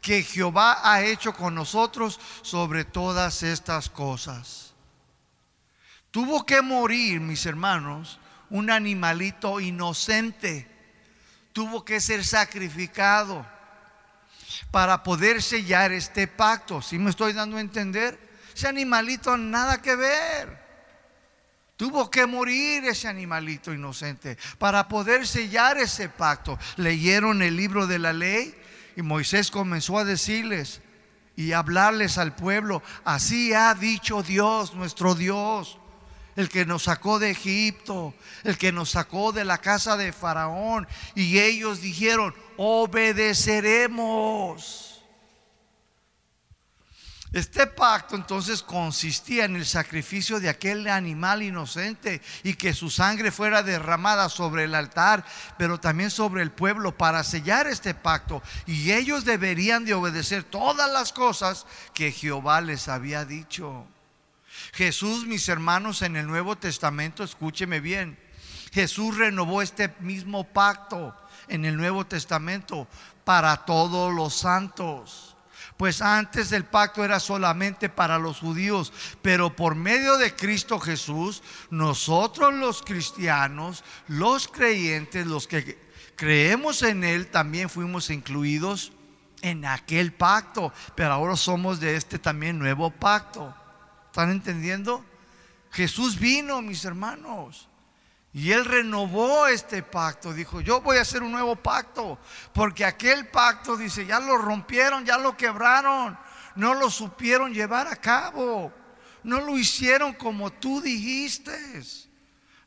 que 0.00 0.22
Jehová 0.22 0.80
ha 0.82 1.02
hecho 1.02 1.34
con 1.34 1.54
nosotros 1.54 2.18
sobre 2.42 2.84
todas 2.84 3.42
estas 3.42 3.90
cosas. 3.90 4.72
Tuvo 6.10 6.44
que 6.44 6.62
morir, 6.62 7.20
mis 7.20 7.46
hermanos, 7.46 8.18
un 8.48 8.70
animalito 8.70 9.60
inocente. 9.60 10.68
Tuvo 11.52 11.84
que 11.84 12.00
ser 12.00 12.24
sacrificado 12.24 13.46
para 14.70 15.02
poder 15.02 15.42
sellar 15.42 15.92
este 15.92 16.26
pacto. 16.26 16.82
Si 16.82 16.98
me 16.98 17.10
estoy 17.10 17.32
dando 17.32 17.56
a 17.56 17.60
entender? 17.60 18.18
Ese 18.54 18.68
animalito 18.68 19.36
nada 19.36 19.80
que 19.80 19.94
ver. 19.94 20.59
Tuvo 21.80 22.10
que 22.10 22.26
morir 22.26 22.84
ese 22.84 23.08
animalito 23.08 23.72
inocente 23.72 24.36
para 24.58 24.86
poder 24.86 25.26
sellar 25.26 25.78
ese 25.78 26.10
pacto. 26.10 26.58
Leyeron 26.76 27.40
el 27.40 27.56
libro 27.56 27.86
de 27.86 27.98
la 27.98 28.12
ley 28.12 28.54
y 28.96 29.00
Moisés 29.00 29.50
comenzó 29.50 29.96
a 29.96 30.04
decirles, 30.04 30.82
y 31.36 31.52
hablarles 31.52 32.18
al 32.18 32.34
pueblo. 32.34 32.82
Así 33.02 33.54
ha 33.54 33.72
dicho 33.72 34.22
Dios, 34.22 34.74
nuestro 34.74 35.14
Dios, 35.14 35.78
el 36.36 36.50
que 36.50 36.66
nos 36.66 36.82
sacó 36.82 37.18
de 37.18 37.30
Egipto, 37.30 38.12
el 38.44 38.58
que 38.58 38.72
nos 38.72 38.90
sacó 38.90 39.32
de 39.32 39.46
la 39.46 39.56
casa 39.56 39.96
de 39.96 40.12
Faraón. 40.12 40.86
Y 41.14 41.38
ellos 41.38 41.80
dijeron, 41.80 42.34
obedeceremos. 42.58 44.89
Este 47.32 47.68
pacto 47.68 48.16
entonces 48.16 48.60
consistía 48.60 49.44
en 49.44 49.54
el 49.54 49.64
sacrificio 49.64 50.40
de 50.40 50.48
aquel 50.48 50.88
animal 50.88 51.44
inocente 51.44 52.20
y 52.42 52.54
que 52.54 52.74
su 52.74 52.90
sangre 52.90 53.30
fuera 53.30 53.62
derramada 53.62 54.28
sobre 54.28 54.64
el 54.64 54.74
altar, 54.74 55.24
pero 55.56 55.78
también 55.78 56.10
sobre 56.10 56.42
el 56.42 56.50
pueblo 56.50 56.96
para 56.98 57.22
sellar 57.22 57.68
este 57.68 57.94
pacto. 57.94 58.42
Y 58.66 58.90
ellos 58.90 59.24
deberían 59.24 59.84
de 59.84 59.94
obedecer 59.94 60.42
todas 60.42 60.90
las 60.90 61.12
cosas 61.12 61.66
que 61.94 62.10
Jehová 62.10 62.60
les 62.60 62.88
había 62.88 63.24
dicho. 63.24 63.86
Jesús, 64.72 65.24
mis 65.24 65.48
hermanos, 65.48 66.02
en 66.02 66.16
el 66.16 66.26
Nuevo 66.26 66.58
Testamento, 66.58 67.22
escúcheme 67.22 67.78
bien, 67.78 68.18
Jesús 68.72 69.16
renovó 69.16 69.62
este 69.62 69.94
mismo 70.00 70.44
pacto 70.44 71.16
en 71.46 71.64
el 71.64 71.76
Nuevo 71.76 72.04
Testamento 72.06 72.88
para 73.24 73.64
todos 73.64 74.12
los 74.12 74.34
santos 74.34 75.36
pues 75.80 76.02
antes 76.02 76.52
el 76.52 76.66
pacto 76.66 77.02
era 77.02 77.18
solamente 77.18 77.88
para 77.88 78.18
los 78.18 78.40
judíos, 78.40 78.92
pero 79.22 79.56
por 79.56 79.74
medio 79.74 80.18
de 80.18 80.36
Cristo 80.36 80.78
Jesús, 80.78 81.42
nosotros 81.70 82.52
los 82.52 82.82
cristianos, 82.82 83.82
los 84.06 84.46
creyentes, 84.46 85.26
los 85.26 85.46
que 85.46 85.78
creemos 86.16 86.82
en 86.82 87.02
Él, 87.02 87.28
también 87.28 87.70
fuimos 87.70 88.10
incluidos 88.10 88.92
en 89.40 89.64
aquel 89.64 90.12
pacto, 90.12 90.70
pero 90.94 91.14
ahora 91.14 91.34
somos 91.34 91.80
de 91.80 91.96
este 91.96 92.18
también 92.18 92.58
nuevo 92.58 92.90
pacto. 92.90 93.54
¿Están 94.08 94.30
entendiendo? 94.32 95.02
Jesús 95.70 96.20
vino, 96.20 96.60
mis 96.60 96.84
hermanos. 96.84 97.69
Y 98.32 98.52
él 98.52 98.64
renovó 98.64 99.46
este 99.46 99.82
pacto. 99.82 100.32
Dijo, 100.32 100.60
yo 100.60 100.80
voy 100.80 100.98
a 100.98 101.02
hacer 101.02 101.22
un 101.22 101.32
nuevo 101.32 101.56
pacto. 101.56 102.18
Porque 102.52 102.84
aquel 102.84 103.26
pacto, 103.28 103.76
dice, 103.76 104.06
ya 104.06 104.20
lo 104.20 104.36
rompieron, 104.38 105.04
ya 105.04 105.18
lo 105.18 105.36
quebraron. 105.36 106.16
No 106.54 106.74
lo 106.74 106.90
supieron 106.90 107.52
llevar 107.52 107.88
a 107.88 107.96
cabo. 107.96 108.72
No 109.24 109.40
lo 109.40 109.58
hicieron 109.58 110.14
como 110.14 110.52
tú 110.52 110.80
dijiste. 110.80 111.52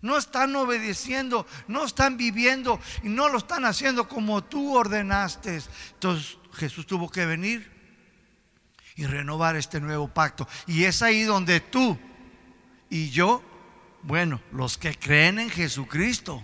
No 0.02 0.17
están 0.17 0.54
obedeciendo, 0.58 1.47
no 1.69 1.86
están 1.86 2.17
viviendo 2.17 2.78
y 3.04 3.08
no 3.08 3.30
lo 3.30 3.38
están 3.38 3.63
haciendo 3.63 4.10
como 4.10 4.43
tú 4.43 4.76
ordenaste. 4.76 5.62
Entonces 5.93 6.38
Jesús 6.52 6.86
tuvo 6.86 7.10
que 7.10 7.26
venir 7.26 7.71
y 8.97 9.06
renovar 9.06 9.56
este 9.56 9.80
nuevo 9.80 10.10
pacto. 10.10 10.45
Y 10.67 10.84
es 10.84 11.02
ahí 11.02 11.23
donde 11.23 11.62
tú 11.62 11.97
y 12.89 13.12
yo 13.12 13.41
bueno, 14.04 14.42
los 14.52 14.78
que 14.78 14.98
creen 14.98 15.39
en 15.39 15.50
Jesucristo, 15.50 16.42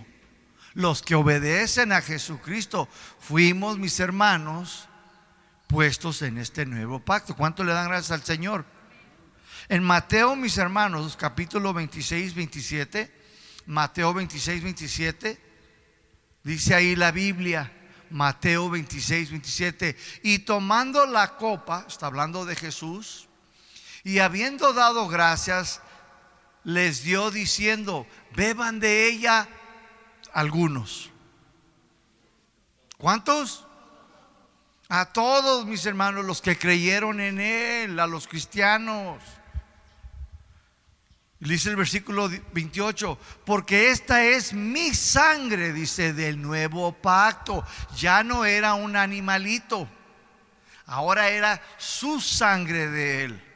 los 0.74 1.02
que 1.02 1.14
obedecen 1.14 1.92
a 1.92 2.00
Jesucristo, 2.00 2.88
fuimos, 3.18 3.78
mis 3.78 4.00
hermanos, 4.00 4.88
puestos 5.66 6.22
en 6.22 6.38
este 6.38 6.66
nuevo 6.66 7.00
pacto. 7.00 7.36
¿Cuánto 7.36 7.62
le 7.62 7.72
dan 7.72 7.88
gracias 7.88 8.12
al 8.12 8.24
Señor? 8.24 8.64
En 9.68 9.84
Mateo, 9.84 10.34
mis 10.36 10.58
hermanos, 10.58 11.16
capítulo 11.16 11.72
26, 11.72 12.34
27, 12.34 13.12
Mateo 13.66 14.14
26, 14.14 14.62
27, 14.62 15.40
dice 16.42 16.74
ahí 16.74 16.96
la 16.96 17.12
Biblia, 17.12 17.72
Mateo 18.10 18.70
26, 18.70 19.30
27, 19.30 19.96
y 20.22 20.40
tomando 20.40 21.06
la 21.06 21.36
copa, 21.36 21.84
está 21.86 22.06
hablando 22.06 22.44
de 22.44 22.56
Jesús, 22.56 23.28
y 24.02 24.18
habiendo 24.18 24.72
dado 24.72 25.06
gracias, 25.08 25.82
les 26.64 27.02
dio 27.02 27.30
diciendo, 27.30 28.06
beban 28.34 28.80
de 28.80 29.08
ella 29.08 29.48
algunos. 30.32 31.10
¿Cuántos? 32.98 33.66
A 34.88 35.06
todos 35.06 35.66
mis 35.66 35.86
hermanos, 35.86 36.24
los 36.24 36.42
que 36.42 36.58
creyeron 36.58 37.20
en 37.20 37.40
Él, 37.40 37.98
a 37.98 38.06
los 38.06 38.26
cristianos. 38.26 39.22
Dice 41.38 41.70
el 41.70 41.76
versículo 41.76 42.28
28, 42.52 43.18
porque 43.46 43.90
esta 43.90 44.24
es 44.24 44.52
mi 44.52 44.94
sangre, 44.94 45.72
dice, 45.72 46.12
del 46.12 46.42
nuevo 46.42 46.92
pacto. 46.92 47.64
Ya 47.96 48.22
no 48.22 48.44
era 48.44 48.74
un 48.74 48.94
animalito, 48.94 49.88
ahora 50.84 51.30
era 51.30 51.62
su 51.78 52.20
sangre 52.20 52.88
de 52.88 53.24
Él. 53.24 53.49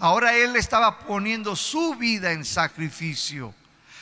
Ahora 0.00 0.36
Él 0.36 0.56
estaba 0.56 0.98
poniendo 1.00 1.54
su 1.54 1.94
vida 1.94 2.32
en 2.32 2.44
sacrificio. 2.44 3.54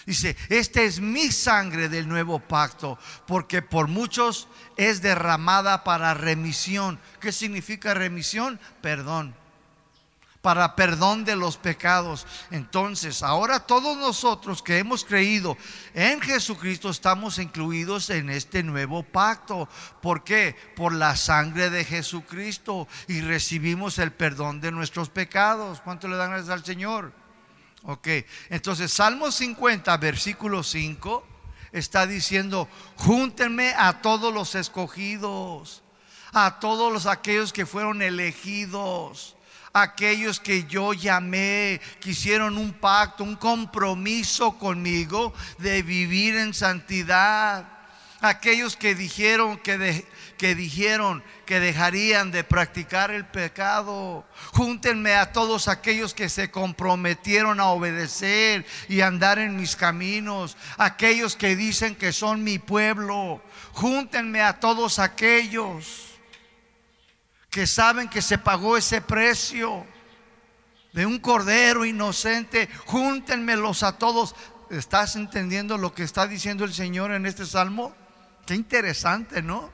Dice, 0.06 0.37
esta 0.48 0.80
es 0.80 1.00
mi 1.00 1.30
sangre 1.30 1.90
del 1.90 2.08
nuevo 2.08 2.38
pacto, 2.38 2.98
porque 3.26 3.61
por 3.61 3.88
muchos 3.88 4.48
es 4.78 5.02
derramada 5.02 5.84
para 5.84 6.14
remisión. 6.14 6.98
¿Qué 7.20 7.30
significa 7.30 7.92
remisión? 7.92 8.58
Perdón 8.80 9.34
para 10.42 10.77
perdón 10.77 11.24
de 11.24 11.37
los 11.37 11.57
pecados. 11.57 12.27
Entonces, 12.51 13.22
ahora 13.22 13.61
todos 13.61 13.96
nosotros 13.96 14.62
que 14.62 14.79
hemos 14.79 15.05
creído 15.05 15.57
en 15.94 16.20
Jesucristo 16.20 16.90
estamos 16.90 17.38
incluidos 17.38 18.11
en 18.11 18.31
este 18.31 18.62
nuevo 18.62 19.03
pacto. 19.03 19.68
¿Por 20.01 20.22
qué? 20.22 20.57
Por 20.77 20.92
la 20.94 21.16
sangre 21.16 21.70
de 21.70 21.85
Jesucristo 21.85 22.87
y 23.09 23.20
recibimos 23.20 23.98
el 23.98 24.12
perdón 24.12 24.61
de 24.61 24.72
nuestros 24.72 25.11
pecados. 25.11 25.81
¿Cuánto 25.81 26.09
le 26.09 26.16
dan 26.16 26.31
gracias 26.31 26.51
al 26.51 26.64
Señor? 26.64 27.12
Ok, 27.85 28.09
entonces 28.51 28.92
Salmo 28.92 29.31
50, 29.31 29.96
versículo 29.98 30.62
5, 30.64 31.24
está 31.72 32.07
diciendo, 32.07 32.68
júntenme 32.96 33.72
a 33.77 34.03
todos 34.03 34.35
los 34.35 34.57
escogidos, 34.57 35.83
a 36.33 36.59
todos 36.59 36.92
los 36.92 37.07
aquellos 37.07 37.53
que 37.53 37.66
fueron 37.66 38.03
elegidos 38.03 39.38
aquellos 39.72 40.40
que 40.40 40.64
yo 40.64 40.92
llamé, 40.92 41.81
que 42.00 42.11
hicieron 42.11 42.59
un 42.59 42.72
pacto, 42.72 43.24
un 43.24 43.37
compromiso 43.37 44.59
conmigo 44.59 45.33
de 45.59 45.83
vivir 45.83 46.37
en 46.37 46.54
santidad. 46.54 47.66
Aquellos 48.20 48.76
que 48.76 48.96
dijeron 48.96 49.59
que, 49.59 50.04
que 50.38 50.57
dijeron 50.57 51.22
que 51.46 51.61
dejarían 51.61 52.33
de 52.33 52.42
practicar 52.42 53.12
el 53.12 53.24
pecado. 53.24 54.26
Júntenme 54.52 55.14
a 55.14 55.33
todos 55.33 55.68
aquellos 55.68 56.14
que 56.14 56.28
se 56.28 56.50
comprometieron 56.50 57.61
a 57.61 57.68
obedecer 57.68 58.66
y 58.88 59.02
andar 59.02 59.38
en 59.38 59.57
mis 59.57 59.76
caminos. 59.76 60.57
Aquellos 60.78 61.37
que 61.37 61.54
dicen 61.54 61.94
que 61.94 62.12
son 62.12 62.42
mi 62.42 62.59
pueblo. 62.59 63.40
Júntenme 63.72 64.42
a 64.42 64.59
todos 64.59 64.98
aquellos 64.98 66.08
que 67.59 67.66
saben 67.66 68.09
que 68.09 68.23
se 68.23 68.38
pagó 68.38 68.77
ese 68.77 69.01
precio 69.01 69.85
de 70.92 71.05
un 71.05 71.18
cordero 71.18 71.85
inocente, 71.85 72.68
júntenmelos 72.87 73.83
a 73.83 73.99
todos. 73.99 74.37
¿Estás 74.71 75.16
entendiendo 75.16 75.77
lo 75.77 75.92
que 75.92 76.05
está 76.05 76.29
diciendo 76.29 76.64
el 76.64 76.73
Señor 76.73 77.11
en 77.11 77.27
este 77.27 77.44
salmo? 77.44 77.97
Qué 78.47 78.55
interesante, 78.55 79.42
¿no? 79.42 79.73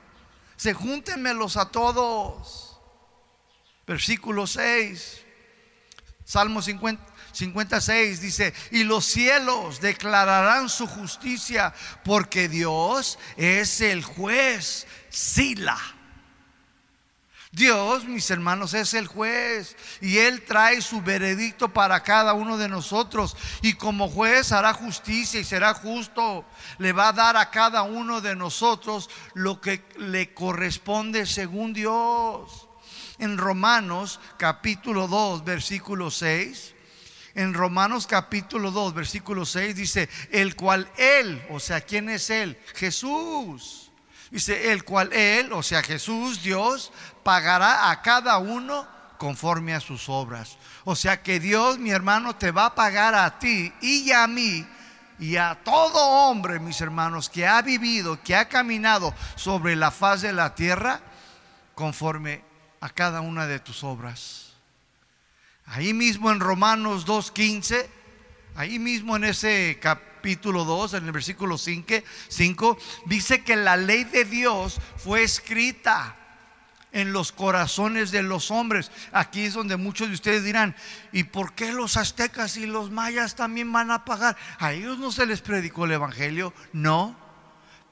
Se 0.56 0.72
júntenmelos 0.72 1.58
a 1.58 1.70
todos. 1.70 2.80
Versículo 3.86 4.46
6. 4.46 5.20
Salmo 6.24 6.62
56 6.62 8.20
dice, 8.22 8.54
y 8.70 8.84
los 8.84 9.04
cielos 9.04 9.82
declararán 9.82 10.70
su 10.70 10.86
justicia 10.86 11.74
porque 12.02 12.48
Dios 12.48 13.18
es 13.36 13.82
el 13.82 14.02
juez. 14.02 14.86
Sila. 15.10 15.93
Dios, 17.54 18.04
mis 18.04 18.28
hermanos, 18.32 18.74
es 18.74 18.94
el 18.94 19.06
juez 19.06 19.76
y 20.00 20.18
Él 20.18 20.42
trae 20.42 20.82
su 20.82 21.00
veredicto 21.02 21.72
para 21.72 22.02
cada 22.02 22.34
uno 22.34 22.58
de 22.58 22.68
nosotros 22.68 23.36
y 23.62 23.74
como 23.74 24.08
juez 24.08 24.50
hará 24.50 24.72
justicia 24.72 25.38
y 25.38 25.44
será 25.44 25.72
justo. 25.72 26.44
Le 26.78 26.92
va 26.92 27.08
a 27.08 27.12
dar 27.12 27.36
a 27.36 27.50
cada 27.50 27.82
uno 27.82 28.20
de 28.20 28.34
nosotros 28.34 29.08
lo 29.34 29.60
que 29.60 29.84
le 29.98 30.34
corresponde 30.34 31.26
según 31.26 31.72
Dios. 31.72 32.68
En 33.18 33.38
Romanos 33.38 34.18
capítulo 34.36 35.06
2, 35.06 35.44
versículo 35.44 36.10
6. 36.10 36.74
En 37.36 37.54
Romanos 37.54 38.08
capítulo 38.08 38.72
2, 38.72 38.94
versículo 38.94 39.46
6 39.46 39.76
dice, 39.76 40.08
el 40.32 40.56
cual 40.56 40.90
Él, 40.96 41.40
o 41.50 41.60
sea, 41.60 41.80
¿quién 41.80 42.08
es 42.08 42.30
Él? 42.30 42.58
Jesús 42.74 43.84
Dice, 44.34 44.72
el 44.72 44.82
cual 44.82 45.12
Él, 45.12 45.52
o 45.52 45.62
sea 45.62 45.80
Jesús, 45.80 46.42
Dios, 46.42 46.90
pagará 47.24 47.90
a 47.90 48.02
cada 48.02 48.38
uno 48.38 48.86
conforme 49.18 49.74
a 49.74 49.80
sus 49.80 50.08
obras. 50.08 50.58
O 50.84 50.94
sea 50.94 51.22
que 51.22 51.40
Dios, 51.40 51.78
mi 51.78 51.90
hermano, 51.90 52.36
te 52.36 52.50
va 52.50 52.66
a 52.66 52.74
pagar 52.74 53.14
a 53.14 53.38
ti 53.38 53.72
y 53.80 54.12
a 54.12 54.26
mí 54.26 54.66
y 55.18 55.36
a 55.36 55.58
todo 55.64 55.98
hombre, 55.98 56.58
mis 56.58 56.80
hermanos, 56.80 57.30
que 57.30 57.46
ha 57.46 57.62
vivido, 57.62 58.20
que 58.22 58.34
ha 58.36 58.48
caminado 58.48 59.14
sobre 59.36 59.76
la 59.76 59.90
faz 59.90 60.22
de 60.22 60.32
la 60.32 60.54
tierra, 60.54 61.00
conforme 61.74 62.42
a 62.80 62.88
cada 62.90 63.20
una 63.20 63.46
de 63.46 63.60
tus 63.60 63.84
obras. 63.84 64.52
Ahí 65.66 65.94
mismo 65.94 66.30
en 66.30 66.40
Romanos 66.40 67.06
2.15, 67.06 67.86
ahí 68.56 68.78
mismo 68.78 69.16
en 69.16 69.24
ese 69.24 69.78
capítulo 69.80 70.64
2, 70.64 70.94
en 70.94 71.06
el 71.06 71.12
versículo 71.12 71.56
5, 71.56 71.94
5, 72.28 72.78
dice 73.06 73.42
que 73.42 73.56
la 73.56 73.76
ley 73.76 74.04
de 74.04 74.24
Dios 74.24 74.78
fue 74.96 75.22
escrita 75.22 76.16
en 76.94 77.12
los 77.12 77.30
corazones 77.30 78.10
de 78.10 78.22
los 78.22 78.50
hombres. 78.50 78.90
Aquí 79.12 79.42
es 79.42 79.52
donde 79.52 79.76
muchos 79.76 80.08
de 80.08 80.14
ustedes 80.14 80.44
dirán, 80.44 80.74
¿y 81.12 81.24
por 81.24 81.52
qué 81.52 81.70
los 81.70 81.98
aztecas 81.98 82.56
y 82.56 82.64
los 82.64 82.90
mayas 82.90 83.36
también 83.36 83.70
van 83.70 83.90
a 83.90 84.06
pagar? 84.06 84.38
A 84.58 84.72
ellos 84.72 84.98
no 84.98 85.12
se 85.12 85.26
les 85.26 85.42
predicó 85.42 85.84
el 85.84 85.92
Evangelio, 85.92 86.54
no. 86.72 87.22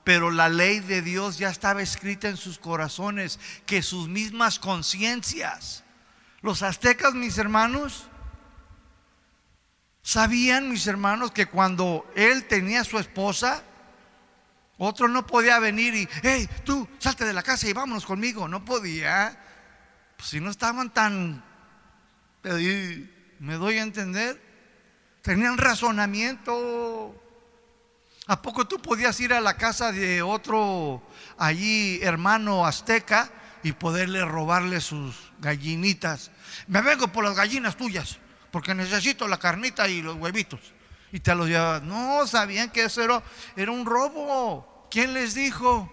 Pero 0.04 0.30
la 0.30 0.48
ley 0.48 0.80
de 0.80 1.02
Dios 1.02 1.36
ya 1.36 1.50
estaba 1.50 1.82
escrita 1.82 2.30
en 2.30 2.38
sus 2.38 2.58
corazones, 2.58 3.38
que 3.66 3.82
sus 3.82 4.08
mismas 4.08 4.58
conciencias 4.58 5.82
los 6.42 6.62
aztecas, 6.62 7.14
mis 7.14 7.38
hermanos, 7.38 8.08
sabían, 10.02 10.68
mis 10.68 10.88
hermanos, 10.88 11.30
que 11.30 11.46
cuando 11.46 12.04
él 12.16 12.44
tenía 12.48 12.82
su 12.82 12.98
esposa, 12.98 13.62
otro 14.84 15.08
no 15.08 15.26
podía 15.26 15.58
venir 15.58 15.94
y, 15.94 16.08
hey, 16.22 16.48
tú, 16.64 16.88
salte 16.98 17.24
de 17.24 17.32
la 17.32 17.42
casa 17.42 17.68
y 17.68 17.72
vámonos 17.72 18.06
conmigo. 18.06 18.48
No 18.48 18.64
podía. 18.64 19.38
Pues 20.16 20.28
si 20.28 20.40
no 20.40 20.50
estaban 20.50 20.92
tan, 20.92 21.44
me 22.42 23.54
doy 23.54 23.78
a 23.78 23.82
entender, 23.82 24.40
tenían 25.22 25.58
razonamiento. 25.58 27.18
¿A 28.28 28.40
poco 28.40 28.66
tú 28.66 28.80
podías 28.80 29.18
ir 29.20 29.32
a 29.32 29.40
la 29.40 29.56
casa 29.56 29.90
de 29.90 30.22
otro 30.22 31.02
allí 31.38 32.00
hermano 32.02 32.64
azteca 32.66 33.30
y 33.62 33.72
poderle 33.72 34.24
robarle 34.24 34.80
sus 34.80 35.32
gallinitas. 35.38 36.30
Me 36.66 36.82
vengo 36.82 37.08
por 37.08 37.24
las 37.24 37.36
gallinas 37.36 37.76
tuyas, 37.76 38.18
porque 38.50 38.74
necesito 38.74 39.28
la 39.28 39.38
carnita 39.38 39.88
y 39.88 40.02
los 40.02 40.16
huevitos. 40.16 40.60
Y 41.12 41.20
te 41.20 41.34
los 41.34 41.48
llevas. 41.48 41.82
No, 41.82 42.26
sabían 42.26 42.70
que 42.70 42.84
eso 42.84 43.02
era, 43.02 43.22
era 43.56 43.70
un 43.70 43.84
robo. 43.84 44.71
¿Quién 44.92 45.14
les 45.14 45.34
dijo? 45.34 45.90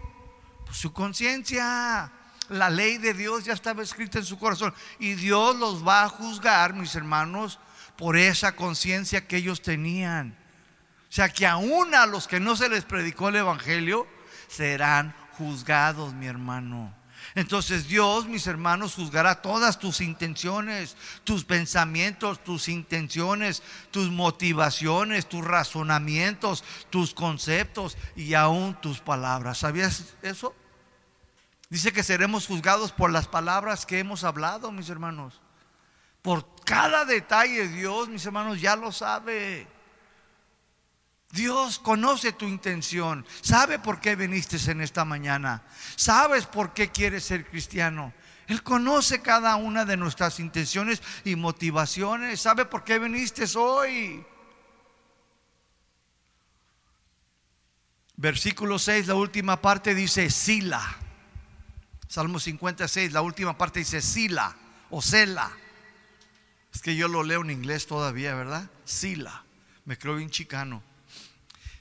Pues 0.65 0.77
su 0.77 0.91
conciencia. 0.91 2.11
La 2.49 2.69
ley 2.69 2.97
de 2.97 3.13
Dios 3.13 3.45
ya 3.45 3.53
estaba 3.53 3.81
escrita 3.81 4.19
en 4.19 4.25
su 4.25 4.37
corazón. 4.37 4.73
Y 4.99 5.13
Dios 5.13 5.55
los 5.55 5.87
va 5.87 6.03
a 6.03 6.09
juzgar, 6.09 6.73
mis 6.73 6.95
hermanos, 6.95 7.59
por 7.95 8.17
esa 8.17 8.57
conciencia 8.57 9.25
que 9.25 9.37
ellos 9.37 9.61
tenían. 9.61 10.37
O 11.09 11.13
sea 11.13 11.29
que 11.29 11.47
aún 11.47 11.95
a 11.95 12.05
los 12.07 12.27
que 12.27 12.41
no 12.41 12.57
se 12.57 12.67
les 12.67 12.83
predicó 12.83 13.29
el 13.29 13.37
Evangelio, 13.37 14.05
serán 14.49 15.15
juzgados, 15.37 16.13
mi 16.13 16.25
hermano. 16.27 16.93
Entonces 17.35 17.87
Dios, 17.87 18.27
mis 18.27 18.47
hermanos, 18.47 18.95
juzgará 18.95 19.41
todas 19.41 19.77
tus 19.79 20.01
intenciones, 20.01 20.95
tus 21.23 21.43
pensamientos, 21.45 22.43
tus 22.43 22.69
intenciones, 22.69 23.61
tus 23.91 24.09
motivaciones, 24.09 25.27
tus 25.27 25.45
razonamientos, 25.45 26.63
tus 26.89 27.13
conceptos 27.13 27.97
y 28.15 28.33
aún 28.33 28.79
tus 28.81 28.99
palabras. 28.99 29.59
¿Sabías 29.59 30.15
eso? 30.21 30.55
Dice 31.69 31.93
que 31.93 32.01
seremos 32.01 32.47
juzgados 32.47 32.91
por 32.91 33.11
las 33.11 33.27
palabras 33.27 33.85
que 33.85 33.99
hemos 33.99 34.23
hablado, 34.23 34.71
mis 34.71 34.89
hermanos. 34.89 35.39
Por 36.23 36.45
cada 36.65 37.05
detalle 37.05 37.67
Dios, 37.67 38.09
mis 38.09 38.25
hermanos, 38.25 38.59
ya 38.59 38.75
lo 38.75 38.91
sabe. 38.91 39.67
Dios 41.31 41.77
conoce 41.77 42.33
tu 42.33 42.45
intención, 42.47 43.25
sabe 43.41 43.77
por 43.77 44.01
qué 44.01 44.15
viniste 44.15 44.57
en 44.71 44.81
esta 44.81 45.05
mañana, 45.05 45.63
sabes 45.95 46.47
por 46.47 46.73
qué 46.73 46.89
quieres 46.89 47.23
ser 47.23 47.45
cristiano. 47.45 48.13
Él 48.47 48.63
conoce 48.63 49.21
cada 49.21 49.55
una 49.55 49.85
de 49.85 49.95
nuestras 49.95 50.39
intenciones 50.39 51.03
y 51.23 51.35
motivaciones, 51.35 52.41
sabe 52.41 52.65
por 52.65 52.83
qué 52.83 52.97
viniste 52.97 53.45
hoy. 53.55 54.25
Versículo 58.15 58.79
6, 58.79 59.07
la 59.07 59.13
última 59.13 59.61
parte 59.61 59.93
dice 59.93 60.31
Sila. 60.31 60.81
Salmo 62.07 62.39
56, 62.39 63.13
la 63.13 63.21
última 63.21 63.55
parte 63.55 63.79
dice 63.79 64.01
Sila 64.01 64.55
o 64.89 64.99
Sela. 64.99 65.51
Es 66.73 66.81
que 66.81 66.95
yo 66.95 67.07
lo 67.07 67.21
leo 67.21 67.41
en 67.41 67.51
inglés 67.51 67.85
todavía, 67.85 68.33
¿verdad? 68.33 68.67
Sila. 68.83 69.43
Me 69.85 69.95
creo 69.95 70.15
bien 70.15 70.31
chicano. 70.31 70.88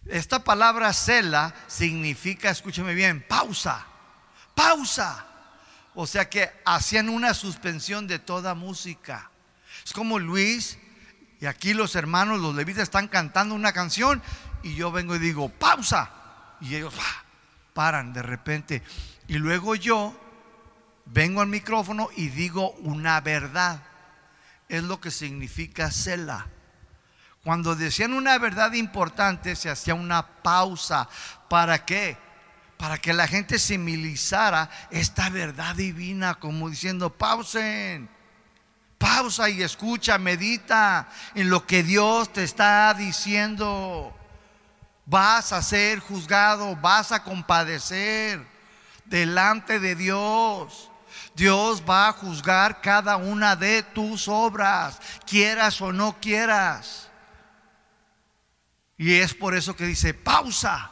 Esta 0.09 0.42
palabra 0.42 0.92
cela 0.94 1.54
significa, 1.66 2.50
escúcheme 2.50 2.94
bien, 2.94 3.24
pausa, 3.28 3.86
pausa. 4.54 5.26
O 5.94 6.06
sea 6.06 6.30
que 6.30 6.50
hacían 6.64 7.09
una 7.09 7.34
suspensión 7.34 8.06
de 8.06 8.18
toda 8.18 8.54
música. 8.54 9.30
Es 9.84 9.92
como 9.92 10.18
Luis, 10.18 10.78
y 11.40 11.46
aquí 11.46 11.74
los 11.74 11.94
hermanos, 11.94 12.40
los 12.40 12.54
levitas 12.54 12.84
están 12.84 13.09
cantando 13.09 13.54
una 13.54 13.72
canción 13.72 14.22
y 14.62 14.74
yo 14.74 14.90
vengo 14.90 15.14
y 15.14 15.18
digo, 15.18 15.50
pausa. 15.50 16.11
Y 16.61 16.74
ellos 16.74 16.94
ah, 16.98 17.24
paran 17.74 18.12
de 18.12 18.22
repente. 18.22 18.82
Y 19.28 19.34
luego 19.34 19.74
yo 19.74 20.18
vengo 21.04 21.42
al 21.42 21.48
micrófono 21.48 22.09
y 22.16 22.28
digo 22.28 22.72
una 22.80 23.20
verdad. 23.20 23.82
Es 24.68 24.82
lo 24.82 25.00
que 25.00 25.11
significa 25.11 25.90
cela. 25.90 26.46
Cuando 27.49 27.74
decían 27.74 28.12
una 28.12 28.36
verdad 28.36 28.74
importante, 28.74 29.57
se 29.57 29.70
hacía 29.70 29.94
una 29.94 30.22
pausa. 30.42 31.09
¿Para 31.49 31.82
qué? 31.82 32.18
Para 32.76 32.99
que 32.99 33.14
la 33.14 33.26
gente 33.26 33.59
similizara 33.59 34.68
esta 34.90 35.30
verdad 35.30 35.74
divina, 35.74 36.34
como 36.34 36.68
diciendo, 36.68 37.09
pausen. 37.09 38.11
Pausa 38.99 39.49
y 39.49 39.62
escucha, 39.62 40.18
medita 40.18 41.09
en 41.34 41.49
lo 41.49 41.64
que 41.64 41.82
Dios 41.82 42.30
te 42.34 42.44
está 42.44 42.92
diciendo. 42.92 44.14
Vas 45.07 45.55
a 45.55 45.62
ser 45.62 46.01
juzgado, 46.01 46.76
vas 46.76 47.12
a 47.12 47.24
compadecer 47.24 48.46
delante 49.07 49.80
de 49.80 49.94
Dios. 49.94 50.90
Dios 51.34 51.82
va 51.88 52.09
a 52.09 52.12
juzgar 52.12 52.82
cada 52.82 53.16
una 53.16 53.57
de 53.57 53.82
tus 53.82 54.28
obras, 54.28 55.01
quieras 55.24 55.80
o 55.80 55.94
no 55.94 56.14
quieras. 56.20 57.07
Y 58.99 59.14
es 59.14 59.32
por 59.32 59.55
eso 59.55 59.76
que 59.76 59.86
dice, 59.86 60.12
pausa. 60.12 60.90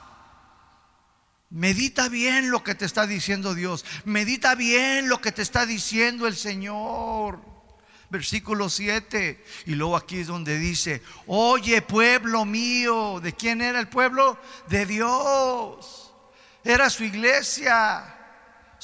Medita 1.50 2.08
bien 2.08 2.50
lo 2.50 2.62
que 2.62 2.74
te 2.74 2.84
está 2.84 3.06
diciendo 3.06 3.54
Dios. 3.54 3.84
Medita 4.04 4.54
bien 4.54 5.08
lo 5.08 5.20
que 5.20 5.32
te 5.32 5.42
está 5.42 5.66
diciendo 5.66 6.26
el 6.26 6.36
Señor. 6.36 7.40
Versículo 8.08 8.68
7. 8.68 9.44
Y 9.66 9.74
luego 9.74 9.96
aquí 9.96 10.18
es 10.18 10.28
donde 10.28 10.58
dice, 10.58 11.02
oye 11.26 11.82
pueblo 11.82 12.44
mío. 12.44 13.20
¿De 13.20 13.32
quién 13.32 13.60
era 13.60 13.80
el 13.80 13.88
pueblo? 13.88 14.38
De 14.68 14.86
Dios. 14.86 16.12
Era 16.62 16.88
su 16.90 17.04
iglesia. 17.04 18.15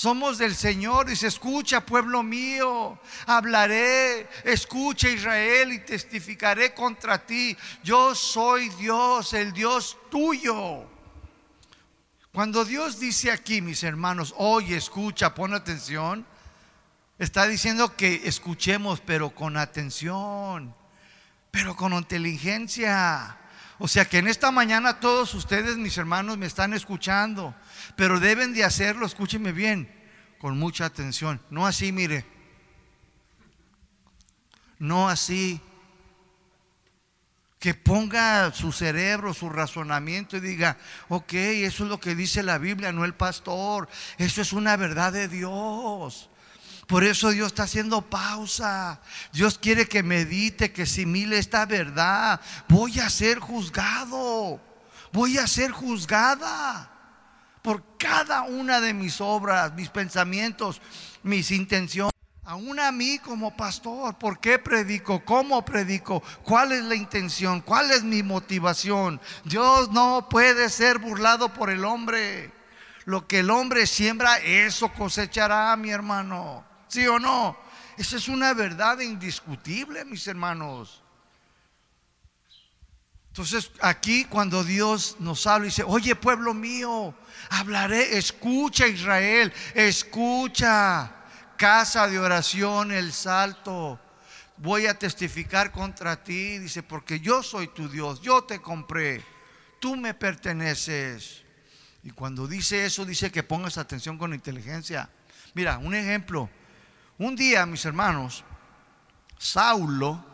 Somos 0.03 0.37
del 0.37 0.57
Señor. 0.57 1.07
Dice, 1.07 1.29
escucha 1.29 1.87
pueblo 1.87 2.25
mío, 2.25 2.99
hablaré, 3.25 4.29
escucha 4.43 5.09
Israel 5.09 5.73
y 5.73 5.79
testificaré 5.79 6.75
contra 6.75 7.25
ti. 7.25 7.57
Yo 7.85 8.13
soy 8.13 8.69
Dios, 8.71 9.33
el 9.33 9.53
Dios 9.53 9.97
tuyo. 10.11 10.85
Cuando 12.33 12.65
Dios 12.65 12.99
dice 12.99 13.31
aquí, 13.31 13.61
mis 13.61 13.85
hermanos, 13.85 14.35
oye, 14.39 14.77
escucha, 14.77 15.37
pon 15.37 15.55
atención, 15.55 16.27
está 17.21 17.47
diciendo 17.47 17.95
que 17.95 18.23
escuchemos, 18.25 19.01
pero 19.01 19.31
con 19.31 19.57
atención, 19.57 20.75
pero 21.53 21.77
con 21.77 21.93
inteligencia. 21.93 23.39
O 23.79 23.87
sea 23.87 24.05
que 24.05 24.19
en 24.19 24.27
esta 24.27 24.51
mañana 24.51 24.99
todos 24.99 25.33
ustedes, 25.35 25.77
mis 25.77 25.97
hermanos, 25.97 26.39
me 26.39 26.47
están 26.47 26.73
escuchando 26.73 27.55
pero 27.97 28.21
deben 28.21 28.53
de 28.53 28.65
hacerlo, 28.65 29.07
escúcheme 29.07 29.53
bien, 29.53 29.89
con 30.39 30.59
mucha 30.59 30.87
atención. 30.87 31.41
No 31.51 31.67
así, 31.67 31.93
mire. 31.93 32.25
No 34.79 35.09
así. 35.09 35.61
Que 37.59 37.75
ponga 37.75 38.53
su 38.53 38.73
cerebro, 38.73 39.35
su 39.35 39.49
razonamiento 39.49 40.37
y 40.37 40.41
diga, 40.41 40.79
ok, 41.09 41.33
eso 41.35 41.85
es 41.85 41.91
lo 41.91 42.01
que 42.01 42.17
dice 42.17 42.43
la 42.43 42.59
Biblia, 42.59 42.91
no 42.91 43.05
el 43.05 43.15
pastor. 43.15 43.89
Eso 44.19 44.43
es 44.43 44.53
una 44.53 44.77
verdad 44.77 45.13
de 45.13 45.29
Dios. 45.29 46.29
Por 46.89 47.05
eso 47.05 47.31
Dios 47.31 47.49
está 47.49 47.63
haciendo 47.63 48.03
pausa. 48.03 49.01
Dios 49.33 49.59
quiere 49.59 49.87
que 49.87 50.03
medite, 50.03 50.73
que 50.73 50.87
simile 50.87 51.39
esta 51.39 51.65
verdad. 51.67 52.41
Voy 52.69 52.99
a 52.99 53.09
ser 53.09 53.39
juzgado. 53.39 54.61
Voy 55.13 55.39
a 55.39 55.47
ser 55.47 55.71
juzgada 55.71 56.92
por 57.63 57.97
cada 57.97 58.43
una 58.43 58.81
de 58.81 58.93
mis 58.93 59.21
obras, 59.21 59.73
mis 59.75 59.89
pensamientos, 59.89 60.81
mis 61.23 61.51
intenciones. 61.51 62.13
Aún 62.45 62.81
a 62.81 62.91
mí 62.91 63.21
como 63.21 63.57
pastor, 63.57 64.19
¿por 64.19 64.41
qué 64.41 64.59
predico? 64.59 65.25
¿Cómo 65.25 65.65
predico? 65.65 66.23
¿Cuál 66.43 66.73
es 66.73 66.83
la 66.83 66.97
intención? 66.97 67.61
¿Cuál 67.61 67.93
es 67.93 68.03
mi 68.03 68.25
motivación? 68.25 69.21
Dios 69.45 69.93
no 69.93 70.29
puede 70.29 70.69
ser 70.69 70.99
burlado 70.99 71.55
por 71.55 71.71
el 71.71 71.85
hombre. 71.85 72.53
Lo 73.05 73.29
que 73.29 73.41
el 73.41 73.51
hombre 73.51 73.87
siembra, 73.87 74.39
eso 74.39 74.93
cosechará, 74.93 75.75
mi 75.77 75.91
hermano. 75.91 76.65
¿Sí 76.89 77.07
o 77.07 77.21
no? 77.21 77.57
Esa 77.97 78.17
es 78.17 78.27
una 78.27 78.55
verdad 78.55 78.99
indiscutible, 78.99 80.05
mis 80.05 80.27
hermanos. 80.27 81.02
Entonces 83.33 83.71
aquí 83.81 84.27
cuando 84.27 84.63
Dios 84.63 85.17
nos 85.19 85.47
habla 85.47 85.65
y 85.65 85.71
dice, 85.71 85.85
oye 85.85 86.15
pueblo 86.15 86.53
mío, 86.53 87.15
hablaré, 87.49 88.19
escucha 88.19 88.87
Israel, 88.87 89.51
escucha, 89.75 91.11
casa 91.57 92.09
de 92.09 92.19
oración, 92.19 92.93
el 92.93 93.11
salto, 93.11 93.99
voy 94.59 94.85
a 94.85 94.99
testificar 94.99 95.73
contra 95.73 96.23
ti, 96.23 96.59
dice, 96.59 96.83
porque 96.83 97.21
yo 97.21 97.43
soy 97.43 97.69
tu 97.69 97.89
Dios, 97.89 98.21
yo 98.21 98.45
te 98.45 98.61
compré, 98.61 99.25
tú 99.81 99.97
me 99.97 100.13
perteneces. 100.13 101.43
Y 102.03 102.11
cuando 102.11 102.47
dice 102.47 102.85
eso, 102.85 103.07
dice 103.07 103.33
que 103.33 103.43
pongas 103.43 103.79
atención 103.79 104.19
con 104.19 104.35
inteligencia. 104.35 105.09
Mira, 105.55 105.79
un 105.79 105.95
ejemplo. 105.95 106.51
Un 107.17 107.35
día, 107.35 107.65
mis 107.65 107.87
hermanos, 107.87 108.45
Saulo, 109.39 110.32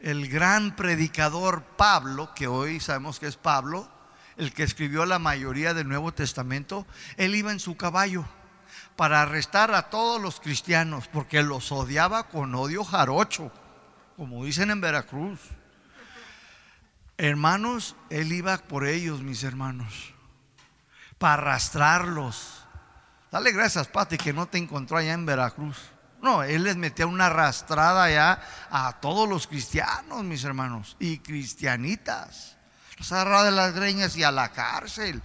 el 0.00 0.28
gran 0.28 0.76
predicador 0.76 1.62
Pablo, 1.76 2.32
que 2.34 2.46
hoy 2.46 2.80
sabemos 2.80 3.18
que 3.18 3.26
es 3.26 3.36
Pablo, 3.36 3.90
el 4.36 4.52
que 4.52 4.62
escribió 4.62 5.04
la 5.04 5.18
mayoría 5.18 5.74
del 5.74 5.88
Nuevo 5.88 6.12
Testamento, 6.12 6.86
él 7.16 7.34
iba 7.34 7.50
en 7.50 7.60
su 7.60 7.76
caballo 7.76 8.24
para 8.96 9.22
arrestar 9.22 9.74
a 9.74 9.90
todos 9.90 10.20
los 10.20 10.40
cristianos, 10.40 11.08
porque 11.08 11.42
los 11.42 11.72
odiaba 11.72 12.28
con 12.28 12.54
odio 12.54 12.84
jarocho, 12.84 13.50
como 14.16 14.44
dicen 14.44 14.70
en 14.70 14.80
Veracruz. 14.80 15.40
Hermanos, 17.16 17.96
él 18.10 18.32
iba 18.32 18.56
por 18.58 18.86
ellos, 18.86 19.22
mis 19.22 19.42
hermanos, 19.42 20.14
para 21.18 21.34
arrastrarlos. 21.34 22.64
Dale 23.32 23.52
gracias, 23.52 23.88
Pati, 23.88 24.16
que 24.16 24.32
no 24.32 24.46
te 24.46 24.58
encontró 24.58 24.96
allá 24.96 25.12
en 25.12 25.26
Veracruz. 25.26 25.76
No, 26.20 26.42
él 26.42 26.64
les 26.64 26.76
metía 26.76 27.06
una 27.06 27.26
arrastrada 27.26 28.10
ya 28.10 28.42
a 28.70 29.00
todos 29.00 29.28
los 29.28 29.46
cristianos, 29.46 30.24
mis 30.24 30.44
hermanos, 30.44 30.96
y 30.98 31.18
cristianitas. 31.18 32.56
Los 32.98 33.12
agarraba 33.12 33.44
de 33.44 33.52
las 33.52 33.74
greñas 33.74 34.16
y 34.16 34.24
a 34.24 34.32
la 34.32 34.50
cárcel. 34.50 35.22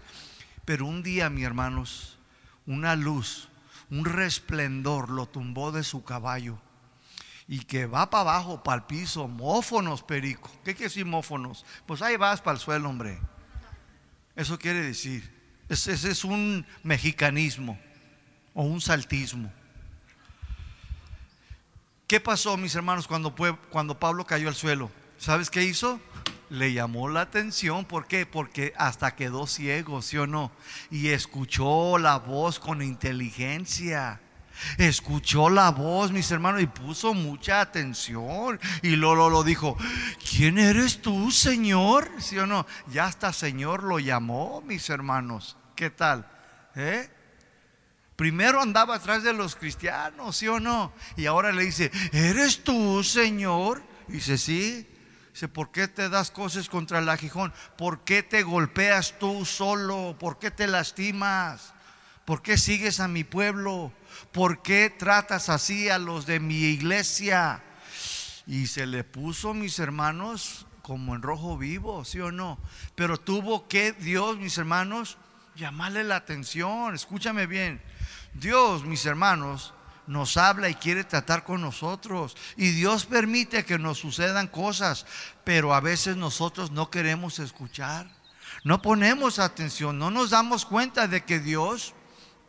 Pero 0.66 0.86
un 0.86 1.02
día, 1.02 1.30
mis 1.30 1.46
hermanos, 1.46 2.18
una 2.66 2.96
luz, 2.96 3.50
un 3.90 4.06
resplendor 4.06 5.10
lo 5.10 5.26
tumbó 5.26 5.72
de 5.72 5.84
su 5.84 6.04
caballo 6.04 6.60
y 7.48 7.60
que 7.60 7.86
va 7.86 8.10
para 8.10 8.22
abajo, 8.22 8.64
para 8.64 8.78
el 8.78 8.84
piso, 8.84 9.28
mófonos, 9.28 10.04
perico. 10.04 10.50
¿Qué 10.64 10.74
quiere 10.74 10.90
decir 10.90 11.06
mófonos? 11.06 11.66
Pues 11.86 12.02
ahí 12.02 12.16
vas 12.16 12.42
para 12.42 12.56
el 12.56 12.62
suelo, 12.62 12.90
hombre. 12.90 13.20
Eso 14.36 14.58
quiere 14.58 14.82
decir, 14.82 15.32
ese, 15.70 15.94
es 15.94 16.24
un 16.24 16.66
mexicanismo 16.84 17.80
o 18.54 18.64
un 18.64 18.82
saltismo. 18.82 19.52
¿Qué 22.14 22.20
pasó, 22.20 22.58
mis 22.58 22.76
hermanos, 22.76 23.08
cuando, 23.08 23.34
cuando 23.72 24.00
Pablo 24.00 24.24
cayó 24.24 24.48
al 24.48 24.54
suelo? 24.54 24.92
¿Sabes 25.18 25.50
qué 25.50 25.64
hizo? 25.64 26.00
Le 26.52 26.72
llamó 26.72 27.10
la 27.10 27.22
atención. 27.22 27.86
¿Por 27.86 28.06
qué? 28.06 28.28
Porque 28.28 28.72
hasta 28.78 29.16
quedó 29.16 29.48
ciego, 29.48 30.00
¿sí 30.04 30.20
o 30.20 30.28
no? 30.28 30.52
Y 30.92 31.08
escuchó 31.08 31.98
la 31.98 32.20
voz 32.20 32.60
con 32.60 32.84
inteligencia. 32.84 34.22
Escuchó 34.78 35.50
la 35.50 35.72
voz, 35.72 36.12
mis 36.12 36.30
hermanos, 36.30 36.62
y 36.62 36.68
puso 36.68 37.16
mucha 37.16 37.62
atención. 37.62 38.60
Y 38.84 38.96
Lolo 38.96 39.32
lo 39.32 39.44
dijo, 39.44 39.76
¿quién 40.30 40.60
eres 40.60 41.02
tú, 41.02 41.32
Señor? 41.32 42.08
¿Sí 42.20 42.38
o 42.38 42.46
no? 42.46 42.68
Ya 42.92 43.06
hasta 43.06 43.34
Señor 43.34 43.82
lo 43.82 43.98
llamó, 43.98 44.62
mis 44.68 44.88
hermanos. 44.92 45.58
¿Qué 45.76 45.90
tal? 45.90 46.28
¿Eh? 46.76 47.10
Primero 48.16 48.62
andaba 48.62 48.96
atrás 48.96 49.24
de 49.24 49.34
los 49.34 49.56
cristianos, 49.56 50.38
¿sí 50.38 50.48
o 50.48 50.60
no? 50.60 50.94
Y 51.18 51.26
ahora 51.26 51.52
le 51.52 51.66
dice, 51.66 51.92
¿eres 52.12 52.64
tú, 52.64 53.04
Señor? 53.04 53.84
dice, 54.08 54.38
sí. 54.38 54.88
Dice, 55.34 55.48
¿por 55.48 55.72
qué 55.72 55.88
te 55.88 56.10
das 56.10 56.30
cosas 56.30 56.70
contra 56.70 57.00
el 57.00 57.10
aguijón? 57.10 57.54
¿Por 57.76 58.04
qué 58.04 58.22
te 58.22 58.44
golpeas 58.44 59.18
tú 59.18 59.46
solo? 59.46 60.16
¿Por 60.20 60.38
qué 60.38 60.52
te 60.52 60.68
lastimas? 60.68 61.74
¿Por 62.24 62.44
qué 62.44 62.58
sigues 62.58 63.00
a 63.00 63.08
mi 63.08 63.24
pueblo? 63.24 63.92
¿Por 64.32 64.62
qué 64.62 64.92
tratas 64.92 65.50
así 65.50 65.90
a 65.90 65.98
los 65.98 66.28
de 66.28 66.40
mi 66.40 66.62
iglesia? 66.66 67.64
Y 68.46 68.68
se 68.68 68.86
le 68.86 69.04
puso, 69.04 69.56
mis 69.56 69.80
hermanos, 69.80 70.68
como 70.84 71.16
en 71.16 71.24
rojo 71.24 71.58
vivo, 71.58 72.06
¿sí 72.06 72.20
o 72.20 72.32
no? 72.32 72.60
Pero 72.94 73.18
tuvo 73.18 73.68
que 73.68 73.94
Dios, 73.94 74.38
mis 74.38 74.58
hermanos, 74.60 75.18
llamarle 75.56 76.04
la 76.04 76.18
atención. 76.18 76.94
Escúchame 76.94 77.48
bien. 77.48 77.82
Dios, 78.34 78.84
mis 78.84 79.06
hermanos, 79.06 79.74
nos 80.08 80.38
habla 80.38 80.70
y 80.70 80.76
quiere 80.76 81.04
tratar 81.04 81.44
con 81.44 81.62
nosotros. 81.62 82.36
Y 82.58 82.72
Dios 82.72 83.06
permite 83.06 83.66
que 83.66 83.80
nos 83.80 84.00
sucedan 84.00 84.48
cosas, 84.48 85.06
pero 85.44 85.74
a 85.74 85.80
veces 85.80 86.18
nosotros 86.18 86.72
no 86.72 86.90
queremos 86.90 87.40
escuchar. 87.40 88.08
No 88.64 88.82
ponemos 88.82 89.40
atención, 89.40 89.98
no 89.98 90.12
nos 90.12 90.30
damos 90.30 90.66
cuenta 90.66 91.08
de 91.08 91.24
que 91.24 91.40
Dios 91.40 91.94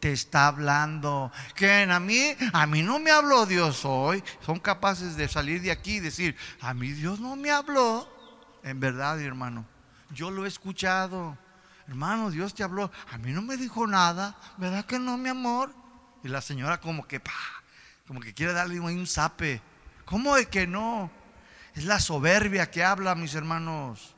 te 0.01 0.12
está 0.12 0.49
hablando. 0.49 1.33
Que 1.55 1.83
a 1.83 2.01
mí, 2.01 2.37
a 2.53 2.67
mí 2.67 2.83
no 2.83 2.99
me 2.99 3.11
habló 3.11 3.47
Dios 3.47 3.85
hoy. 3.85 4.23
Son 4.45 4.59
capaces 4.59 5.17
de 5.17 5.29
salir 5.29 5.62
de 5.62 5.71
aquí 5.71 5.97
y 5.97 6.01
decir, 6.01 6.37
a 6.61 6.75
mí 6.75 6.93
Dios 6.93 7.21
no 7.21 7.37
me 7.37 7.51
habló. 7.51 8.09
En 8.62 8.81
verdad, 8.81 9.21
hermano, 9.21 9.67
yo 10.11 10.31
lo 10.31 10.45
he 10.45 10.49
escuchado 10.49 11.37
hermano, 11.89 12.30
Dios 12.30 12.55
te 12.55 12.62
habló. 12.62 12.91
A 13.11 13.18
mí 13.18 13.32
no 13.32 13.43
me 13.43 13.57
dijo 13.57 13.87
nada, 13.87 14.37
¿verdad 14.57 14.85
que 14.85 14.99
no, 14.99 15.16
mi 15.16 15.28
amor? 15.28 15.74
Y 16.22 16.28
la 16.28 16.41
señora 16.41 16.80
como 16.80 17.07
que, 17.07 17.20
como 18.07 18.20
que 18.20 18.35
quiere 18.35 18.53
darle 18.53 18.80
un 18.80 19.07
zape. 19.07 19.61
¿Cómo 20.05 20.37
es 20.37 20.47
que 20.49 20.66
no? 20.66 21.11
Es 21.74 21.85
la 21.85 22.01
soberbia 22.01 22.70
que 22.70 22.85
habla, 22.85 23.14
mis 23.14 23.35
hermanos. 23.35 24.14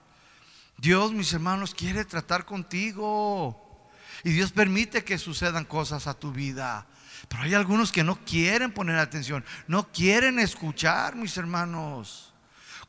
Dios, 0.79 1.13
mis 1.13 1.33
hermanos, 1.33 1.75
quiere 1.75 2.05
tratar 2.05 2.45
contigo. 2.45 3.91
Y 4.25 4.31
Dios 4.31 4.53
permite 4.53 5.05
que 5.05 5.19
sucedan 5.19 5.65
cosas 5.65 6.07
a 6.07 6.15
tu 6.15 6.33
vida. 6.33 6.87
Pero 7.29 7.43
hay 7.43 7.55
algunos 7.55 7.93
que 7.93 8.05
no 8.05 8.25
quieren 8.25 8.73
poner 8.73 8.99
atención, 8.99 9.45
no 9.67 9.91
quieren 9.91 10.39
escuchar, 10.39 11.17
mis 11.17 11.37
hermanos. 11.37 12.33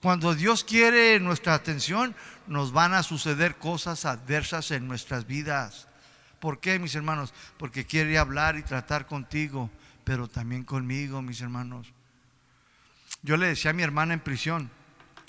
Cuando 0.02 0.36
Dios 0.36 0.64
quiere 0.64 1.20
nuestra 1.20 1.54
atención, 1.54 2.16
nos 2.48 2.72
van 2.72 2.94
a 2.94 3.04
suceder 3.04 3.58
cosas 3.58 4.06
adversas 4.06 4.72
en 4.72 4.88
nuestras 4.88 5.28
vidas. 5.28 5.88
¿Por 6.40 6.60
qué, 6.60 6.80
mis 6.80 6.96
hermanos? 6.96 7.34
Porque 7.58 7.86
quiere 7.86 8.18
hablar 8.18 8.58
y 8.58 8.64
tratar 8.64 9.06
contigo, 9.06 9.70
pero 10.04 10.28
también 10.28 10.64
conmigo, 10.64 11.22
mis 11.22 11.42
hermanos. 11.42 11.94
Yo 13.24 13.38
le 13.38 13.48
decía 13.48 13.72
a 13.72 13.74
mi 13.74 13.84
hermana 13.84 14.14
en 14.14 14.20
prisión, 14.20 14.70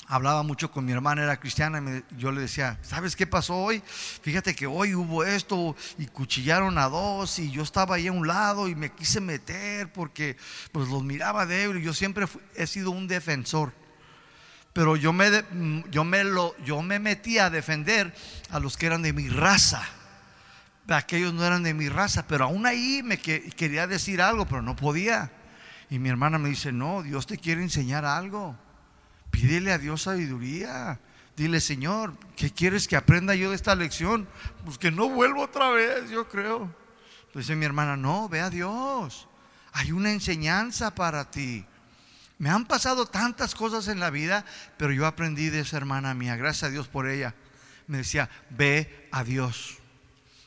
hablaba 0.07 0.43
mucho 0.43 0.71
con 0.71 0.85
mi 0.85 0.93
hermana, 0.93 1.23
era 1.23 1.41
cristiana, 1.41 1.81
y 1.81 2.17
yo 2.17 2.31
le 2.31 2.43
decía, 2.43 2.79
¿sabes 2.83 3.17
qué 3.17 3.27
pasó 3.27 3.57
hoy? 3.57 3.83
Fíjate 4.23 4.55
que 4.55 4.67
hoy 4.67 4.95
hubo 4.95 5.25
esto 5.25 5.75
y 5.99 6.07
cuchillaron 6.07 6.79
a 6.79 6.89
dos 6.89 7.39
y 7.39 7.51
yo 7.51 7.63
estaba 7.63 7.97
ahí 7.97 8.09
a 8.09 8.13
un 8.13 8.27
lado 8.27 8.69
y 8.69 8.75
me 8.75 8.93
quise 8.93 9.21
meter 9.21 9.93
porque 9.93 10.37
pues 10.73 10.89
los 10.89 11.03
miraba 11.03 11.47
débil. 11.47 11.83
Yo 11.83 11.95
siempre 11.95 12.27
he 12.55 12.67
sido 12.67 12.91
un 12.91 13.09
defensor 13.09 13.73
pero 14.79 14.95
yo 14.95 15.13
me, 15.13 15.45
yo 15.91 16.05
me, 16.05 16.23
lo, 16.23 16.57
yo 16.65 16.83
me 16.83 17.01
metí 17.01 17.37
a 17.39 17.51
defender 17.51 18.15
a 18.49 18.61
los 18.61 18.77
que 18.77 18.87
eran 18.87 19.03
de 19.03 19.13
mi 19.13 19.29
raza. 19.29 19.83
Aquellos 20.87 21.35
no 21.35 21.45
eran 21.45 21.65
de 21.65 21.75
mi 21.75 21.89
raza, 21.89 22.29
pero 22.29 22.45
aún 22.45 22.65
ahí 22.65 23.03
me 23.03 23.19
quería 23.19 23.89
decir 23.89 24.23
algo, 24.23 24.47
pero 24.47 24.63
no 24.63 24.77
podía. 24.77 25.33
Y 25.91 25.99
mi 25.99 26.11
hermana 26.11 26.39
me 26.39 26.51
dice, 26.51 26.71
no, 26.71 27.03
Dios 27.03 27.27
te 27.27 27.39
quiere 27.39 27.61
enseñar 27.61 28.05
algo. 28.05 28.57
Pídele 29.33 29.73
a 29.73 29.79
Dios 29.79 30.03
sabiduría. 30.03 31.01
Dile, 31.37 31.59
Señor, 31.61 32.17
¿qué 32.37 32.53
quieres 32.53 32.87
que 32.87 32.95
aprenda 32.95 33.35
yo 33.35 33.51
de 33.51 33.57
esta 33.57 33.75
lección? 33.75 34.29
Pues 34.65 34.79
que 34.79 34.93
no 34.93 35.09
vuelvo 35.09 35.43
otra 35.43 35.71
vez, 35.71 36.09
yo 36.09 36.29
creo. 36.29 36.73
Entonces 37.27 37.57
mi 37.57 37.65
hermana, 37.65 37.97
no, 37.97 38.29
ve 38.29 38.43
a 38.43 38.49
Dios. 38.49 39.27
Hay 39.73 39.91
una 39.91 40.13
enseñanza 40.13 40.95
para 40.95 41.29
ti. 41.29 41.67
Me 42.39 42.51
han 42.51 42.67
pasado 42.67 43.07
tantas 43.07 43.55
cosas 43.55 43.89
en 43.89 43.99
la 43.99 44.11
vida, 44.11 44.45
pero 44.77 44.93
yo 44.93 45.07
aprendí 45.07 45.51
de 45.51 45.61
esa 45.61 45.77
hermana 45.77 46.15
mía, 46.15 46.37
gracias 46.37 46.65
a 46.65 46.71
Dios 46.71 46.87
por 46.87 47.09
ella. 47.09 47.35
Me 47.89 47.99
decía, 47.99 48.31
ve 48.51 49.09
a 49.11 49.25
Dios, 49.25 49.79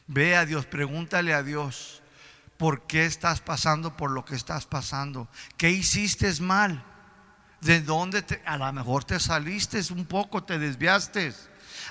ve 0.08 0.38
a 0.38 0.46
Dios, 0.46 0.66
pregúntale 0.66 1.34
a 1.34 1.44
Dios, 1.44 2.02
¿por 2.58 2.88
qué 2.88 3.06
estás 3.06 3.42
pasando 3.42 3.98
por 3.98 4.12
lo 4.12 4.24
que 4.24 4.36
estás 4.36 4.66
pasando? 4.66 5.28
¿Qué 5.58 5.70
hiciste 5.70 6.32
mal? 6.39 6.86
¿De 7.60 7.82
dónde 7.82 8.22
te, 8.22 8.42
a 8.46 8.58
lo 8.58 8.72
mejor 8.72 9.04
te 9.04 9.20
saliste 9.20 9.82
un 9.92 10.06
poco, 10.06 10.44
te 10.44 10.60
desviaste? 10.60 11.34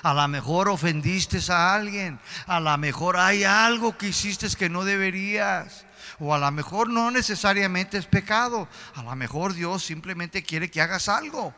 A 0.01 0.13
lo 0.13 0.27
mejor 0.27 0.67
ofendiste 0.67 1.39
a 1.51 1.75
alguien, 1.75 2.19
a 2.47 2.59
lo 2.59 2.75
mejor 2.77 3.17
hay 3.17 3.43
algo 3.43 3.97
que 3.97 4.07
hiciste 4.07 4.47
que 4.57 4.69
no 4.69 4.83
deberías. 4.83 5.85
O 6.23 6.35
a 6.35 6.37
lo 6.37 6.51
mejor 6.51 6.87
no 6.87 7.09
necesariamente 7.09 7.97
es 7.97 8.05
pecado. 8.05 8.67
A 8.93 9.01
lo 9.01 9.15
mejor 9.15 9.55
Dios 9.55 9.83
simplemente 9.83 10.43
quiere 10.43 10.69
que 10.69 10.79
hagas 10.79 11.09
algo. 11.09 11.51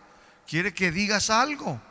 Quiere 0.47 0.73
que 0.73 0.89
digas 0.89 1.29
algo. 1.29 1.81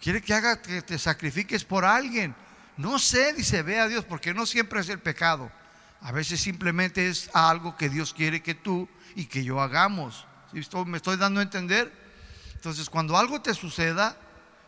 Quiere 0.00 0.20
que 0.20 0.34
haga 0.34 0.60
que 0.60 0.82
te 0.82 0.98
sacrifiques 0.98 1.64
por 1.64 1.84
alguien. 1.84 2.34
No 2.76 2.98
sé, 2.98 3.32
dice, 3.32 3.62
ve 3.62 3.78
a 3.78 3.86
Dios, 3.86 4.04
porque 4.04 4.34
no 4.34 4.44
siempre 4.44 4.80
es 4.80 4.88
el 4.88 4.98
pecado. 4.98 5.52
A 6.00 6.10
veces 6.10 6.40
simplemente 6.40 7.08
es 7.08 7.30
algo 7.32 7.76
que 7.76 7.88
Dios 7.88 8.12
quiere 8.12 8.42
que 8.42 8.56
tú 8.56 8.88
y 9.14 9.26
que 9.26 9.44
yo 9.44 9.60
hagamos. 9.60 10.26
¿Me 10.86 10.96
estoy 10.96 11.16
dando 11.16 11.38
a 11.38 11.44
entender? 11.44 11.92
Entonces, 12.54 12.90
cuando 12.90 13.16
algo 13.16 13.40
te 13.40 13.54
suceda, 13.54 14.18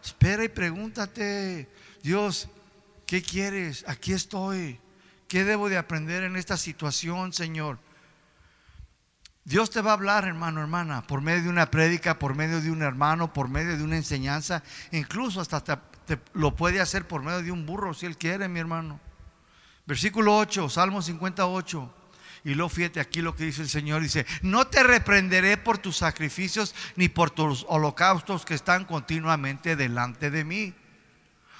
espera 0.02 0.44
y 0.44 0.48
pregúntate, 0.48 1.68
Dios, 2.04 2.48
¿qué 3.04 3.20
quieres? 3.20 3.84
Aquí 3.88 4.12
estoy. 4.12 4.78
¿Qué 5.28 5.44
debo 5.44 5.68
de 5.68 5.76
aprender 5.76 6.24
en 6.24 6.36
esta 6.36 6.56
situación, 6.56 7.34
Señor? 7.34 7.78
Dios 9.44 9.68
te 9.68 9.82
va 9.82 9.90
a 9.90 9.94
hablar, 9.94 10.24
hermano, 10.24 10.62
hermana, 10.62 11.06
por 11.06 11.20
medio 11.20 11.42
de 11.44 11.48
una 11.50 11.70
prédica, 11.70 12.18
por 12.18 12.34
medio 12.34 12.62
de 12.62 12.70
un 12.70 12.82
hermano, 12.82 13.32
por 13.32 13.48
medio 13.48 13.76
de 13.76 13.82
una 13.82 13.96
enseñanza, 13.96 14.62
incluso 14.90 15.42
hasta 15.42 15.60
te, 15.60 16.18
lo 16.32 16.56
puede 16.56 16.80
hacer 16.80 17.06
por 17.06 17.22
medio 17.22 17.42
de 17.42 17.52
un 17.52 17.66
burro, 17.66 17.92
si 17.92 18.06
Él 18.06 18.16
quiere, 18.16 18.48
mi 18.48 18.58
hermano. 18.58 19.00
Versículo 19.86 20.34
8, 20.36 20.70
Salmo 20.70 21.02
58. 21.02 21.94
Y 22.44 22.54
luego 22.54 22.70
fíjate 22.70 23.00
aquí 23.00 23.20
lo 23.20 23.36
que 23.36 23.44
dice 23.44 23.60
el 23.60 23.68
Señor, 23.68 24.00
dice, 24.00 24.24
no 24.40 24.66
te 24.66 24.82
reprenderé 24.82 25.58
por 25.58 25.76
tus 25.76 25.98
sacrificios 25.98 26.74
ni 26.96 27.10
por 27.10 27.30
tus 27.30 27.66
holocaustos 27.68 28.46
que 28.46 28.54
están 28.54 28.86
continuamente 28.86 29.76
delante 29.76 30.30
de 30.30 30.44
mí. 30.44 30.74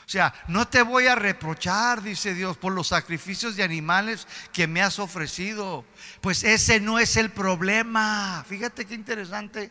O 0.09 0.11
sea, 0.11 0.33
no 0.47 0.67
te 0.67 0.81
voy 0.81 1.07
a 1.07 1.17
reprochar, 1.17 2.03
dice 2.03 2.33
Dios, 2.33 2.57
por 2.57 2.73
los 2.73 2.89
sacrificios 2.89 3.57
de 3.57 3.63
animales 3.63 4.27
que 4.55 4.67
me 4.67 4.81
has 4.81 4.99
ofrecido. 4.99 5.85
Pues 6.23 6.45
ese 6.45 6.81
no 6.81 6.99
es 6.99 7.19
el 7.19 7.31
problema. 7.31 8.43
Fíjate 8.49 8.87
qué 8.87 8.95
interesante. 8.95 9.71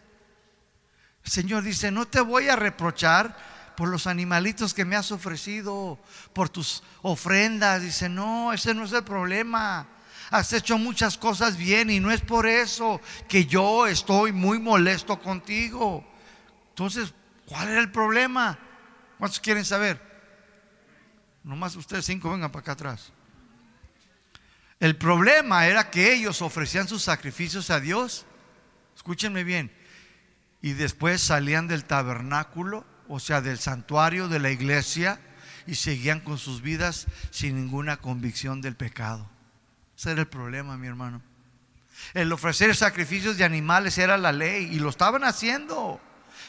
Señor 1.23 1.63
dice, 1.63 1.89
no 1.89 2.05
te 2.05 2.21
voy 2.21 2.49
a 2.49 2.55
reprochar 2.55 3.35
por 3.75 3.89
los 3.89 4.05
animalitos 4.05 4.75
que 4.75 4.85
me 4.85 4.95
has 4.95 5.11
ofrecido, 5.11 5.97
por 6.33 6.49
tus 6.49 6.83
ofrendas. 7.01 7.81
Dice, 7.81 8.07
no, 8.07 8.53
ese 8.53 8.75
no 8.75 8.85
es 8.85 8.91
el 8.91 9.03
problema. 9.03 9.87
Has 10.29 10.53
hecho 10.53 10.77
muchas 10.77 11.17
cosas 11.17 11.57
bien 11.57 11.89
y 11.89 11.99
no 11.99 12.11
es 12.11 12.21
por 12.21 12.45
eso 12.45 13.01
que 13.27 13.47
yo 13.47 13.87
estoy 13.87 14.33
muy 14.33 14.59
molesto 14.59 15.19
contigo. 15.19 16.05
Entonces, 16.69 17.11
¿cuál 17.47 17.69
era 17.69 17.79
el 17.79 17.91
problema? 17.91 18.59
¿Cuántos 19.17 19.39
quieren 19.39 19.65
saber? 19.65 20.06
Nomás 21.47 21.77
ustedes 21.77 22.03
cinco 22.03 22.29
vengan 22.29 22.51
para 22.51 22.59
acá 22.59 22.71
atrás. 22.73 23.13
El 24.81 24.97
problema 24.97 25.65
era 25.65 25.89
que 25.89 26.13
ellos 26.13 26.41
ofrecían 26.41 26.89
sus 26.89 27.03
sacrificios 27.03 27.69
a 27.69 27.79
Dios. 27.79 28.25
Escúchenme 28.97 29.45
bien. 29.45 29.71
Y 30.61 30.73
después 30.73 31.21
salían 31.21 31.69
del 31.69 31.85
tabernáculo, 31.85 32.85
o 33.07 33.21
sea, 33.21 33.39
del 33.39 33.59
santuario 33.59 34.27
de 34.27 34.39
la 34.39 34.51
iglesia, 34.51 35.21
y 35.65 35.75
seguían 35.75 36.19
con 36.19 36.37
sus 36.37 36.61
vidas 36.61 37.07
sin 37.31 37.55
ninguna 37.55 37.95
convicción 37.95 38.59
del 38.59 38.75
pecado. 38.75 39.29
Ese 39.97 40.11
era 40.11 40.21
el 40.21 40.27
problema, 40.27 40.77
mi 40.77 40.87
hermano. 40.87 41.21
El 42.13 42.29
ofrecer 42.33 42.75
sacrificios 42.75 43.37
de 43.37 43.45
animales 43.45 43.97
era 43.97 44.17
la 44.17 44.33
ley 44.33 44.65
y 44.65 44.79
lo 44.79 44.89
estaban 44.89 45.23
haciendo. 45.23 46.01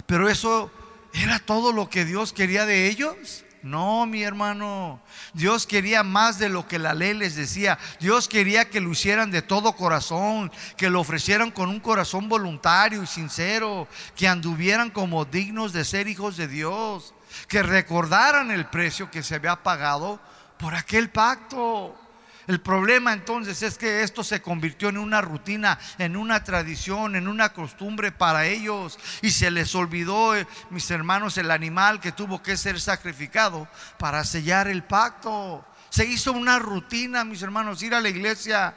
Pero 0.06 0.28
eso 0.28 0.72
era 1.14 1.38
todo 1.38 1.72
lo 1.72 1.88
que 1.88 2.04
Dios 2.04 2.32
quería 2.32 2.66
de 2.66 2.88
ellos. 2.88 3.44
No, 3.62 4.06
mi 4.06 4.22
hermano, 4.22 5.00
Dios 5.34 5.66
quería 5.66 6.02
más 6.02 6.38
de 6.38 6.48
lo 6.48 6.68
que 6.68 6.78
la 6.78 6.94
ley 6.94 7.14
les 7.14 7.34
decía. 7.34 7.78
Dios 8.00 8.28
quería 8.28 8.70
que 8.70 8.80
lo 8.80 8.92
hicieran 8.92 9.30
de 9.30 9.42
todo 9.42 9.74
corazón, 9.74 10.52
que 10.76 10.90
lo 10.90 11.00
ofrecieran 11.00 11.50
con 11.50 11.68
un 11.68 11.80
corazón 11.80 12.28
voluntario 12.28 13.02
y 13.02 13.06
sincero, 13.06 13.88
que 14.14 14.28
anduvieran 14.28 14.90
como 14.90 15.24
dignos 15.24 15.72
de 15.72 15.84
ser 15.84 16.08
hijos 16.08 16.36
de 16.36 16.48
Dios, 16.48 17.14
que 17.48 17.62
recordaran 17.62 18.50
el 18.50 18.66
precio 18.66 19.10
que 19.10 19.22
se 19.22 19.34
había 19.34 19.56
pagado 19.56 20.20
por 20.58 20.74
aquel 20.74 21.10
pacto. 21.10 22.07
El 22.48 22.62
problema 22.62 23.12
entonces 23.12 23.62
es 23.62 23.76
que 23.76 24.02
esto 24.02 24.24
se 24.24 24.40
convirtió 24.40 24.88
en 24.88 24.96
una 24.96 25.20
rutina, 25.20 25.78
en 25.98 26.16
una 26.16 26.42
tradición, 26.44 27.14
en 27.14 27.28
una 27.28 27.52
costumbre 27.52 28.10
para 28.10 28.46
ellos. 28.46 28.98
Y 29.20 29.32
se 29.32 29.50
les 29.50 29.74
olvidó, 29.74 30.34
eh, 30.34 30.46
mis 30.70 30.90
hermanos, 30.90 31.36
el 31.36 31.50
animal 31.50 32.00
que 32.00 32.10
tuvo 32.10 32.42
que 32.42 32.56
ser 32.56 32.80
sacrificado 32.80 33.68
para 33.98 34.24
sellar 34.24 34.66
el 34.66 34.82
pacto. 34.82 35.62
Se 35.90 36.06
hizo 36.06 36.32
una 36.32 36.58
rutina, 36.58 37.22
mis 37.22 37.42
hermanos, 37.42 37.82
ir 37.82 37.94
a 37.94 38.00
la 38.00 38.08
iglesia. 38.08 38.74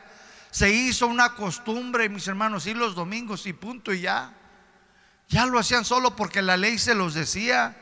Se 0.50 0.70
hizo 0.70 1.08
una 1.08 1.34
costumbre, 1.36 2.10
mis 2.10 2.28
hermanos, 2.28 2.68
ir 2.68 2.76
los 2.76 2.94
domingos 2.94 3.48
y 3.48 3.54
punto 3.54 3.94
y 3.94 4.02
ya. 4.02 4.34
Ya 5.30 5.46
lo 5.46 5.58
hacían 5.58 5.86
solo 5.86 6.14
porque 6.14 6.42
la 6.42 6.58
ley 6.58 6.78
se 6.78 6.94
los 6.94 7.14
decía 7.14 7.78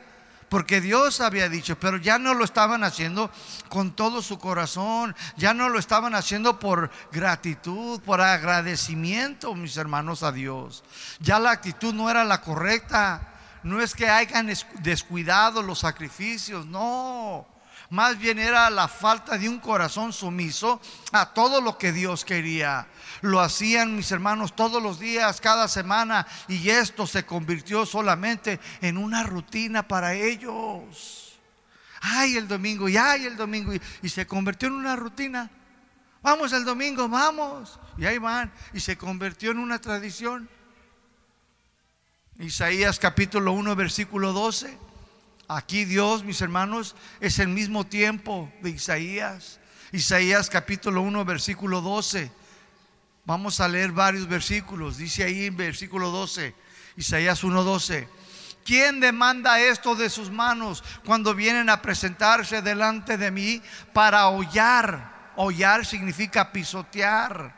porque 0.50 0.82
Dios 0.82 1.22
había 1.22 1.47
dicho, 1.47 1.80
pero 1.80 1.97
ya 1.97 2.18
no 2.18 2.34
lo 2.34 2.43
estaban 2.43 2.84
haciendo 2.84 3.32
con 3.70 3.91
todo 3.91 4.22
su 4.22 4.39
corazón, 4.39 5.16
ya 5.38 5.54
no 5.54 5.70
lo 5.70 5.80
estaban 5.80 6.16
haciendo 6.16 6.60
por 6.60 6.89
gratitud, 7.12 8.02
por 8.02 8.20
agradecimiento, 8.20 9.54
mis 9.56 9.78
hermanos, 9.78 10.24
a 10.24 10.32
Dios. 10.32 10.84
Ya 11.20 11.39
la 11.39 11.52
actitud 11.52 11.93
no 11.93 12.10
era 12.10 12.24
la 12.24 12.41
correcta, 12.41 13.36
no 13.64 13.82
es 13.82 13.93
que 13.93 14.10
hayan 14.10 14.52
descuidado 14.82 15.62
los 15.62 15.80
sacrificios, 15.80 16.66
no. 16.66 17.47
Más 17.91 18.20
bien 18.20 18.38
era 18.38 18.70
la 18.70 18.88
falta 18.88 19.38
de 19.38 19.50
un 19.50 19.60
corazón 19.60 20.14
sumiso 20.14 20.80
a 21.12 21.34
todo 21.34 21.60
lo 21.60 21.78
que 21.78 21.91
Dios 21.91 22.24
quería. 22.24 22.88
Lo 23.22 23.41
hacían 23.41 23.95
mis 23.95 24.11
hermanos 24.11 24.55
todos 24.55 24.82
los 24.82 24.99
días, 24.99 25.41
cada 25.41 25.67
semana, 25.67 26.26
y 26.47 26.70
esto 26.70 27.05
se 27.05 27.26
convirtió 27.26 27.86
solamente 27.86 28.59
en 28.82 28.97
una 28.97 29.24
rutina 29.24 29.88
para 29.88 30.13
ellos. 30.13 31.39
Ay, 32.01 32.38
el 32.38 32.47
domingo, 32.47 32.88
y 32.88 32.97
ay, 32.97 33.26
el 33.26 33.36
domingo, 33.36 33.74
y, 33.74 34.09
se 34.09 34.26
convirtió 34.26 34.70
en 34.70 34.76
una 34.76 34.95
rutina. 34.95 35.49
Vamos 36.22 36.53
el 36.53 36.63
domingo, 36.63 37.09
vamos. 37.09 37.80
Y 37.97 38.05
ahí 38.05 38.17
van, 38.17 38.51
y 38.74 38.80
se 38.80 38.97
convirtió 38.97 39.51
en 39.51 39.59
una 39.59 39.80
tradición. 39.80 40.49
Isaías 42.38 42.99
capítulo 42.99 43.51
1, 43.51 43.76
versículo 43.76 44.32
12. 44.32 44.78
Aquí 45.49 45.84
Dios, 45.84 46.24
mis 46.24 46.39
hermanos, 46.41 46.95
es 47.20 47.39
el 47.39 47.49
mismo 47.49 47.86
tiempo 47.86 48.49
de 48.61 48.70
Isaías. 48.70 49.59
Isaías 49.91 50.49
capítulo 50.49 51.01
1, 51.01 51.26
versículo 51.26 51.82
12. 51.82 52.32
Vamos 53.30 53.60
a 53.60 53.68
leer 53.68 53.92
varios 53.92 54.28
versículos. 54.28 54.98
Dice 54.98 55.24
ahí 55.24 55.46
en 55.46 55.56
versículo 55.56 56.10
12, 56.10 56.56
Isaías 56.98 57.44
1:12. 57.44 58.10
¿Quién 58.66 59.00
demanda 59.00 59.60
esto 59.60 59.94
de 59.94 60.10
sus 60.10 60.32
manos 60.32 60.84
cuando 61.06 61.36
vienen 61.36 61.70
a 61.70 61.80
presentarse 61.80 62.64
delante 62.64 63.18
de 63.18 63.30
mí 63.30 63.62
para 63.94 64.30
hollar? 64.30 65.32
Hollar 65.36 65.86
significa 65.86 66.52
pisotear, 66.52 67.54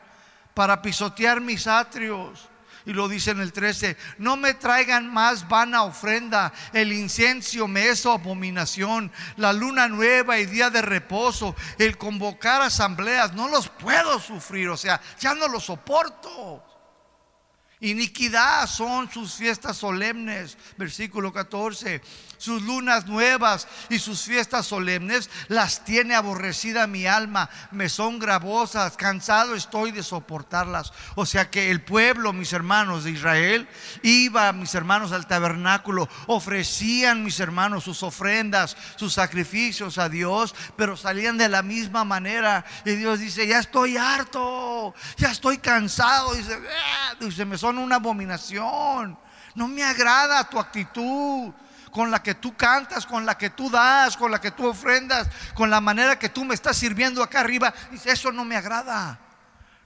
para 0.52 0.82
pisotear 0.82 1.40
mis 1.40 1.66
atrios. 1.66 2.50
Y 2.84 2.92
lo 2.92 3.08
dice 3.08 3.30
en 3.30 3.40
el 3.40 3.52
13, 3.52 3.96
no 4.18 4.36
me 4.36 4.54
traigan 4.54 5.12
más 5.12 5.48
vana 5.48 5.84
ofrenda, 5.84 6.52
el 6.72 6.92
incienso 6.92 7.68
me 7.68 7.88
es 7.88 8.04
abominación, 8.06 9.12
la 9.36 9.52
luna 9.52 9.88
nueva 9.88 10.38
y 10.38 10.46
día 10.46 10.70
de 10.70 10.82
reposo, 10.82 11.54
el 11.78 11.96
convocar 11.96 12.62
asambleas, 12.62 13.34
no 13.34 13.48
los 13.48 13.68
puedo 13.68 14.18
sufrir, 14.18 14.68
o 14.68 14.76
sea, 14.76 15.00
ya 15.20 15.34
no 15.34 15.48
los 15.48 15.64
soporto. 15.64 16.64
Iniquidad 17.82 18.68
son 18.68 19.10
sus 19.10 19.34
fiestas 19.34 19.76
solemnes, 19.76 20.56
versículo 20.76 21.32
14. 21.32 22.00
Sus 22.42 22.60
lunas 22.62 23.06
nuevas 23.06 23.68
y 23.88 24.00
sus 24.00 24.22
fiestas 24.22 24.66
solemnes 24.66 25.30
las 25.46 25.84
tiene 25.84 26.16
aborrecida 26.16 26.88
mi 26.88 27.06
alma, 27.06 27.48
me 27.70 27.88
son 27.88 28.18
gravosas, 28.18 28.96
cansado 28.96 29.54
estoy 29.54 29.92
de 29.92 30.02
soportarlas. 30.02 30.92
O 31.14 31.24
sea 31.24 31.50
que 31.50 31.70
el 31.70 31.84
pueblo, 31.84 32.32
mis 32.32 32.52
hermanos 32.52 33.04
de 33.04 33.12
Israel, 33.12 33.68
iba, 34.02 34.52
mis 34.52 34.74
hermanos, 34.74 35.12
al 35.12 35.28
tabernáculo, 35.28 36.08
ofrecían, 36.26 37.22
mis 37.22 37.38
hermanos, 37.38 37.84
sus 37.84 38.02
ofrendas, 38.02 38.76
sus 38.96 39.12
sacrificios 39.14 39.98
a 39.98 40.08
Dios, 40.08 40.52
pero 40.76 40.96
salían 40.96 41.38
de 41.38 41.48
la 41.48 41.62
misma 41.62 42.02
manera. 42.02 42.64
Y 42.84 42.96
Dios 42.96 43.20
dice, 43.20 43.46
ya 43.46 43.60
estoy 43.60 43.96
harto, 43.96 44.92
ya 45.16 45.30
estoy 45.30 45.58
cansado. 45.58 46.34
Dice, 46.34 46.58
ah", 46.58 47.14
dice 47.20 47.44
me 47.44 47.56
son 47.56 47.78
una 47.78 47.96
abominación. 47.96 49.16
No 49.54 49.68
me 49.68 49.84
agrada 49.84 50.42
tu 50.50 50.58
actitud 50.58 51.52
con 51.92 52.10
la 52.10 52.22
que 52.22 52.34
tú 52.34 52.56
cantas, 52.56 53.06
con 53.06 53.24
la 53.24 53.36
que 53.36 53.50
tú 53.50 53.70
das, 53.70 54.16
con 54.16 54.30
la 54.32 54.40
que 54.40 54.50
tú 54.50 54.66
ofrendas, 54.66 55.28
con 55.54 55.70
la 55.70 55.80
manera 55.80 56.18
que 56.18 56.30
tú 56.30 56.44
me 56.44 56.54
estás 56.54 56.76
sirviendo 56.76 57.22
acá 57.22 57.40
arriba. 57.40 57.72
Dice, 57.90 58.10
eso 58.10 58.32
no 58.32 58.44
me 58.44 58.56
agrada. 58.56 59.20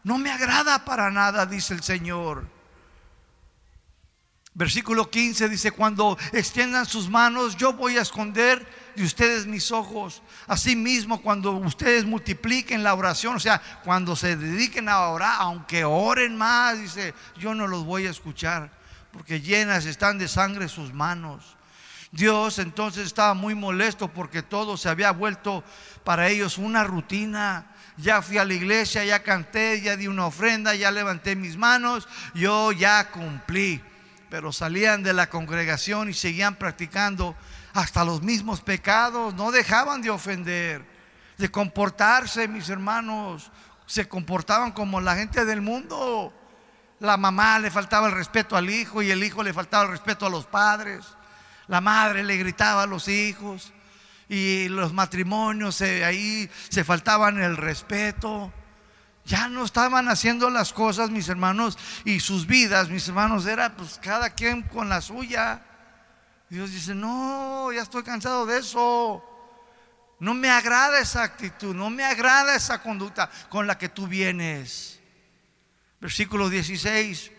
No 0.05 0.17
me 0.17 0.31
agrada 0.31 0.85
para 0.85 1.11
nada, 1.11 1.45
dice 1.45 1.75
el 1.75 1.83
Señor. 1.83 2.49
Versículo 4.55 5.11
15 5.11 5.49
dice, 5.49 5.73
cuando 5.73 6.17
extiendan 6.33 6.87
sus 6.87 7.11
manos, 7.11 7.57
yo 7.57 7.73
voy 7.73 7.99
a 7.99 8.03
esconder 8.03 8.67
de 8.95 9.05
ustedes 9.05 9.45
mis 9.45 9.73
ojos. 9.73 10.23
Asimismo, 10.47 11.21
cuando 11.21 11.51
ustedes 11.53 12.05
multipliquen 12.05 12.85
la 12.85 12.95
oración, 12.95 13.37
o 13.37 13.41
sea, 13.41 13.61
cuando 13.85 14.15
se 14.15 14.37
dediquen 14.37 14.89
a 14.89 15.01
orar, 15.09 15.37
aunque 15.41 15.85
oren 15.85 16.39
más, 16.39 16.79
dice, 16.79 17.15
yo 17.37 17.55
no 17.55 17.67
los 17.67 17.85
voy 17.85 18.07
a 18.07 18.11
escuchar, 18.11 18.71
porque 19.13 19.41
llenas 19.41 19.85
están 19.87 20.19
de 20.19 20.29
sangre 20.29 20.69
sus 20.69 20.95
manos. 20.95 21.56
Dios 22.17 22.59
entonces 22.59 23.07
estaba 23.07 23.35
muy 23.35 23.55
molesto 23.55 24.09
porque 24.09 24.43
todo 24.43 24.77
se 24.77 24.89
había 24.89 25.11
vuelto 25.13 25.63
para 26.03 26.29
ellos 26.29 26.59
una 26.59 26.83
rutina 26.83 27.67
ya 27.97 28.21
fui 28.21 28.39
a 28.39 28.45
la 28.45 28.55
iglesia, 28.55 29.05
ya 29.05 29.23
canté, 29.23 29.81
ya 29.81 29.97
di 29.97 30.07
una 30.07 30.27
ofrenda, 30.27 30.75
ya 30.75 30.91
levanté 30.91 31.35
mis 31.35 31.57
manos, 31.57 32.09
yo 32.35 32.73
ya 32.73 33.11
cumplí. 33.11 33.83
Pero 34.29 34.53
salían 34.53 35.03
de 35.03 35.13
la 35.13 35.31
congregación 35.31 36.11
y 36.11 36.15
seguían 36.15 36.57
practicando 36.57 37.37
hasta 37.73 38.05
los 38.05 38.23
mismos 38.23 38.61
pecados, 38.61 39.35
no 39.35 39.51
dejaban 39.51 40.03
de 40.03 40.11
ofender, 40.11 40.85
de 41.39 41.51
comportarse, 41.51 42.49
mis 42.49 42.69
hermanos, 42.69 43.51
se 43.87 44.09
comportaban 44.09 44.73
como 44.73 45.01
la 45.01 45.17
gente 45.17 45.45
del 45.45 45.61
mundo. 45.61 46.33
La 46.99 47.17
mamá 47.17 47.59
le 47.59 47.71
faltaba 47.71 48.09
el 48.09 48.15
respeto 48.15 48.57
al 48.57 48.69
hijo 48.69 49.03
y 49.03 49.11
el 49.11 49.23
hijo 49.23 49.43
le 49.43 49.53
faltaba 49.53 49.85
el 49.85 49.91
respeto 49.91 50.27
a 50.27 50.31
los 50.31 50.47
padres. 50.47 51.16
La 51.69 51.81
madre 51.81 52.23
le 52.23 52.37
gritaba 52.37 52.85
a 52.85 52.87
los 52.87 53.09
hijos 53.09 53.73
y 54.29 54.69
los 54.69 54.93
matrimonios 54.93 55.81
ahí 55.81 56.51
se 56.69 56.85
faltaban 56.85 57.41
el 57.41 57.57
respeto. 57.57 58.53
Ya 59.25 59.49
no 59.49 59.65
estaban 59.65 60.09
haciendo 60.09 60.51
las 60.51 60.73
cosas, 60.73 61.11
mis 61.11 61.29
hermanos, 61.29 61.77
y 62.05 62.21
sus 62.21 62.47
vidas, 62.47 62.89
mis 62.89 63.09
hermanos, 63.09 63.45
era 63.47 63.75
pues 63.75 63.99
cada 64.01 64.31
quien 64.31 64.63
con 64.63 64.89
la 64.89 65.01
suya. 65.01 65.63
Dios 66.49 66.71
dice, 66.71 66.95
no, 66.95 67.73
ya 67.73 67.83
estoy 67.83 68.05
cansado 68.05 68.47
de 68.47 68.59
eso. 68.59 69.25
No 70.21 70.33
me 70.33 70.49
agrada 70.49 71.01
esa 71.01 71.25
actitud, 71.25 71.75
no 71.75 71.91
me 71.91 72.05
agrada 72.05 72.55
esa 72.55 72.81
conducta 72.81 73.29
con 73.49 73.67
la 73.67 73.77
que 73.77 73.89
tú 73.89 74.07
vienes. 74.07 75.01
Versículo 76.01 76.49
16, 76.49 77.33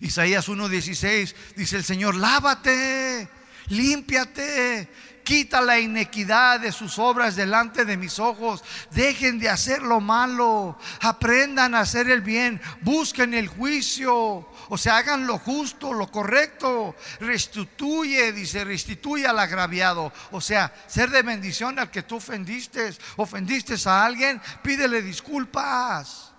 Isaías 0.00 0.48
1:16, 0.48 1.34
dice 1.56 1.76
el 1.76 1.84
Señor, 1.84 2.14
lávate, 2.14 3.28
límpiate, 3.68 4.88
quita 5.22 5.60
la 5.60 5.78
inequidad 5.78 6.60
de 6.60 6.72
sus 6.72 6.98
obras 6.98 7.36
delante 7.36 7.84
de 7.84 7.96
mis 7.96 8.18
ojos. 8.18 8.64
Dejen 8.90 9.38
de 9.38 9.48
hacer 9.48 9.82
lo 9.82 10.00
malo, 10.00 10.78
aprendan 11.00 11.74
a 11.74 11.80
hacer 11.80 12.10
el 12.10 12.20
bien, 12.20 12.60
busquen 12.80 13.34
el 13.34 13.46
juicio, 13.46 14.48
o 14.68 14.78
sea, 14.78 14.96
hagan 14.96 15.26
lo 15.26 15.38
justo, 15.38 15.92
lo 15.92 16.10
correcto. 16.10 16.96
Restituye, 17.20 18.32
dice, 18.32 18.64
restituye 18.64 19.26
al 19.26 19.38
agraviado. 19.38 20.12
O 20.32 20.40
sea, 20.40 20.74
ser 20.86 21.10
de 21.10 21.22
bendición 21.22 21.78
al 21.78 21.90
que 21.90 22.02
tú 22.02 22.16
ofendiste, 22.16 22.92
ofendiste 23.16 23.74
a 23.84 24.04
alguien, 24.04 24.40
pídele 24.62 25.02
disculpas. 25.02 26.29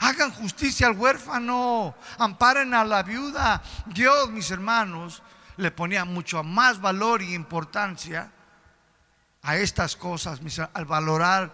Hagan 0.00 0.30
justicia 0.30 0.86
al 0.86 0.96
huérfano, 0.96 1.94
amparen 2.18 2.72
a 2.74 2.84
la 2.84 3.02
viuda. 3.02 3.62
Dios, 3.86 4.30
mis 4.30 4.50
hermanos, 4.50 5.22
le 5.56 5.70
ponía 5.70 6.04
mucho 6.04 6.42
más 6.44 6.80
valor 6.80 7.20
y 7.20 7.34
importancia 7.34 8.30
a 9.42 9.56
estas 9.56 9.96
cosas, 9.96 10.40
al 10.72 10.84
valorar 10.84 11.52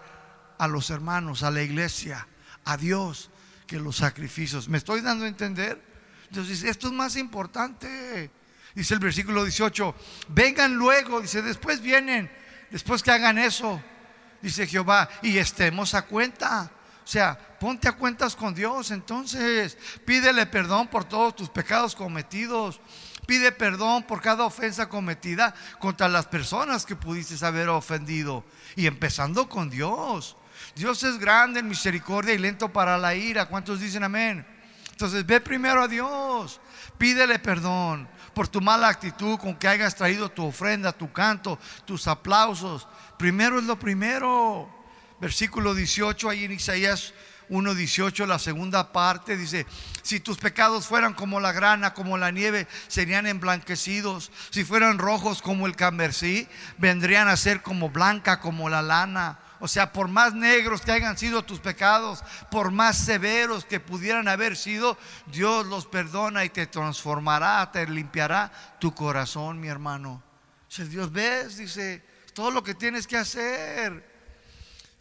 a 0.59 0.69
los 0.69 0.91
hermanos, 0.91 1.43
a 1.43 1.51
la 1.51 1.63
iglesia, 1.63 2.27
a 2.65 2.77
Dios, 2.77 3.31
que 3.67 3.79
los 3.79 3.97
sacrificios. 3.97 4.69
¿Me 4.69 4.79
estoy 4.79 5.01
dando 5.01 5.25
a 5.25 5.29
entender? 5.29 5.83
Dios 6.31 6.49
dice, 6.49 6.69
esto 6.69 6.89
es 6.89 6.93
más 6.93 7.17
importante. 7.17 8.31
Dice 8.75 8.95
el 8.95 9.01
versículo 9.01 9.45
18, 9.45 9.95
vengan 10.29 10.75
luego, 10.75 11.21
dice, 11.21 11.43
después 11.43 11.81
vienen, 11.81 12.31
después 12.71 13.03
que 13.03 13.13
hagan 13.13 13.39
eso, 13.39 13.81
dice 14.43 14.67
Jehová, 14.67 15.09
y 15.23 15.39
estemos 15.39 15.95
a 15.95 16.03
cuenta. 16.03 16.71
O 17.05 17.07
sea, 17.07 17.54
ponte 17.65 17.89
a 17.89 17.93
cuentas 17.93 18.37
con 18.37 18.55
Dios 18.55 18.91
entonces. 18.91 19.79
Pídele 20.05 20.45
perdón 20.45 20.87
por 20.87 21.07
todos 21.07 21.35
tus 21.35 21.49
pecados 21.49 21.95
cometidos. 21.95 22.79
Pide 23.27 23.53
perdón 23.53 24.03
por 24.03 24.21
cada 24.21 24.45
ofensa 24.45 24.87
cometida 24.87 25.55
contra 25.79 26.07
las 26.07 26.27
personas 26.27 26.85
que 26.85 26.95
pudiste 26.95 27.43
haber 27.43 27.71
ofendido. 27.71 28.45
Y 28.77 28.87
empezando 28.87 29.49
con 29.49 29.71
Dios. 29.71 30.37
Dios 30.77 31.03
es 31.05 31.19
grande 31.19 31.61
en 31.61 31.69
misericordia 31.69 32.35
y 32.35 32.39
lento 32.39 32.71
para 32.71 32.99
la 32.99 33.15
ira. 33.15 33.47
¿Cuántos 33.47 33.81
dicen 33.81 34.05
amén? 34.05 34.47
Entonces 34.91 35.25
ve 35.25 35.41
primero 35.41 35.85
a 35.85 35.89
Dios. 35.89 36.61
Pídele 36.99 37.39
perdón 37.39 38.07
por 38.35 38.47
tu 38.47 38.61
mala 38.61 38.89
actitud 38.89 39.39
con 39.39 39.57
que 39.57 39.69
hayas 39.69 39.95
traído 39.95 40.31
tu 40.31 40.45
ofrenda, 40.45 40.93
tu 40.93 41.11
canto, 41.11 41.59
tus 41.87 42.09
aplausos. 42.09 42.87
Primero 43.19 43.59
es 43.59 43.65
lo 43.65 43.79
primero. 43.79 44.69
Versículo 45.19 45.75
18 45.75 46.29
ahí 46.29 46.45
en 46.45 46.53
Isaías 46.53 47.15
1.18, 47.51 48.27
la 48.27 48.39
segunda 48.39 48.93
parte, 48.93 49.37
dice, 49.37 49.67
si 50.03 50.21
tus 50.21 50.39
pecados 50.39 50.87
fueran 50.87 51.15
como 51.15 51.41
la 51.41 51.53
grana, 51.53 51.95
como 51.95 52.19
la 52.19 52.31
nieve, 52.31 52.67
serían 52.89 53.27
emblanquecidos. 53.27 54.31
Si 54.51 54.65
fueran 54.65 54.99
rojos 54.99 55.43
como 55.43 55.67
el 55.67 55.77
cambersí, 55.77 56.49
vendrían 56.79 57.29
a 57.29 57.37
ser 57.37 57.63
como 57.63 57.91
blanca, 57.91 58.41
como 58.41 58.69
la 58.69 58.83
lana. 58.83 59.39
O 59.61 59.69
sea, 59.69 59.93
por 59.93 60.09
más 60.09 60.35
negros 60.35 60.83
que 60.83 60.93
hayan 60.93 61.17
sido 61.17 61.43
tus 61.43 61.61
pecados, 61.61 62.23
por 62.51 62.71
más 62.71 62.99
severos 62.99 63.65
que 63.65 63.81
pudieran 63.81 64.29
haber 64.29 64.57
sido, 64.57 64.99
Dios 65.27 65.67
los 65.67 65.87
perdona 65.87 66.45
y 66.45 66.51
te 66.51 66.67
transformará, 66.67 67.71
te 67.73 67.87
limpiará 67.87 68.53
tu 68.79 68.95
corazón, 68.95 69.61
mi 69.61 69.69
hermano. 69.69 70.23
Si 70.69 70.85
Dios 70.85 71.11
ves, 71.13 71.57
dice, 71.57 72.05
todo 72.35 72.51
lo 72.51 72.63
que 72.63 72.75
tienes 72.75 73.07
que 73.07 73.17
hacer. 73.17 74.14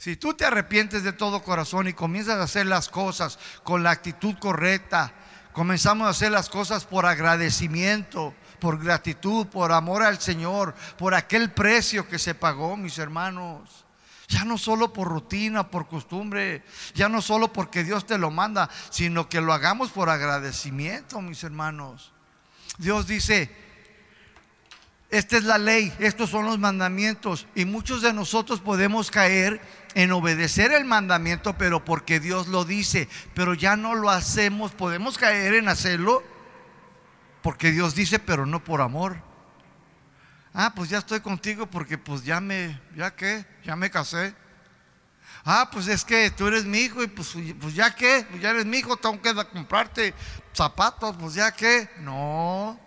Si 0.03 0.17
tú 0.17 0.33
te 0.33 0.43
arrepientes 0.43 1.03
de 1.03 1.13
todo 1.13 1.43
corazón 1.43 1.87
y 1.87 1.93
comienzas 1.93 2.37
a 2.37 2.43
hacer 2.43 2.65
las 2.65 2.89
cosas 2.89 3.39
con 3.63 3.83
la 3.83 3.91
actitud 3.91 4.35
correcta, 4.37 5.13
comenzamos 5.53 6.07
a 6.07 6.09
hacer 6.09 6.29
las 6.29 6.49
cosas 6.49 6.83
por 6.83 7.05
agradecimiento, 7.05 8.33
por 8.59 8.83
gratitud, 8.83 9.47
por 9.47 9.71
amor 9.71 10.03
al 10.03 10.19
Señor, 10.19 10.75
por 10.97 11.13
aquel 11.13 11.53
precio 11.53 12.05
que 12.05 12.19
se 12.19 12.35
pagó, 12.35 12.75
mis 12.75 12.97
hermanos. 12.97 13.85
Ya 14.27 14.43
no 14.43 14.57
solo 14.57 14.91
por 14.91 15.07
rutina, 15.07 15.69
por 15.69 15.87
costumbre, 15.87 16.65
ya 16.93 17.07
no 17.07 17.21
solo 17.21 17.53
porque 17.53 17.85
Dios 17.85 18.05
te 18.05 18.17
lo 18.17 18.29
manda, 18.29 18.69
sino 18.89 19.29
que 19.29 19.39
lo 19.39 19.53
hagamos 19.53 19.91
por 19.91 20.09
agradecimiento, 20.09 21.21
mis 21.21 21.45
hermanos. 21.45 22.11
Dios 22.77 23.07
dice, 23.07 23.55
esta 25.13 25.37
es 25.37 25.43
la 25.43 25.59
ley, 25.59 25.93
estos 25.99 26.31
son 26.31 26.47
los 26.47 26.57
mandamientos 26.57 27.45
y 27.53 27.65
muchos 27.65 28.01
de 28.01 28.11
nosotros 28.13 28.61
podemos 28.61 29.11
caer 29.11 29.61
en 29.95 30.11
obedecer 30.11 30.71
el 30.71 30.85
mandamiento, 30.85 31.57
pero 31.57 31.83
porque 31.85 32.19
Dios 32.19 32.47
lo 32.47 32.65
dice, 32.65 33.07
pero 33.33 33.53
ya 33.53 33.75
no 33.75 33.95
lo 33.95 34.09
hacemos, 34.09 34.71
podemos 34.71 35.17
caer 35.17 35.55
en 35.55 35.67
hacerlo 35.67 36.23
porque 37.41 37.71
Dios 37.71 37.93
dice, 37.93 38.19
pero 38.19 38.45
no 38.45 38.63
por 38.63 38.81
amor. 38.81 39.21
Ah, 40.53 40.73
pues 40.75 40.89
ya 40.89 40.99
estoy 40.99 41.19
contigo 41.19 41.65
porque 41.65 41.97
pues 41.97 42.23
ya 42.23 42.39
me, 42.39 42.79
ya 42.95 43.15
qué, 43.15 43.45
ya 43.63 43.75
me 43.75 43.91
casé. 43.91 44.33
Ah, 45.43 45.69
pues 45.71 45.87
es 45.87 46.05
que 46.05 46.31
tú 46.31 46.47
eres 46.47 46.63
mi 46.63 46.79
hijo 46.79 47.03
y 47.03 47.07
pues, 47.07 47.35
pues 47.59 47.75
ya 47.75 47.93
qué, 47.93 48.25
pues 48.29 48.41
ya 48.41 48.51
eres 48.51 48.65
mi 48.65 48.77
hijo, 48.77 48.95
tengo 48.95 49.21
que 49.21 49.33
comprarte 49.51 50.13
zapatos, 50.53 51.17
pues 51.19 51.33
ya 51.33 51.51
qué. 51.51 51.89
No. 51.99 52.79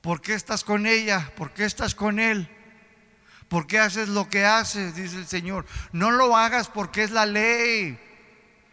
¿Por 0.00 0.22
qué 0.22 0.34
estás 0.34 0.64
con 0.64 0.86
ella? 0.86 1.30
¿Por 1.36 1.52
qué 1.52 1.64
estás 1.64 1.94
con 1.94 2.18
él? 2.18 2.48
¿Por 3.48 3.66
qué 3.66 3.78
haces 3.78 4.08
lo 4.08 4.28
que 4.28 4.44
haces? 4.44 4.94
Dice 4.94 5.16
el 5.16 5.26
Señor. 5.26 5.66
No 5.92 6.10
lo 6.10 6.36
hagas 6.36 6.68
porque 6.68 7.02
es 7.02 7.10
la 7.10 7.26
ley. 7.26 7.98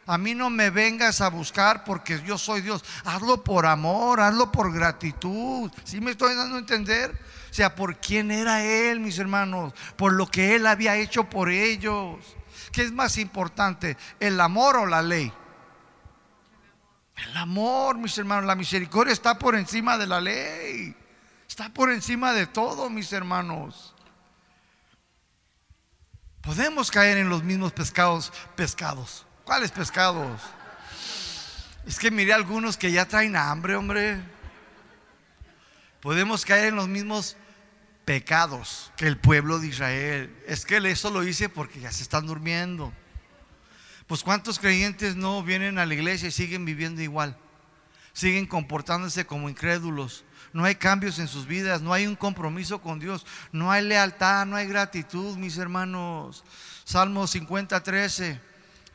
A 0.08 0.18
mí 0.18 0.34
no 0.34 0.50
me 0.50 0.70
vengas 0.72 1.22
a 1.22 1.30
buscar 1.30 1.84
porque 1.84 2.22
yo 2.26 2.38
soy 2.38 2.62
Dios. 2.62 2.84
Hazlo 3.06 3.44
por 3.44 3.66
amor, 3.66 4.20
hazlo 4.20 4.52
por 4.52 4.74
gratitud. 4.74 5.72
¿Sí 5.84 6.02
me 6.02 6.12
estoy 6.12 6.36
dando 6.36 6.56
a 6.56 6.60
entender? 6.60 7.12
O 7.50 7.54
sea, 7.54 7.76
por 7.76 7.98
quién 7.98 8.32
era 8.32 8.64
Él, 8.64 9.00
mis 9.00 9.20
hermanos. 9.20 9.74
Por 9.96 10.14
lo 10.14 10.26
que 10.26 10.56
Él 10.56 10.66
había 10.66 10.98
hecho 10.98 11.30
por 11.30 11.50
ellos. 11.50 12.18
¿Qué 12.72 12.82
es 12.82 12.92
más 12.92 13.18
importante? 13.18 13.98
¿El 14.20 14.40
amor 14.42 14.78
o 14.78 14.86
la 14.86 15.02
ley? 15.02 15.32
El 17.16 17.38
amor, 17.38 17.98
mis 17.98 18.18
hermanos. 18.18 18.46
La 18.46 18.56
misericordia 18.56 19.14
está 19.14 19.38
por 19.38 19.56
encima 19.56 19.98
de 19.98 20.08
la 20.08 20.20
ley. 20.20 20.96
Está 21.48 21.70
por 21.70 21.92
encima 21.92 22.34
de 22.34 22.48
todo, 22.48 22.90
mis 22.90 23.14
hermanos. 23.14 23.91
Podemos 26.42 26.90
caer 26.90 27.18
en 27.18 27.30
los 27.30 27.44
mismos 27.44 27.72
pescados, 27.72 28.34
pescados. 28.56 29.26
¿Cuáles 29.44 29.72
pescados? 29.72 30.42
Es 31.86 32.00
que 32.00 32.10
miré 32.10 32.34
algunos 32.34 32.78
que 32.78 32.92
ya 32.92 33.08
traen 33.08 33.36
hambre, 33.36 33.76
hombre. 33.76 34.20
Podemos 36.00 36.46
caer 36.46 36.70
en 36.70 36.76
los 36.76 36.88
mismos 36.88 37.38
pecados 38.06 38.92
que 38.98 39.06
el 39.08 39.18
pueblo 39.18 39.60
de 39.60 39.68
Israel. 39.68 40.36
Es 40.48 40.66
que 40.66 40.78
eso 40.78 41.12
lo 41.12 41.24
hice 41.24 41.48
porque 41.48 41.80
ya 41.80 41.92
se 41.92 42.02
están 42.02 42.26
durmiendo. 42.26 42.92
Pues 44.08 44.24
cuántos 44.24 44.58
creyentes 44.58 45.16
no 45.16 45.44
vienen 45.44 45.78
a 45.78 45.86
la 45.86 45.94
iglesia 45.94 46.30
y 46.30 46.32
siguen 46.32 46.66
viviendo 46.66 47.02
igual. 47.02 47.38
Siguen 48.14 48.46
comportándose 48.46 49.26
como 49.26 49.50
incrédulos 49.50 50.26
no 50.54 50.66
hay 50.66 50.76
cambios 50.76 51.20
en 51.20 51.28
sus 51.28 51.48
vidas, 51.48 51.82
no 51.82 51.94
hay 51.94 52.08
un 52.08 52.16
compromiso 52.16 52.82
con 52.82 53.00
Dios, 53.00 53.26
no 53.52 53.72
hay 53.72 53.84
lealtad, 53.84 54.46
no 54.46 54.56
hay 54.56 54.68
gratitud, 54.68 55.38
mis 55.38 55.58
hermanos. 55.58 56.44
Salmo 56.84 57.26
50, 57.26 57.82
13 57.82 58.40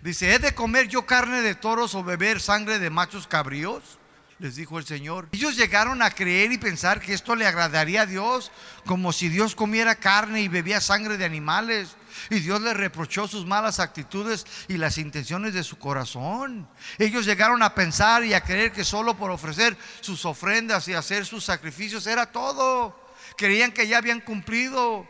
dice, 0.02 0.34
¿he 0.34 0.38
de 0.38 0.54
comer 0.54 0.88
yo 0.88 1.06
carne 1.06 1.40
de 1.40 1.54
toros 1.54 1.94
o 1.94 2.04
beber 2.04 2.40
sangre 2.40 2.78
de 2.78 2.90
machos 2.90 3.26
cabríos? 3.26 3.98
Les 4.38 4.56
dijo 4.56 4.78
el 4.78 4.84
Señor. 4.84 5.28
Ellos 5.32 5.56
llegaron 5.56 6.02
a 6.02 6.10
creer 6.10 6.52
y 6.52 6.58
pensar 6.58 7.00
que 7.00 7.14
esto 7.14 7.34
le 7.34 7.46
agradaría 7.46 8.02
a 8.02 8.06
Dios, 8.06 8.52
como 8.84 9.12
si 9.12 9.30
Dios 9.30 9.54
comiera 9.54 9.94
carne 9.94 10.42
y 10.42 10.48
bebía 10.48 10.82
sangre 10.82 11.16
de 11.16 11.24
animales. 11.24 11.96
Y 12.30 12.40
Dios 12.40 12.60
le 12.60 12.74
reprochó 12.74 13.28
sus 13.28 13.46
malas 13.46 13.80
actitudes 13.80 14.46
y 14.68 14.76
las 14.76 14.98
intenciones 14.98 15.54
de 15.54 15.64
su 15.64 15.78
corazón. 15.78 16.68
Ellos 16.98 17.24
llegaron 17.24 17.62
a 17.62 17.74
pensar 17.74 18.24
y 18.24 18.34
a 18.34 18.42
creer 18.42 18.72
que 18.72 18.84
solo 18.84 19.16
por 19.16 19.30
ofrecer 19.30 19.76
sus 20.00 20.24
ofrendas 20.24 20.88
y 20.88 20.94
hacer 20.94 21.26
sus 21.26 21.44
sacrificios 21.44 22.06
era 22.06 22.26
todo. 22.26 23.06
Creían 23.36 23.72
que 23.72 23.86
ya 23.86 23.98
habían 23.98 24.20
cumplido 24.20 25.06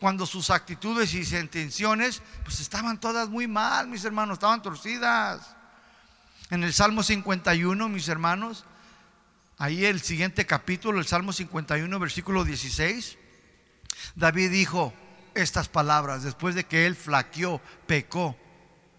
cuando 0.00 0.26
sus 0.26 0.50
actitudes 0.50 1.14
y 1.14 1.24
sus 1.24 1.38
intenciones 1.38 2.22
pues 2.42 2.60
estaban 2.60 2.98
todas 2.98 3.28
muy 3.28 3.46
mal, 3.46 3.88
mis 3.88 4.04
hermanos, 4.04 4.34
estaban 4.34 4.60
torcidas. 4.60 5.54
En 6.50 6.64
el 6.64 6.72
Salmo 6.72 7.02
51, 7.02 7.88
mis 7.88 8.08
hermanos, 8.08 8.64
ahí 9.58 9.84
el 9.84 10.00
siguiente 10.00 10.44
capítulo, 10.44 10.98
el 10.98 11.06
Salmo 11.06 11.32
51, 11.32 11.98
versículo 11.98 12.44
16, 12.44 13.16
David 14.16 14.50
dijo 14.50 14.92
estas 15.34 15.68
palabras 15.68 16.22
después 16.22 16.54
de 16.54 16.64
que 16.64 16.86
él 16.86 16.96
flaqueó, 16.96 17.60
pecó. 17.86 18.36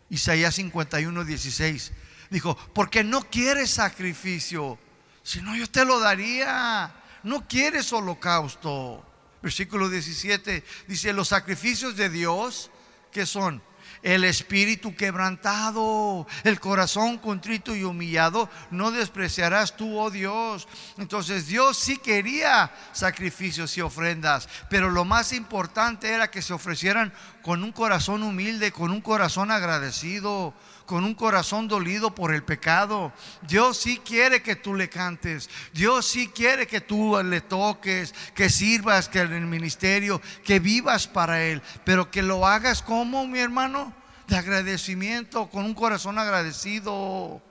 Isaías 0.10 0.56
51, 0.56 1.24
16, 1.24 1.92
dijo, 2.30 2.56
porque 2.74 3.04
no 3.04 3.22
quieres 3.22 3.72
sacrificio, 3.72 4.78
sino 5.24 5.56
yo 5.56 5.68
te 5.68 5.86
lo 5.86 6.00
daría. 6.00 6.94
No 7.24 7.48
quieres 7.48 7.92
holocausto 7.94 9.04
versículo 9.44 9.90
17, 9.90 10.64
dice, 10.88 11.12
los 11.12 11.28
sacrificios 11.28 11.98
de 11.98 12.10
Dios, 12.10 12.72
que 13.12 13.26
son? 13.26 13.62
El 14.04 14.26
espíritu 14.26 14.96
quebrantado, 14.96 16.28
el 16.44 16.60
corazón 16.60 17.18
contrito 17.18 17.76
y 17.76 17.84
humillado, 17.84 18.50
no 18.70 18.92
despreciarás 18.92 19.76
tú, 19.76 19.98
oh 19.98 20.12
Dios. 20.12 20.68
Entonces 20.98 21.48
Dios 21.48 21.78
sí 21.78 21.98
quería 21.98 22.72
sacrificios 22.92 23.78
y 23.78 23.82
ofrendas, 23.82 24.48
pero 24.70 24.92
lo 24.92 25.06
más 25.06 25.34
importante 25.34 26.10
era 26.10 26.30
que 26.30 26.42
se 26.42 26.54
ofrecieran 26.54 27.14
con 27.42 27.64
un 27.64 27.72
corazón 27.72 28.24
humilde, 28.24 28.72
con 28.72 28.92
un 28.92 29.02
corazón 29.02 29.52
agradecido, 29.52 30.54
con 30.86 31.04
un 31.04 31.16
corazón 31.16 31.68
dolido 31.68 32.14
por 32.14 32.34
el 32.34 32.44
pecado. 32.44 33.14
Dios 33.42 33.78
sí 33.78 34.00
quiere 34.04 34.42
que 34.42 34.56
tú 34.56 34.76
le 34.76 34.90
cantes. 34.90 35.50
Dios 35.74 36.06
sí 36.06 36.28
quiere 36.28 36.68
que 36.68 36.82
tú 36.82 37.22
le 37.24 37.42
toques, 37.42 38.14
que 38.34 38.50
sirvas, 38.50 39.10
que 39.10 39.20
en 39.20 39.34
el 39.34 39.46
ministerio, 39.46 40.22
que 40.44 40.60
vivas 40.60 41.08
para 41.08 41.44
Él. 41.44 41.62
Pero 41.86 42.12
que 42.12 42.22
lo 42.22 42.46
hagas 42.46 42.82
como, 42.82 43.28
mi 43.28 43.40
hermano, 43.40 43.94
de 44.28 44.38
agradecimiento, 44.38 45.50
con 45.50 45.66
un 45.66 45.74
corazón 45.74 46.20
agradecido. 46.20 47.42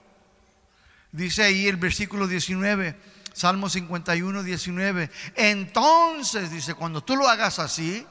Dice 1.11 1.43
ahí 1.43 1.67
el 1.67 1.77
versículo 1.77 2.27
19. 2.27 2.95
Salmo 3.33 3.67
51, 3.67 4.43
19. 4.43 5.09
Entonces, 5.35 6.51
dice, 6.51 6.75
cuando 6.75 7.03
tú 7.03 7.15
lo 7.15 7.27
hagas 7.27 7.57
así, 7.57 8.05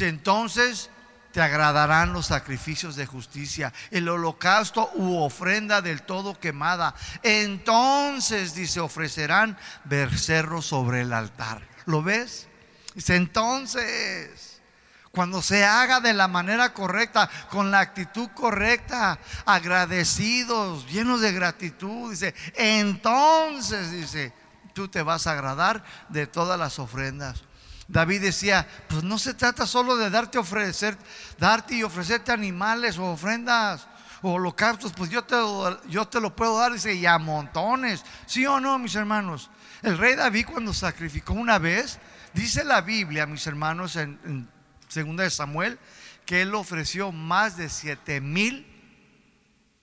entonces 0.00 0.90
te 1.34 1.42
agradarán 1.42 2.12
los 2.12 2.26
sacrificios 2.26 2.94
de 2.94 3.06
justicia, 3.06 3.72
el 3.90 4.08
holocausto 4.08 4.92
u 4.94 5.16
ofrenda 5.16 5.82
del 5.82 6.02
todo 6.02 6.38
quemada. 6.38 6.94
Entonces, 7.24 8.54
dice, 8.54 8.78
ofrecerán 8.78 9.58
becerros 9.82 10.64
sobre 10.64 11.00
el 11.00 11.12
altar. 11.12 11.60
¿Lo 11.86 12.04
ves? 12.04 12.46
Dice, 12.94 13.16
entonces, 13.16 14.62
cuando 15.10 15.42
se 15.42 15.64
haga 15.64 15.98
de 15.98 16.14
la 16.14 16.28
manera 16.28 16.72
correcta, 16.72 17.28
con 17.50 17.72
la 17.72 17.80
actitud 17.80 18.28
correcta, 18.28 19.18
agradecidos, 19.44 20.86
llenos 20.86 21.20
de 21.20 21.32
gratitud, 21.32 22.12
dice, 22.12 22.32
entonces, 22.54 23.90
dice, 23.90 24.32
tú 24.72 24.86
te 24.86 25.02
vas 25.02 25.26
a 25.26 25.32
agradar 25.32 25.82
de 26.10 26.28
todas 26.28 26.56
las 26.60 26.78
ofrendas. 26.78 27.42
David 27.88 28.22
decía, 28.22 28.66
pues 28.88 29.02
no 29.02 29.18
se 29.18 29.34
trata 29.34 29.66
solo 29.66 29.96
de 29.96 30.10
darte 30.10 30.38
ofrecer, 30.38 30.96
darte 31.38 31.74
y 31.74 31.82
ofrecerte 31.82 32.32
animales 32.32 32.98
o 32.98 33.12
ofrendas 33.12 33.86
o 34.22 34.32
holocaustos, 34.32 34.92
pues 34.94 35.10
yo 35.10 35.22
te, 35.24 36.20
lo 36.20 36.34
puedo 36.34 36.58
dar, 36.58 36.72
dice, 36.72 36.94
y 36.94 37.04
a 37.04 37.18
montones. 37.18 38.02
¿Sí 38.26 38.46
o 38.46 38.58
no, 38.58 38.78
mis 38.78 38.94
hermanos? 38.94 39.50
El 39.82 39.98
rey 39.98 40.14
David 40.14 40.46
cuando 40.50 40.72
sacrificó 40.72 41.34
una 41.34 41.58
vez, 41.58 41.98
dice 42.32 42.64
la 42.64 42.80
Biblia, 42.80 43.26
mis 43.26 43.46
hermanos, 43.46 43.96
en, 43.96 44.48
segunda 44.88 45.24
de 45.24 45.30
Samuel, 45.30 45.78
que 46.24 46.40
él 46.40 46.54
ofreció 46.54 47.12
más 47.12 47.58
de 47.58 47.68
siete 47.68 48.22
mil 48.22 48.66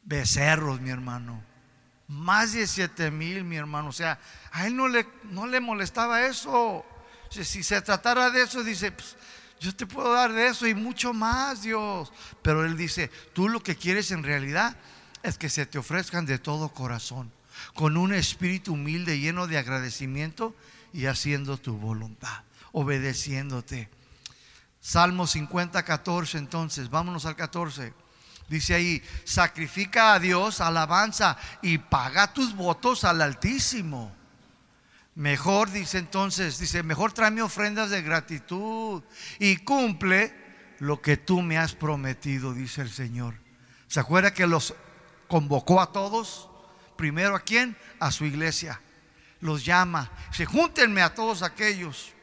becerros, 0.02 0.82
mi 0.82 0.90
hermano. 0.90 1.44
Más 2.08 2.54
de 2.54 2.66
siete 2.66 3.12
mil, 3.12 3.44
mi 3.44 3.58
hermano. 3.58 3.90
O 3.90 3.94
sea, 3.94 4.20
a 4.52 4.66
él 4.66 4.76
no 4.76 4.88
le 5.48 5.60
molestaba 5.60 6.24
eso. 6.24 6.84
Si 7.32 7.64
se 7.64 7.82
tratara 7.82 8.30
de 8.30 8.44
eso, 8.44 8.64
dice, 8.64 8.92
pues, 8.92 9.16
yo 9.60 9.74
te 9.74 9.86
puedo 9.86 10.12
dar 10.12 10.34
de 10.34 10.48
eso 10.48 10.68
y 10.68 10.74
mucho 10.74 11.14
más, 11.14 11.62
Dios. 11.62 12.12
Pero 12.42 12.66
Él 12.66 12.76
dice, 12.76 13.10
tú 13.34 13.48
lo 13.48 13.64
que 13.64 13.76
quieres 13.76 14.12
en 14.12 14.24
realidad 14.24 14.76
es 15.24 15.38
que 15.38 15.50
se 15.50 15.66
te 15.66 15.78
ofrezcan 15.78 16.26
de 16.26 16.40
todo 16.40 16.70
corazón, 16.70 17.32
con 17.74 17.96
un 17.96 18.14
espíritu 18.14 18.74
humilde, 18.74 19.20
lleno 19.20 19.48
de 19.48 19.58
agradecimiento 19.58 20.56
y 20.94 21.06
haciendo 21.06 21.58
tu 21.58 21.78
voluntad, 21.78 22.44
obedeciéndote. 22.74 23.90
Salmo 24.82 25.28
50, 25.28 25.84
14, 25.84 26.38
entonces, 26.38 26.90
vámonos 26.90 27.26
al 27.26 27.36
14. 27.36 27.94
Dice 28.50 28.74
ahí, 28.74 29.02
sacrifica 29.24 30.14
a 30.14 30.20
Dios 30.20 30.60
alabanza 30.60 31.38
y 31.62 31.78
paga 31.78 32.34
tus 32.34 32.54
votos 32.54 33.06
al 33.06 33.22
Altísimo. 33.22 34.21
Mejor, 35.16 35.72
dice 35.72 35.98
entonces, 35.98 36.58
dice, 36.58 36.84
mejor 36.84 37.12
tráeme 37.12 37.42
ofrendas 37.42 37.90
de 37.90 38.02
gratitud 38.02 39.04
y 39.40 39.58
cumple 39.58 40.34
lo 40.80 41.02
que 41.02 41.18
tú 41.18 41.42
me 41.42 41.58
has 41.58 41.76
prometido, 41.76 42.54
dice 42.54 42.82
el 42.82 42.90
Señor. 42.90 43.36
¿Se 43.88 44.00
acuerda 44.00 44.34
que 44.34 44.48
los 44.48 44.74
convocó 45.28 45.82
a 45.82 45.92
todos? 45.92 46.50
Primero 46.96 47.36
a 47.36 47.42
quién? 47.42 47.76
A 48.00 48.12
su 48.12 48.26
iglesia. 48.26 48.80
Los 49.42 49.66
llama. 49.66 50.10
Se 50.32 50.46
júntenme 50.46 51.02
a 51.02 51.14
todos 51.14 51.44
aquellos 51.44 52.14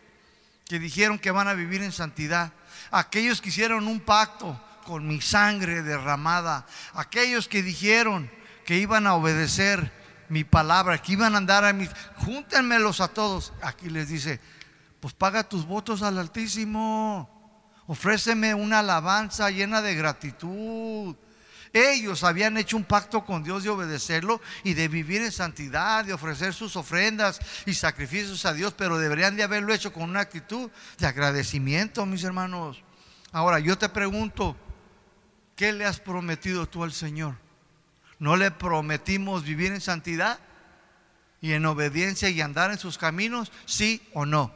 que 0.66 0.78
dijeron 0.78 1.18
que 1.18 1.30
van 1.30 1.48
a 1.48 1.54
vivir 1.54 1.82
en 1.82 1.92
santidad. 1.92 2.52
Aquellos 2.90 3.42
que 3.42 3.50
hicieron 3.50 3.86
un 3.86 4.00
pacto 4.00 4.58
con 4.84 5.06
mi 5.06 5.20
sangre 5.20 5.82
derramada. 5.82 6.66
Aquellos 6.94 7.48
que 7.48 7.62
dijeron 7.62 8.30
que 8.64 8.78
iban 8.78 9.06
a 9.06 9.14
obedecer 9.14 9.92
mi 10.28 10.44
palabra, 10.44 10.98
que 10.98 11.12
iban 11.12 11.34
a 11.34 11.38
andar 11.38 11.64
a 11.64 11.72
mis, 11.72 11.90
júntenmelos 12.24 13.00
a 13.00 13.08
todos. 13.08 13.52
Aquí 13.62 13.88
les 13.90 14.08
dice, 14.08 14.40
pues 15.00 15.14
paga 15.14 15.48
tus 15.48 15.66
votos 15.66 16.02
al 16.02 16.18
Altísimo, 16.18 17.28
ofréceme 17.86 18.54
una 18.54 18.80
alabanza 18.80 19.50
llena 19.50 19.80
de 19.80 19.94
gratitud. 19.94 21.16
Ellos 21.72 22.24
habían 22.24 22.56
hecho 22.56 22.76
un 22.76 22.84
pacto 22.84 23.24
con 23.24 23.44
Dios 23.44 23.62
de 23.62 23.68
obedecerlo 23.68 24.40
y 24.64 24.74
de 24.74 24.88
vivir 24.88 25.22
en 25.22 25.32
santidad, 25.32 26.04
de 26.04 26.14
ofrecer 26.14 26.54
sus 26.54 26.76
ofrendas 26.76 27.40
y 27.66 27.74
sacrificios 27.74 28.44
a 28.46 28.54
Dios, 28.54 28.74
pero 28.76 28.98
deberían 28.98 29.36
de 29.36 29.42
haberlo 29.42 29.74
hecho 29.74 29.92
con 29.92 30.04
una 30.04 30.20
actitud 30.20 30.70
de 30.98 31.06
agradecimiento, 31.06 32.06
mis 32.06 32.24
hermanos. 32.24 32.82
Ahora, 33.32 33.58
yo 33.58 33.76
te 33.76 33.88
pregunto, 33.88 34.56
¿qué 35.54 35.72
le 35.72 35.84
has 35.84 36.00
prometido 36.00 36.66
tú 36.66 36.84
al 36.84 36.92
Señor? 36.92 37.36
¿No 38.18 38.36
le 38.36 38.50
prometimos 38.50 39.44
vivir 39.44 39.72
en 39.72 39.80
santidad 39.80 40.38
y 41.40 41.52
en 41.52 41.66
obediencia 41.66 42.28
y 42.28 42.40
andar 42.40 42.70
en 42.70 42.78
sus 42.78 42.98
caminos? 42.98 43.52
¿Sí 43.64 44.02
o 44.12 44.26
no? 44.26 44.52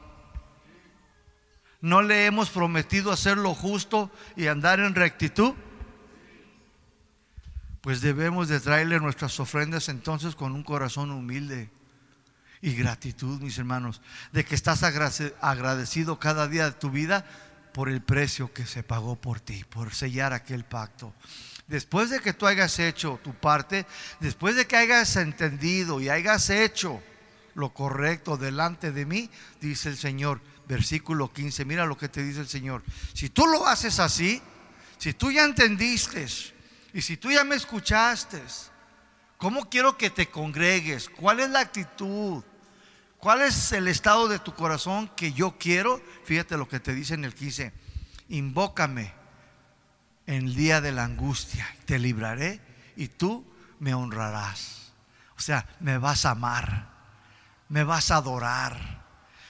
¿No 1.80 2.02
le 2.02 2.26
hemos 2.26 2.50
prometido 2.50 3.10
hacer 3.12 3.38
lo 3.38 3.54
justo 3.54 4.10
y 4.36 4.46
andar 4.46 4.80
en 4.80 4.94
rectitud? 4.94 5.54
Pues 7.80 8.00
debemos 8.00 8.48
de 8.48 8.60
traerle 8.60 9.00
nuestras 9.00 9.38
ofrendas 9.40 9.88
entonces 9.88 10.36
con 10.36 10.52
un 10.52 10.62
corazón 10.62 11.10
humilde 11.10 11.70
y 12.60 12.74
gratitud, 12.74 13.40
mis 13.40 13.58
hermanos, 13.58 14.00
de 14.30 14.44
que 14.44 14.54
estás 14.54 14.84
agradecido 14.84 16.20
cada 16.20 16.46
día 16.46 16.66
de 16.66 16.72
tu 16.72 16.90
vida 16.90 17.26
por 17.74 17.88
el 17.88 18.00
precio 18.00 18.52
que 18.52 18.66
se 18.66 18.84
pagó 18.84 19.16
por 19.16 19.40
ti, 19.40 19.64
por 19.64 19.92
sellar 19.92 20.32
aquel 20.32 20.64
pacto. 20.64 21.12
Después 21.73 22.11
de 22.11 22.20
que 22.20 22.35
tú 22.35 22.47
hayas 22.47 22.79
hecho 22.81 23.18
tu 23.25 23.33
parte, 23.33 23.87
después 24.20 24.57
de 24.57 24.66
que 24.66 24.77
hayas 24.77 25.16
entendido 25.16 26.03
y 26.03 26.11
hayas 26.11 26.51
hecho 26.51 27.03
lo 27.55 27.73
correcto 27.73 28.37
delante 28.37 28.93
de 28.93 29.07
mí, 29.07 29.31
dice 29.59 29.89
el 29.89 29.97
Señor, 29.97 30.43
versículo 30.68 31.33
15, 31.33 31.64
mira 31.64 31.87
lo 31.87 31.97
que 31.97 32.11
te 32.11 32.23
dice 32.23 32.41
el 32.41 32.49
Señor. 32.49 32.83
Si 33.14 33.31
tú 33.31 33.47
lo 33.47 33.66
haces 33.66 34.01
así, 34.01 34.43
si 34.99 35.14
tú 35.14 35.33
ya 35.33 35.45
entendiste 35.45 36.27
y 36.93 37.01
si 37.01 37.16
tú 37.16 37.33
ya 37.33 37.43
me 37.43 37.57
escuchaste, 37.57 38.43
¿cómo 39.39 39.70
quiero 39.70 39.97
que 39.97 40.11
te 40.11 40.29
congregues? 40.29 41.09
¿Cuál 41.09 41.41
es 41.41 41.49
la 41.49 41.61
actitud? 41.61 42.45
¿Cuál 43.16 43.41
es 43.41 43.73
el 43.73 43.89
estado 43.89 44.29
de 44.29 44.39
tu 44.39 44.53
corazón 44.53 45.11
que 45.16 45.33
yo 45.33 45.57
quiero? 45.59 46.03
Fíjate 46.27 46.59
lo 46.59 46.68
que 46.68 46.81
te 46.81 46.95
dice 46.95 47.14
en 47.14 47.25
el 47.25 47.35
15. 47.35 47.73
Invócame 48.29 49.22
en 50.27 50.47
el 50.47 50.55
día 50.55 50.81
de 50.81 50.93
la 50.93 51.05
angustia. 51.05 51.66
Te 51.85 51.99
libraré 51.99 52.61
y 52.97 53.09
tú 53.09 53.45
me 53.79 53.95
honrarás. 53.95 54.93
O 55.37 55.41
sea, 55.41 55.66
me 55.81 55.99
vas 55.99 56.25
a 56.25 56.31
amar, 56.31 56.89
me 57.68 57.85
vas 57.85 58.11
a 58.11 58.16
adorar. 58.16 59.03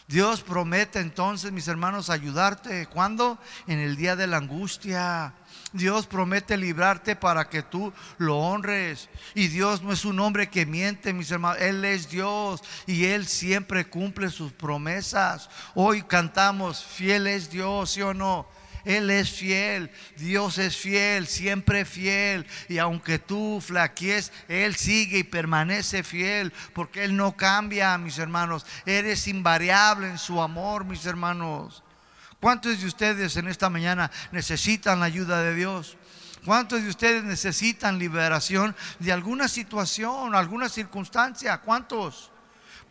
Dios 0.08 0.42
promete 0.42 1.00
entonces, 1.00 1.52
mis 1.52 1.68
hermanos, 1.68 2.10
ayudarte. 2.10 2.86
¿Cuándo? 2.86 3.38
En 3.66 3.78
el 3.78 3.96
día 3.96 4.14
de 4.14 4.26
la 4.26 4.38
angustia. 4.38 5.32
Dios 5.72 6.06
promete 6.06 6.56
librarte 6.56 7.16
para 7.16 7.48
que 7.48 7.62
tú 7.62 7.92
lo 8.18 8.38
honres. 8.38 9.08
Y 9.34 9.48
Dios 9.48 9.82
no 9.82 9.92
es 9.92 10.04
un 10.04 10.20
hombre 10.20 10.50
que 10.50 10.66
miente, 10.66 11.14
mis 11.14 11.30
hermanos. 11.30 11.62
Él 11.62 11.84
es 11.84 12.10
Dios 12.10 12.62
y 12.86 13.06
Él 13.06 13.26
siempre 13.26 13.88
cumple 13.88 14.28
sus 14.28 14.52
promesas. 14.52 15.48
Hoy 15.74 16.02
cantamos, 16.02 16.84
fiel 16.84 17.26
es 17.26 17.48
Dios, 17.48 17.92
¿sí 17.92 18.02
o 18.02 18.12
no? 18.12 18.46
Él 18.84 19.10
es 19.10 19.30
fiel, 19.30 19.90
Dios 20.16 20.58
es 20.58 20.76
fiel, 20.76 21.26
siempre 21.26 21.84
fiel. 21.84 22.46
Y 22.68 22.78
aunque 22.78 23.18
tú 23.18 23.62
flaquies, 23.64 24.32
Él 24.48 24.74
sigue 24.76 25.18
y 25.18 25.24
permanece 25.24 26.02
fiel, 26.02 26.52
porque 26.74 27.04
Él 27.04 27.16
no 27.16 27.36
cambia, 27.36 27.96
mis 27.98 28.18
hermanos. 28.18 28.66
Eres 28.84 29.28
invariable 29.28 30.08
en 30.08 30.18
su 30.18 30.40
amor, 30.40 30.84
mis 30.84 31.06
hermanos. 31.06 31.82
¿Cuántos 32.40 32.80
de 32.80 32.86
ustedes 32.86 33.36
en 33.36 33.46
esta 33.46 33.70
mañana 33.70 34.10
necesitan 34.32 34.98
la 34.98 35.06
ayuda 35.06 35.42
de 35.42 35.54
Dios? 35.54 35.96
¿Cuántos 36.44 36.82
de 36.82 36.88
ustedes 36.88 37.22
necesitan 37.22 38.00
liberación 38.00 38.74
de 38.98 39.12
alguna 39.12 39.46
situación, 39.46 40.34
alguna 40.34 40.68
circunstancia? 40.68 41.58
¿Cuántos? 41.58 42.31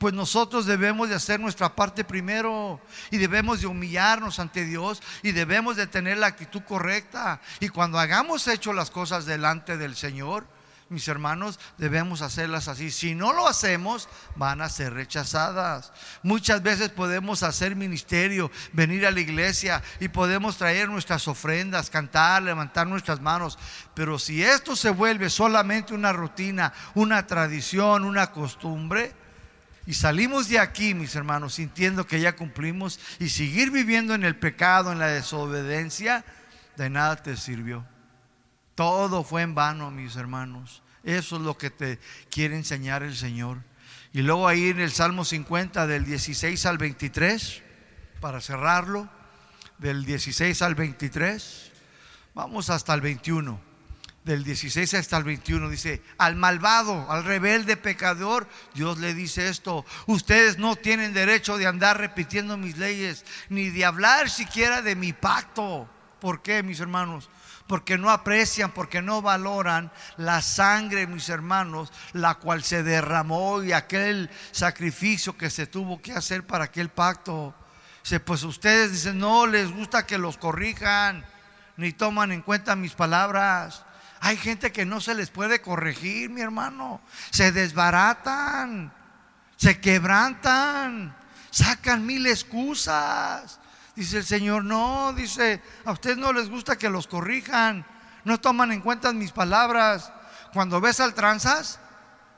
Pues 0.02 0.16
nosotros 0.16 0.66
debemos 0.66 1.10
de 1.10 1.16
hacer 1.16 1.39
nuestra 1.39 1.76
parte 1.76 2.04
primero 2.04 2.82
y 3.12 3.20
debemos 3.20 3.62
de 3.62 3.68
humillarnos 3.68 4.39
ante 4.39 4.66
Dios 4.66 4.99
y 5.22 5.32
debemos 5.32 5.76
de 5.76 5.86
tener 5.86 6.18
la 6.18 6.26
actitud 6.26 6.64
correcta. 6.64 7.39
Y 7.60 7.70
cuando 7.70 7.99
hagamos 7.99 8.47
hecho 8.47 8.74
las 8.74 8.89
cosas 8.89 9.28
delante 9.28 9.78
del 9.78 9.95
Señor, 9.95 10.47
mis 10.89 11.08
hermanos, 11.08 11.60
debemos 11.78 12.24
hacerlas 12.24 12.68
así. 12.68 12.89
Si 12.89 13.14
no 13.14 13.32
lo 13.32 13.47
hacemos, 13.47 14.10
van 14.36 14.64
a 14.64 14.70
ser 14.70 14.91
rechazadas. 14.95 15.93
Muchas 16.24 16.64
veces 16.64 16.89
podemos 16.89 17.43
hacer 17.43 17.76
ministerio, 17.76 18.49
venir 18.74 19.06
a 19.06 19.12
la 19.12 19.20
iglesia 19.20 19.84
y 19.99 20.08
podemos 20.08 20.58
traer 20.58 20.89
nuestras 20.89 21.28
ofrendas, 21.28 21.91
cantar, 21.91 22.41
levantar 22.41 22.88
nuestras 22.88 23.22
manos. 23.22 23.60
Pero 23.93 24.18
si 24.18 24.41
esto 24.41 24.76
se 24.76 24.89
vuelve 24.89 25.30
solamente 25.30 25.93
una 25.93 26.12
rutina, 26.12 26.74
una 26.95 27.28
tradición, 27.28 28.04
una 28.04 28.32
costumbre, 28.32 29.20
y 29.92 29.94
salimos 29.94 30.48
de 30.48 30.58
aquí, 30.58 30.94
mis 30.94 31.18
hermanos, 31.18 31.56
sintiendo 31.56 32.08
que 32.08 32.22
ya 32.22 32.38
cumplimos 32.38 32.98
y 33.20 33.28
seguir 33.28 33.72
viviendo 33.72 34.14
en 34.14 34.24
el 34.24 34.38
pecado, 34.38 34.94
en 34.94 35.00
la 35.00 35.08
desobediencia, 35.08 36.24
de 36.78 36.89
nada 36.89 37.18
te 37.18 37.36
sirvió. 37.36 37.86
Todo 38.74 39.26
fue 39.26 39.42
en 39.42 39.54
vano, 39.54 39.92
mis 39.92 40.16
hermanos. 40.16 40.82
Eso 41.04 41.36
es 41.36 41.42
lo 41.42 41.58
que 41.58 41.72
te 41.72 42.00
quiere 42.30 42.56
enseñar 42.56 43.04
el 43.04 43.18
Señor. 43.18 43.66
Y 44.14 44.22
luego 44.22 44.48
ahí 44.48 44.70
en 44.70 44.80
el 44.80 44.94
Salmo 44.94 45.26
50 45.26 45.86
del 45.88 46.06
16 46.06 46.66
al 46.68 46.78
23, 46.78 47.62
para 48.22 48.39
cerrarlo, 48.39 49.10
del 49.78 50.06
16 50.06 50.62
al 50.62 50.76
23, 50.76 51.70
vamos 52.34 52.70
hasta 52.70 52.94
el 52.94 53.02
21 53.02 53.70
del 54.24 54.43
16 54.43 54.93
hasta 54.93 55.17
el 55.17 55.24
21 55.24 55.69
dice, 55.69 56.01
al 56.17 56.36
malvado, 56.36 57.09
al 57.09 57.24
rebelde 57.24 57.76
pecador, 57.76 58.47
Dios 58.74 58.99
le 58.99 59.13
dice 59.13 59.47
esto, 59.47 59.84
ustedes 60.05 60.59
no 60.59 60.76
tienen 60.76 61.13
derecho 61.13 61.57
de 61.57 61.65
andar 61.65 61.97
repitiendo 61.97 62.55
mis 62.57 62.78
leyes, 62.78 63.26
ni 63.49 63.69
de 63.69 63.86
hablar 63.86 64.30
siquiera 64.30 64.82
de 64.82 64.95
mi 64.95 65.11
pacto. 65.13 65.89
¿Por 66.19 66.43
qué, 66.43 66.61
mis 66.61 66.80
hermanos? 66.80 67.32
Porque 67.65 67.97
no 67.97 68.11
aprecian, 68.11 68.72
porque 68.72 69.01
no 69.01 69.24
valoran 69.24 69.91
la 70.17 70.41
sangre, 70.43 71.07
mis 71.07 71.30
hermanos, 71.30 71.91
la 72.13 72.36
cual 72.36 72.63
se 72.63 72.84
derramó 72.84 73.63
y 73.63 73.72
aquel 73.72 74.30
sacrificio 74.51 75.36
que 75.36 75.49
se 75.49 75.65
tuvo 75.65 75.99
que 75.99 76.11
hacer 76.11 76.45
para 76.45 76.65
aquel 76.65 76.89
pacto. 76.89 77.55
Pues 78.26 78.43
ustedes 78.43 78.91
dicen, 78.91 79.17
no 79.17 79.47
les 79.47 79.72
gusta 79.72 80.05
que 80.05 80.19
los 80.19 80.38
corrijan, 80.38 81.26
ni 81.78 81.91
toman 81.91 82.32
en 82.32 82.41
cuenta 82.41 82.76
mis 82.76 82.93
palabras. 82.93 83.84
Hay 84.22 84.38
gente 84.38 84.72
que 84.72 84.86
no 84.86 85.01
se 85.01 85.15
les 85.15 85.32
puede 85.32 85.61
corregir, 85.61 86.30
mi 86.30 86.41
hermano. 86.41 87.01
Se 87.32 87.51
desbaratan, 87.51 88.93
se 89.57 89.80
quebrantan, 89.82 91.15
sacan 91.49 92.05
mil 92.05 92.28
excusas. 92.28 93.59
Dice 93.95 94.19
el 94.19 94.26
Señor, 94.26 94.63
no, 94.63 95.11
dice, 95.13 95.61
a 95.86 95.91
ustedes 95.91 96.17
no 96.17 96.34
les 96.34 96.51
gusta 96.51 96.78
que 96.78 96.89
los 96.89 97.07
corrijan, 97.07 97.84
no 98.24 98.39
toman 98.39 98.72
en 98.72 98.82
cuenta 98.82 99.11
mis 99.11 99.32
palabras. 99.32 100.13
Cuando 100.53 100.80
ves 100.80 100.99
al 100.99 101.15
tranzas, 101.15 101.80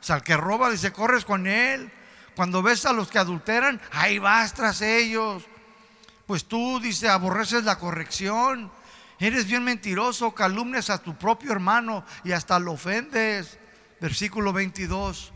al 0.07 0.23
que 0.23 0.37
roba, 0.37 0.69
dice, 0.69 0.93
corres 0.93 1.25
con 1.25 1.47
él. 1.47 1.91
Cuando 2.33 2.63
ves 2.63 2.85
a 2.85 2.93
los 2.93 3.09
que 3.09 3.19
adulteran, 3.19 3.81
ahí 3.91 4.19
vas 4.19 4.53
tras 4.53 4.81
ellos. 4.81 5.43
Pues 6.25 6.45
tú, 6.45 6.79
dice, 6.79 7.09
aborreces 7.09 7.65
la 7.65 7.77
corrección. 7.77 8.71
Eres 9.23 9.47
bien 9.47 9.63
mentiroso, 9.63 10.35
calumnias 10.35 10.89
a 10.89 11.01
tu 11.01 11.17
propio 11.17 11.53
hermano 11.53 12.03
y 12.25 12.33
hasta 12.33 12.59
lo 12.59 12.73
ofendes. 12.73 13.57
Versículo 14.01 14.51
22, 14.51 15.31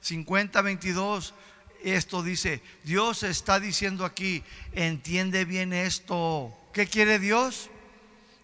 50, 0.00 0.62
22. 0.62 1.34
Esto 1.82 2.22
dice, 2.22 2.62
Dios 2.84 3.24
está 3.24 3.58
diciendo 3.58 4.04
aquí, 4.04 4.44
entiende 4.70 5.44
bien 5.44 5.72
esto. 5.72 6.56
¿Qué 6.72 6.86
quiere 6.86 7.18
Dios? 7.18 7.68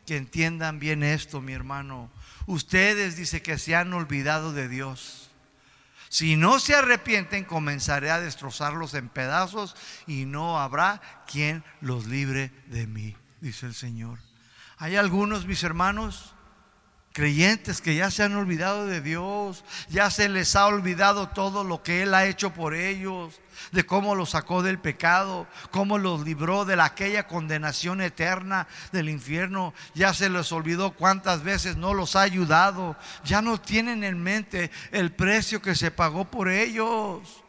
Que 0.05 0.17
entiendan 0.17 0.81
bien 0.81 1.05
esto, 1.05 1.41
mi 1.41 1.53
hermano. 1.53 2.11
Ustedes 2.47 3.17
dice 3.17 3.41
que 3.41 3.59
se 3.59 3.77
han 3.77 3.93
olvidado 3.93 4.53
de 4.53 4.67
Dios. 4.67 5.31
Si 6.09 6.35
no 6.35 6.59
se 6.59 6.75
arrepienten, 6.75 7.45
comenzaré 7.45 8.11
a 8.11 8.19
destrozarlos 8.19 8.95
en 8.95 9.09
pedazos 9.09 9.77
y 10.09 10.25
no 10.25 10.59
habrá 10.59 11.23
quien 11.29 11.63
los 11.81 12.07
libre 12.07 12.51
de 12.67 12.89
mí, 12.89 13.15
dice 13.41 13.67
el 13.67 13.75
Señor. 13.75 14.32
Hay 14.83 14.97
algunos, 14.97 15.47
mis 15.47 15.63
hermanos, 15.63 16.35
creyentes 17.13 17.81
que 17.81 17.95
ya 17.95 18.11
se 18.11 18.25
han 18.25 18.35
olvidado 18.35 18.85
de 18.85 19.01
Dios, 19.01 19.65
ya 19.89 20.11
se 20.11 20.29
les 20.29 20.57
ha 20.57 20.67
olvidado 20.67 21.29
todo 21.29 21.63
lo 21.63 21.85
que 21.85 22.03
Él 22.03 22.13
ha 22.15 22.27
hecho 22.27 22.53
por 22.53 22.75
ellos, 22.75 23.41
de 23.71 23.87
cómo 23.87 24.17
los 24.17 24.31
sacó 24.31 24.61
del 24.61 24.81
pecado, 24.81 25.47
cómo 25.71 25.99
los 25.99 26.23
libró 26.23 26.65
de 26.65 26.83
aquella 26.83 27.29
condenación 27.29 28.01
eterna 28.01 28.67
del 28.91 29.09
infierno, 29.09 29.73
ya 29.95 30.13
se 30.15 30.29
les 30.29 30.51
olvidó 30.51 30.91
cuántas 30.91 31.45
veces 31.45 31.77
no 31.77 31.95
los 31.95 32.17
ha 32.17 32.23
ayudado, 32.23 32.97
ya 33.25 33.41
no 33.41 33.61
tienen 33.61 34.03
en 34.03 34.21
mente 34.21 34.73
el 34.91 35.13
precio 35.13 35.63
que 35.63 35.77
se 35.77 35.93
pagó 35.93 36.25
por 36.25 36.49
ellos. 36.49 37.45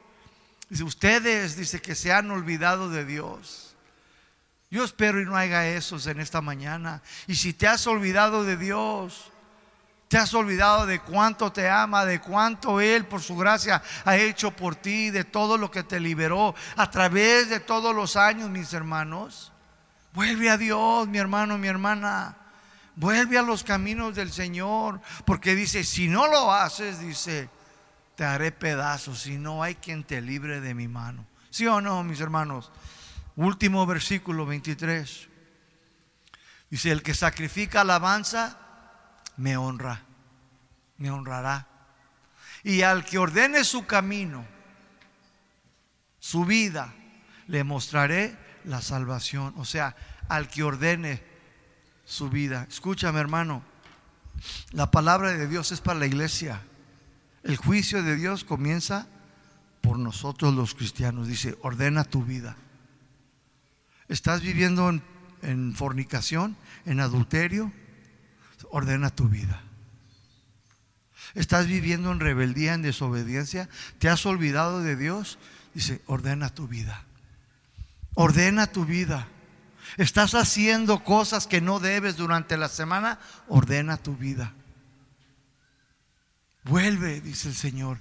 Ustedes, 0.70 1.56
dice 1.56 1.82
que 1.82 1.96
se 1.96 2.14
han 2.14 2.30
olvidado 2.30 2.92
de 2.92 3.06
Dios. 3.06 3.73
Yo 4.74 4.84
espero 4.84 5.22
y 5.22 5.26
no 5.26 5.38
haga 5.38 5.68
esos 5.68 6.08
en 6.08 6.20
esta 6.20 6.42
mañana. 6.42 7.04
Y 7.28 7.36
si 7.36 7.54
te 7.54 7.68
has 7.68 7.86
olvidado 7.86 8.44
de 8.44 8.58
Dios, 8.58 9.32
te 10.08 10.18
has 10.18 10.34
olvidado 10.34 10.88
de 10.88 11.00
cuánto 11.00 11.52
te 11.52 11.70
ama, 11.70 12.06
de 12.06 12.20
cuánto 12.20 12.82
Él 12.82 13.06
por 13.06 13.22
su 13.22 13.36
gracia 13.38 13.84
ha 14.04 14.18
hecho 14.18 14.50
por 14.50 14.76
ti, 14.76 15.12
de 15.12 15.26
todo 15.26 15.60
lo 15.60 15.70
que 15.70 15.84
te 15.84 16.00
liberó 16.00 16.56
a 16.76 16.90
través 16.90 17.52
de 17.52 17.60
todos 17.60 17.96
los 17.96 18.16
años, 18.16 18.50
mis 18.50 18.74
hermanos. 18.74 19.52
Vuelve 20.12 20.50
a 20.50 20.58
Dios, 20.58 21.08
mi 21.08 21.20
hermano, 21.20 21.60
mi 21.60 21.68
hermana. 21.68 22.36
Vuelve 22.96 23.38
a 23.38 23.44
los 23.44 23.64
caminos 23.64 24.16
del 24.16 24.32
Señor. 24.32 25.02
Porque 25.24 25.54
dice, 25.54 25.84
si 25.84 26.08
no 26.08 26.26
lo 26.26 26.52
haces, 26.52 27.00
dice, 27.00 27.48
te 28.16 28.26
haré 28.26 28.52
pedazos. 28.52 29.28
Y 29.28 29.38
no 29.38 29.62
hay 29.62 29.76
quien 29.76 30.04
te 30.04 30.20
libre 30.20 30.62
de 30.62 30.74
mi 30.74 30.88
mano. 30.88 31.28
¿Sí 31.52 31.68
o 31.68 31.80
no, 31.80 32.04
mis 32.04 32.20
hermanos? 32.22 32.72
Último 33.36 33.86
versículo 33.86 34.46
23. 34.46 35.30
Dice, 36.70 36.92
el 36.92 37.04
que 37.04 37.14
sacrifica 37.14 37.82
alabanza, 37.82 38.60
me 39.38 39.58
honra, 39.58 40.04
me 40.98 41.12
honrará. 41.12 41.68
Y 42.64 42.82
al 42.82 43.06
que 43.06 43.18
ordene 43.18 43.64
su 43.64 43.86
camino, 43.86 44.46
su 46.20 46.46
vida, 46.46 46.94
le 47.48 47.64
mostraré 47.64 48.38
la 48.66 48.82
salvación. 48.82 49.54
O 49.58 49.66
sea, 49.66 49.96
al 50.30 50.48
que 50.48 50.64
ordene 50.64 51.24
su 52.06 52.30
vida. 52.30 52.68
Escúchame 52.70 53.20
hermano, 53.20 53.64
la 54.72 54.92
palabra 54.92 55.32
de 55.32 55.48
Dios 55.48 55.72
es 55.72 55.82
para 55.82 56.00
la 56.00 56.06
iglesia. 56.06 56.62
El 57.44 57.58
juicio 57.58 58.04
de 58.04 58.16
Dios 58.16 58.44
comienza 58.44 59.08
por 59.82 60.00
nosotros 60.00 60.54
los 60.54 60.74
cristianos. 60.76 61.28
Dice, 61.28 61.58
ordena 61.62 62.04
tu 62.04 62.24
vida. 62.24 62.56
¿Estás 64.10 64.42
viviendo 64.42 64.90
en, 65.42 65.76
fornicación, 65.76 66.56
en 66.86 67.00
adulterio? 67.00 67.72
Ordena 68.72 69.10
tu 69.10 69.30
vida. 69.30 69.62
¿Estás 71.36 71.68
viviendo 71.68 72.12
en 72.12 72.20
rebeldía, 72.20 72.74
en 72.74 72.82
desobediencia? 72.82 73.70
¿Te 74.00 74.10
has 74.10 74.26
olvidado 74.26 74.82
de 74.82 74.96
Dios? 74.96 75.40
Dice, 75.74 76.02
ordena 76.06 76.50
tu 76.50 76.68
vida. 76.68 77.04
Ordena 78.14 78.68
tu 78.68 78.86
vida. 78.86 79.28
¿Estás 79.98 80.36
haciendo 80.36 81.04
cosas 81.04 81.48
que 81.48 81.62
no 81.62 81.80
debes 81.80 82.18
durante 82.18 82.58
la 82.58 82.70
semana? 82.70 83.20
Ordena 83.48 83.98
tu 83.98 84.16
vida. 84.16 84.54
Vuelve, 86.64 87.22
dice 87.22 87.50
el 87.50 87.56
Señor. 87.56 87.98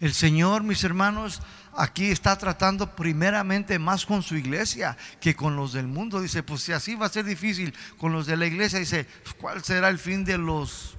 El 0.00 0.14
Señor, 0.14 0.62
mis 0.62 0.84
hermanos, 0.84 1.42
aquí 1.78 2.10
está 2.10 2.36
tratando 2.36 2.94
primeramente 2.94 3.78
más 3.78 4.04
con 4.04 4.22
su 4.22 4.36
iglesia 4.36 4.96
que 5.20 5.36
con 5.36 5.56
los 5.56 5.72
del 5.72 5.86
mundo. 5.86 6.20
Dice, 6.20 6.42
pues 6.42 6.62
si 6.62 6.72
así 6.72 6.96
va 6.96 7.06
a 7.06 7.10
ser 7.10 7.24
difícil 7.24 7.72
con 7.96 8.12
los 8.12 8.26
de 8.26 8.36
la 8.36 8.46
iglesia, 8.46 8.78
dice, 8.80 9.06
pues, 9.22 9.34
¿cuál 9.34 9.64
será 9.64 9.88
el 9.88 9.98
fin 9.98 10.24
de 10.24 10.38
los 10.38 10.96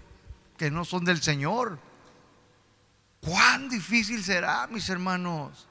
que 0.57 0.71
no 0.71 0.85
son 0.85 1.03
del 1.03 1.21
Señor? 1.21 1.79
¿Cuán 3.19 3.67
difícil 3.69 4.23
será, 4.23 4.67
mis 4.67 4.87
hermanos? 4.89 5.67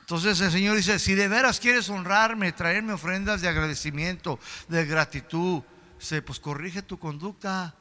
Entonces 0.00 0.40
el 0.40 0.50
Señor 0.50 0.76
dice, 0.76 0.98
si 0.98 1.14
de 1.14 1.28
veras 1.28 1.60
quieres 1.60 1.88
honrarme, 1.88 2.52
traerme 2.52 2.92
ofrendas 2.92 3.40
de 3.40 3.48
agradecimiento, 3.48 4.40
de 4.68 4.84
gratitud, 4.84 5.62
dice, 5.98 6.22
pues 6.22 6.40
corrige 6.40 6.82
tu 6.82 6.98
conducta, 6.98 7.74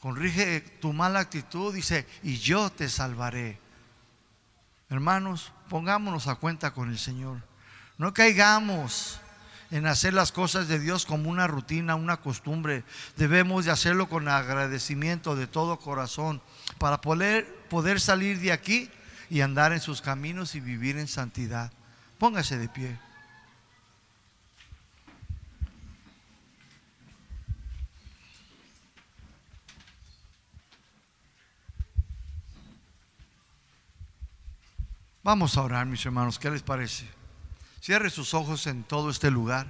corrige 0.00 0.60
tu 0.80 0.92
mala 0.94 1.20
actitud, 1.20 1.74
dice, 1.74 2.06
y 2.22 2.38
yo 2.38 2.70
te 2.70 2.88
salvaré. 2.88 3.63
Hermanos, 4.94 5.50
pongámonos 5.68 6.28
a 6.28 6.36
cuenta 6.36 6.72
con 6.72 6.88
el 6.88 7.00
Señor. 7.00 7.38
No 7.98 8.14
caigamos 8.14 9.18
en 9.72 9.88
hacer 9.88 10.14
las 10.14 10.30
cosas 10.30 10.68
de 10.68 10.78
Dios 10.78 11.04
como 11.04 11.30
una 11.30 11.48
rutina, 11.48 11.96
una 11.96 12.18
costumbre. 12.18 12.84
Debemos 13.16 13.64
de 13.64 13.72
hacerlo 13.72 14.08
con 14.08 14.28
agradecimiento 14.28 15.34
de 15.34 15.48
todo 15.48 15.80
corazón 15.80 16.40
para 16.78 17.00
poder, 17.00 17.52
poder 17.68 18.00
salir 18.00 18.38
de 18.38 18.52
aquí 18.52 18.88
y 19.28 19.40
andar 19.40 19.72
en 19.72 19.80
sus 19.80 20.00
caminos 20.00 20.54
y 20.54 20.60
vivir 20.60 20.96
en 20.96 21.08
santidad. 21.08 21.72
Póngase 22.18 22.56
de 22.56 22.68
pie. 22.68 22.96
Vamos 35.24 35.56
a 35.56 35.62
orar, 35.62 35.86
mis 35.86 36.04
hermanos, 36.04 36.38
¿qué 36.38 36.50
les 36.50 36.62
parece? 36.62 37.08
Cierre 37.80 38.10
sus 38.10 38.34
ojos 38.34 38.66
en 38.66 38.84
todo 38.84 39.08
este 39.08 39.30
lugar. 39.30 39.66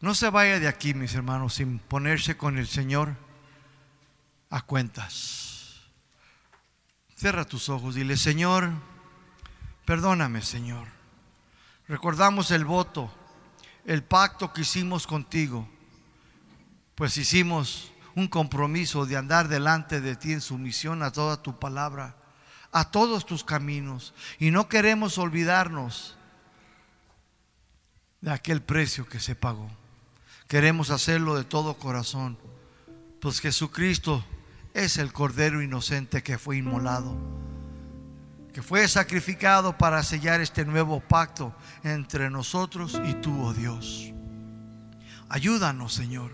No 0.00 0.12
se 0.12 0.28
vaya 0.28 0.58
de 0.58 0.66
aquí, 0.66 0.92
mis 0.92 1.14
hermanos, 1.14 1.54
sin 1.54 1.78
ponerse 1.78 2.36
con 2.36 2.58
el 2.58 2.66
Señor 2.66 3.14
a 4.50 4.62
cuentas. 4.62 5.82
Cierra 7.14 7.44
tus 7.44 7.68
ojos, 7.68 7.94
dile, 7.94 8.16
Señor, 8.16 8.72
perdóname, 9.84 10.42
Señor. 10.42 10.88
Recordamos 11.86 12.50
el 12.50 12.64
voto, 12.64 13.08
el 13.84 14.02
pacto 14.02 14.52
que 14.52 14.62
hicimos 14.62 15.06
contigo, 15.06 15.68
pues 16.96 17.16
hicimos 17.18 17.92
un 18.16 18.26
compromiso 18.26 19.06
de 19.06 19.16
andar 19.16 19.46
delante 19.46 20.00
de 20.00 20.16
ti 20.16 20.32
en 20.32 20.40
sumisión 20.40 21.04
a 21.04 21.12
toda 21.12 21.40
tu 21.40 21.60
palabra 21.60 22.16
a 22.76 22.84
todos 22.84 23.24
tus 23.24 23.42
caminos 23.42 24.12
y 24.38 24.50
no 24.50 24.68
queremos 24.68 25.16
olvidarnos 25.16 26.14
de 28.20 28.30
aquel 28.30 28.60
precio 28.60 29.08
que 29.08 29.18
se 29.18 29.34
pagó. 29.34 29.70
Queremos 30.46 30.90
hacerlo 30.90 31.36
de 31.36 31.44
todo 31.44 31.78
corazón, 31.78 32.36
pues 33.18 33.40
Jesucristo 33.40 34.22
es 34.74 34.98
el 34.98 35.14
Cordero 35.14 35.62
inocente 35.62 36.22
que 36.22 36.36
fue 36.36 36.58
inmolado, 36.58 37.16
que 38.52 38.60
fue 38.60 38.86
sacrificado 38.88 39.78
para 39.78 40.02
sellar 40.02 40.42
este 40.42 40.66
nuevo 40.66 41.00
pacto 41.00 41.54
entre 41.82 42.28
nosotros 42.28 43.00
y 43.06 43.14
tú, 43.14 43.42
oh 43.42 43.54
Dios. 43.54 44.12
Ayúdanos, 45.30 45.94
Señor. 45.94 46.30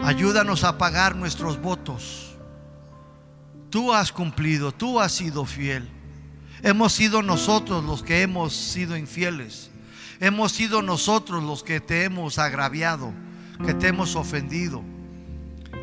Ayúdanos 0.00 0.64
a 0.64 0.78
pagar 0.78 1.14
nuestros 1.14 1.60
votos 1.60 2.31
Tú 3.72 3.90
has 3.90 4.12
cumplido, 4.12 4.70
tú 4.70 5.00
has 5.00 5.12
sido 5.12 5.46
fiel. 5.46 5.88
Hemos 6.62 6.92
sido 6.92 7.22
nosotros 7.22 7.82
los 7.82 8.02
que 8.02 8.20
hemos 8.20 8.54
sido 8.54 8.98
infieles. 8.98 9.70
Hemos 10.20 10.52
sido 10.52 10.82
nosotros 10.82 11.42
los 11.42 11.62
que 11.62 11.80
te 11.80 12.04
hemos 12.04 12.38
agraviado, 12.38 13.14
que 13.64 13.72
te 13.72 13.88
hemos 13.88 14.14
ofendido. 14.14 14.82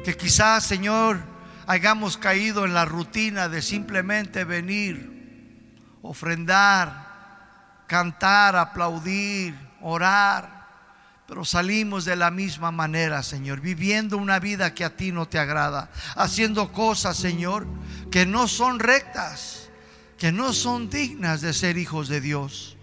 Que 0.06 0.16
quizás, 0.16 0.64
Señor, 0.64 1.20
hayamos 1.66 2.16
caído 2.16 2.64
en 2.64 2.76
la 2.76 2.86
rutina 2.86 3.50
de 3.50 3.64
simplemente 3.64 4.44
venir, 4.44 5.74
ofrendar, 6.04 7.86
cantar, 7.88 8.56
aplaudir, 8.56 9.56
orar 9.82 10.59
pero 11.30 11.46
salimos 11.46 12.06
de 12.06 12.16
la 12.16 12.32
misma 12.32 12.72
manera, 12.72 13.22
Señor, 13.22 13.62
viviendo 13.62 14.18
una 14.18 14.40
vida 14.40 14.74
que 14.74 14.84
a 14.84 14.98
ti 14.98 15.12
no 15.12 15.28
te 15.28 15.38
agrada, 15.38 15.92
haciendo 16.16 16.72
cosas, 16.72 17.18
Señor, 17.18 17.68
que 18.10 18.26
no 18.26 18.48
son 18.48 18.80
rectas, 18.80 19.70
que 20.18 20.32
no 20.32 20.54
son 20.54 20.90
dignas 20.90 21.42
de 21.42 21.54
ser 21.54 21.78
hijos 21.78 22.08
de 22.08 22.20
Dios. 22.20 22.78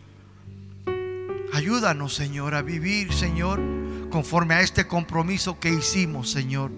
Ayúdanos, 1.53 2.14
Señor, 2.14 2.55
a 2.55 2.62
vivir, 2.62 3.12
Señor, 3.12 3.61
conforme 4.12 4.55
a 4.55 4.61
este 4.61 4.86
compromiso 4.86 5.59
que 5.59 5.70
hicimos, 5.70 6.30
Señor. 6.30 6.70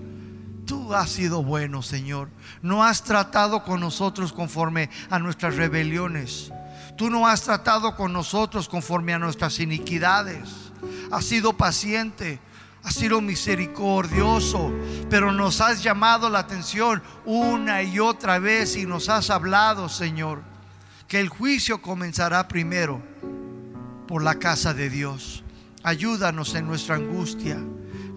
Tú 0.65 0.95
has 0.95 1.11
sido 1.11 1.43
bueno, 1.43 1.83
Señor. 1.83 2.31
No 2.63 2.83
has 2.83 3.05
tratado 3.05 3.63
con 3.63 3.81
nosotros 3.81 4.33
conforme 4.33 4.89
a 5.11 5.19
nuestras 5.19 5.57
rebeliones. 5.57 6.51
Tú 6.99 7.09
no 7.09 7.27
has 7.27 7.43
tratado 7.43 7.97
con 7.97 8.13
nosotros 8.13 8.69
conforme 8.69 9.15
a 9.15 9.19
nuestras 9.19 9.61
iniquidades 9.61 10.69
has 11.11 11.25
sido 11.25 11.53
paciente, 11.53 12.41
has 12.83 12.95
sido 12.95 13.21
misericordioso, 13.21 14.73
pero 15.11 15.33
nos 15.33 15.61
has 15.61 15.83
llamado 15.83 16.29
la 16.31 16.41
atención 16.41 17.03
una 17.25 17.83
y 17.83 17.99
otra 17.99 18.39
vez 18.39 18.77
y 18.77 18.87
nos 18.87 19.09
has 19.09 19.31
hablado, 19.31 19.89
Señor, 19.89 20.43
que 21.07 21.21
el 21.21 21.29
juicio 21.29 21.81
comenzará 21.81 22.49
primero 22.49 23.01
por 24.07 24.23
la 24.23 24.35
casa 24.35 24.75
de 24.75 24.91
Dios. 24.91 25.45
Ayúdanos 25.83 26.55
en 26.55 26.67
nuestra 26.67 26.97
angustia. 26.97 27.59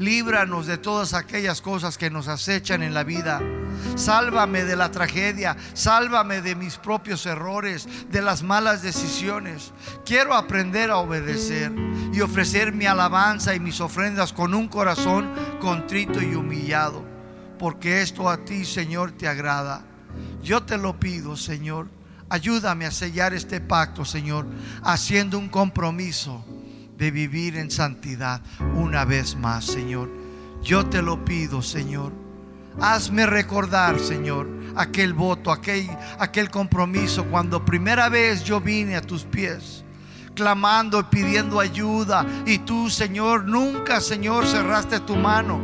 Líbranos 0.02 0.66
de 0.66 0.80
todas 0.80 1.14
aquellas 1.14 1.62
cosas 1.62 1.95
que 1.95 2.10
nos 2.10 2.28
acechan 2.28 2.82
en 2.82 2.95
la 2.95 3.04
vida. 3.04 3.39
Sálvame 3.93 4.64
de 4.64 4.76
la 4.76 4.89
tragedia. 4.89 5.56
Sálvame 5.76 6.41
de 6.41 6.56
mis 6.56 6.78
propios 6.78 7.28
errores, 7.28 7.88
de 8.10 8.24
las 8.24 8.41
malas 8.41 8.82
decisiones. 8.82 9.74
Quiero 10.04 10.34
aprender 10.34 10.89
a 10.89 10.97
obedecer 10.97 11.72
y 12.12 12.20
ofrecer 12.22 12.74
mi 12.74 12.88
alabanza 12.88 13.54
y 13.54 13.60
mis 13.60 13.80
ofrendas 13.80 14.34
con 14.34 14.56
un 14.56 14.68
corazón 14.70 15.30
contrito 15.60 16.20
y 16.20 16.34
humillado. 16.34 17.06
Porque 17.60 18.02
esto 18.02 18.28
a 18.28 18.43
ti, 18.43 18.66
Señor, 18.66 19.12
te 19.12 19.28
agrada. 19.28 19.84
Yo 20.41 20.64
te 20.64 20.80
lo 20.80 20.99
pido, 20.99 21.38
Señor. 21.38 21.89
Ayúdame 22.28 22.88
a 22.88 22.91
sellar 22.91 23.36
este 23.36 23.62
pacto, 23.62 24.04
Señor, 24.04 24.47
haciendo 24.82 25.38
un 25.38 25.47
compromiso 25.47 26.43
de 27.02 27.10
vivir 27.10 27.58
en 27.58 27.72
santidad 27.72 28.41
una 28.76 29.06
vez 29.06 29.36
más, 29.36 29.66
Señor. 29.66 30.08
Yo 30.62 30.86
te 30.86 31.02
lo 31.02 31.26
pido, 31.26 31.64
Señor. 31.64 32.12
Hazme 32.80 33.26
recordar, 33.26 33.99
Señor, 33.99 34.47
aquel 34.76 35.16
voto, 35.16 35.52
aquel, 35.52 35.89
aquel 36.20 36.51
compromiso 36.51 37.25
cuando 37.25 37.66
primera 37.66 38.08
vez 38.08 38.43
yo 38.43 38.62
vine 38.62 38.96
a 38.96 39.01
tus 39.01 39.24
pies, 39.24 39.84
clamando 40.36 41.00
y 41.00 41.04
pidiendo 41.05 41.59
ayuda. 41.59 42.24
Y 42.46 42.59
tú, 42.59 42.88
Señor, 42.88 43.46
nunca, 43.46 44.00
Señor, 44.00 44.46
cerraste 44.46 45.00
tu 45.00 45.16
mano, 45.16 45.59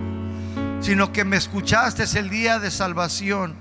sino 0.79 1.13
que 1.13 1.23
me 1.23 1.37
escuchaste 1.37 2.05
el 2.17 2.31
día 2.31 2.57
de 2.57 2.71
salvación. 2.71 3.53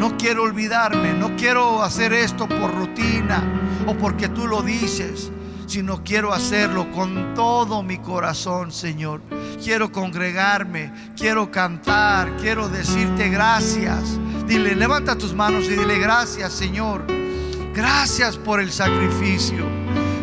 No 0.00 0.16
quiero 0.16 0.42
olvidarme, 0.42 1.12
no 1.12 1.36
quiero 1.36 1.84
hacer 1.84 2.12
esto 2.12 2.48
por 2.48 2.74
rutina 2.74 3.40
o 3.86 3.96
porque 3.96 4.28
tú 4.28 4.48
lo 4.48 4.62
dices 4.62 5.30
sino 5.70 6.02
quiero 6.02 6.32
hacerlo 6.32 6.90
con 6.90 7.32
todo 7.32 7.84
mi 7.84 7.98
corazón, 7.98 8.72
Señor. 8.72 9.20
Quiero 9.62 9.92
congregarme, 9.92 10.92
quiero 11.16 11.52
cantar, 11.52 12.36
quiero 12.38 12.68
decirte 12.68 13.28
gracias. 13.28 14.18
Dile, 14.48 14.74
levanta 14.74 15.16
tus 15.16 15.32
manos 15.32 15.66
y 15.66 15.76
dile 15.76 16.00
gracias, 16.00 16.52
Señor. 16.54 17.04
Gracias 17.72 18.36
por 18.36 18.58
el 18.58 18.72
sacrificio. 18.72 19.64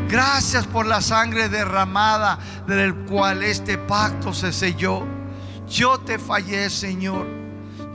Gracias 0.09 0.67
por 0.67 0.85
la 0.85 0.99
sangre 0.99 1.47
derramada 1.47 2.39
del 2.67 2.93
cual 3.05 3.41
este 3.41 3.77
pacto 3.77 4.33
se 4.33 4.51
selló. 4.51 5.05
Yo 5.69 5.97
te 5.97 6.19
fallé, 6.19 6.69
Señor. 6.69 7.25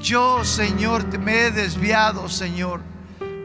Yo, 0.01 0.43
Señor, 0.43 1.19
me 1.19 1.49
he 1.49 1.51
desviado, 1.51 2.31
Señor. 2.31 2.81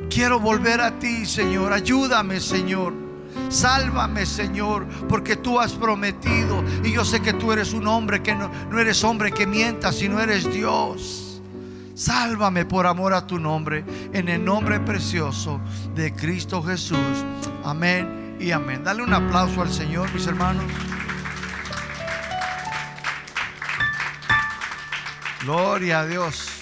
Quiero 0.09 0.39
volver 0.39 0.79
a 0.79 0.97
ti, 0.97 1.25
Señor. 1.25 1.73
Ayúdame, 1.73 2.39
Señor. 2.39 3.06
Sálvame, 3.49 4.25
Señor, 4.25 4.85
porque 5.07 5.35
tú 5.35 5.59
has 5.59 5.73
prometido. 5.73 6.63
Y 6.83 6.91
yo 6.91 7.05
sé 7.05 7.21
que 7.21 7.33
tú 7.33 7.51
eres 7.51 7.73
un 7.73 7.87
hombre 7.87 8.21
que 8.21 8.35
no, 8.35 8.49
no 8.69 8.79
eres 8.79 9.03
hombre 9.03 9.31
que 9.31 9.47
mienta, 9.47 9.91
sino 9.91 10.19
eres 10.19 10.51
Dios. 10.51 11.41
Sálvame 11.95 12.65
por 12.65 12.85
amor 12.85 13.13
a 13.13 13.25
tu 13.25 13.39
nombre, 13.39 13.83
en 14.13 14.29
el 14.29 14.45
nombre 14.45 14.79
precioso 14.79 15.59
de 15.95 16.13
Cristo 16.13 16.61
Jesús. 16.61 17.25
Amén 17.63 18.37
y 18.39 18.51
amén. 18.51 18.83
Dale 18.83 19.01
un 19.01 19.13
aplauso 19.13 19.61
al 19.63 19.73
Señor, 19.73 20.13
mis 20.13 20.27
hermanos. 20.27 20.63
Gloria 25.41 26.01
a 26.01 26.05
Dios. 26.05 26.56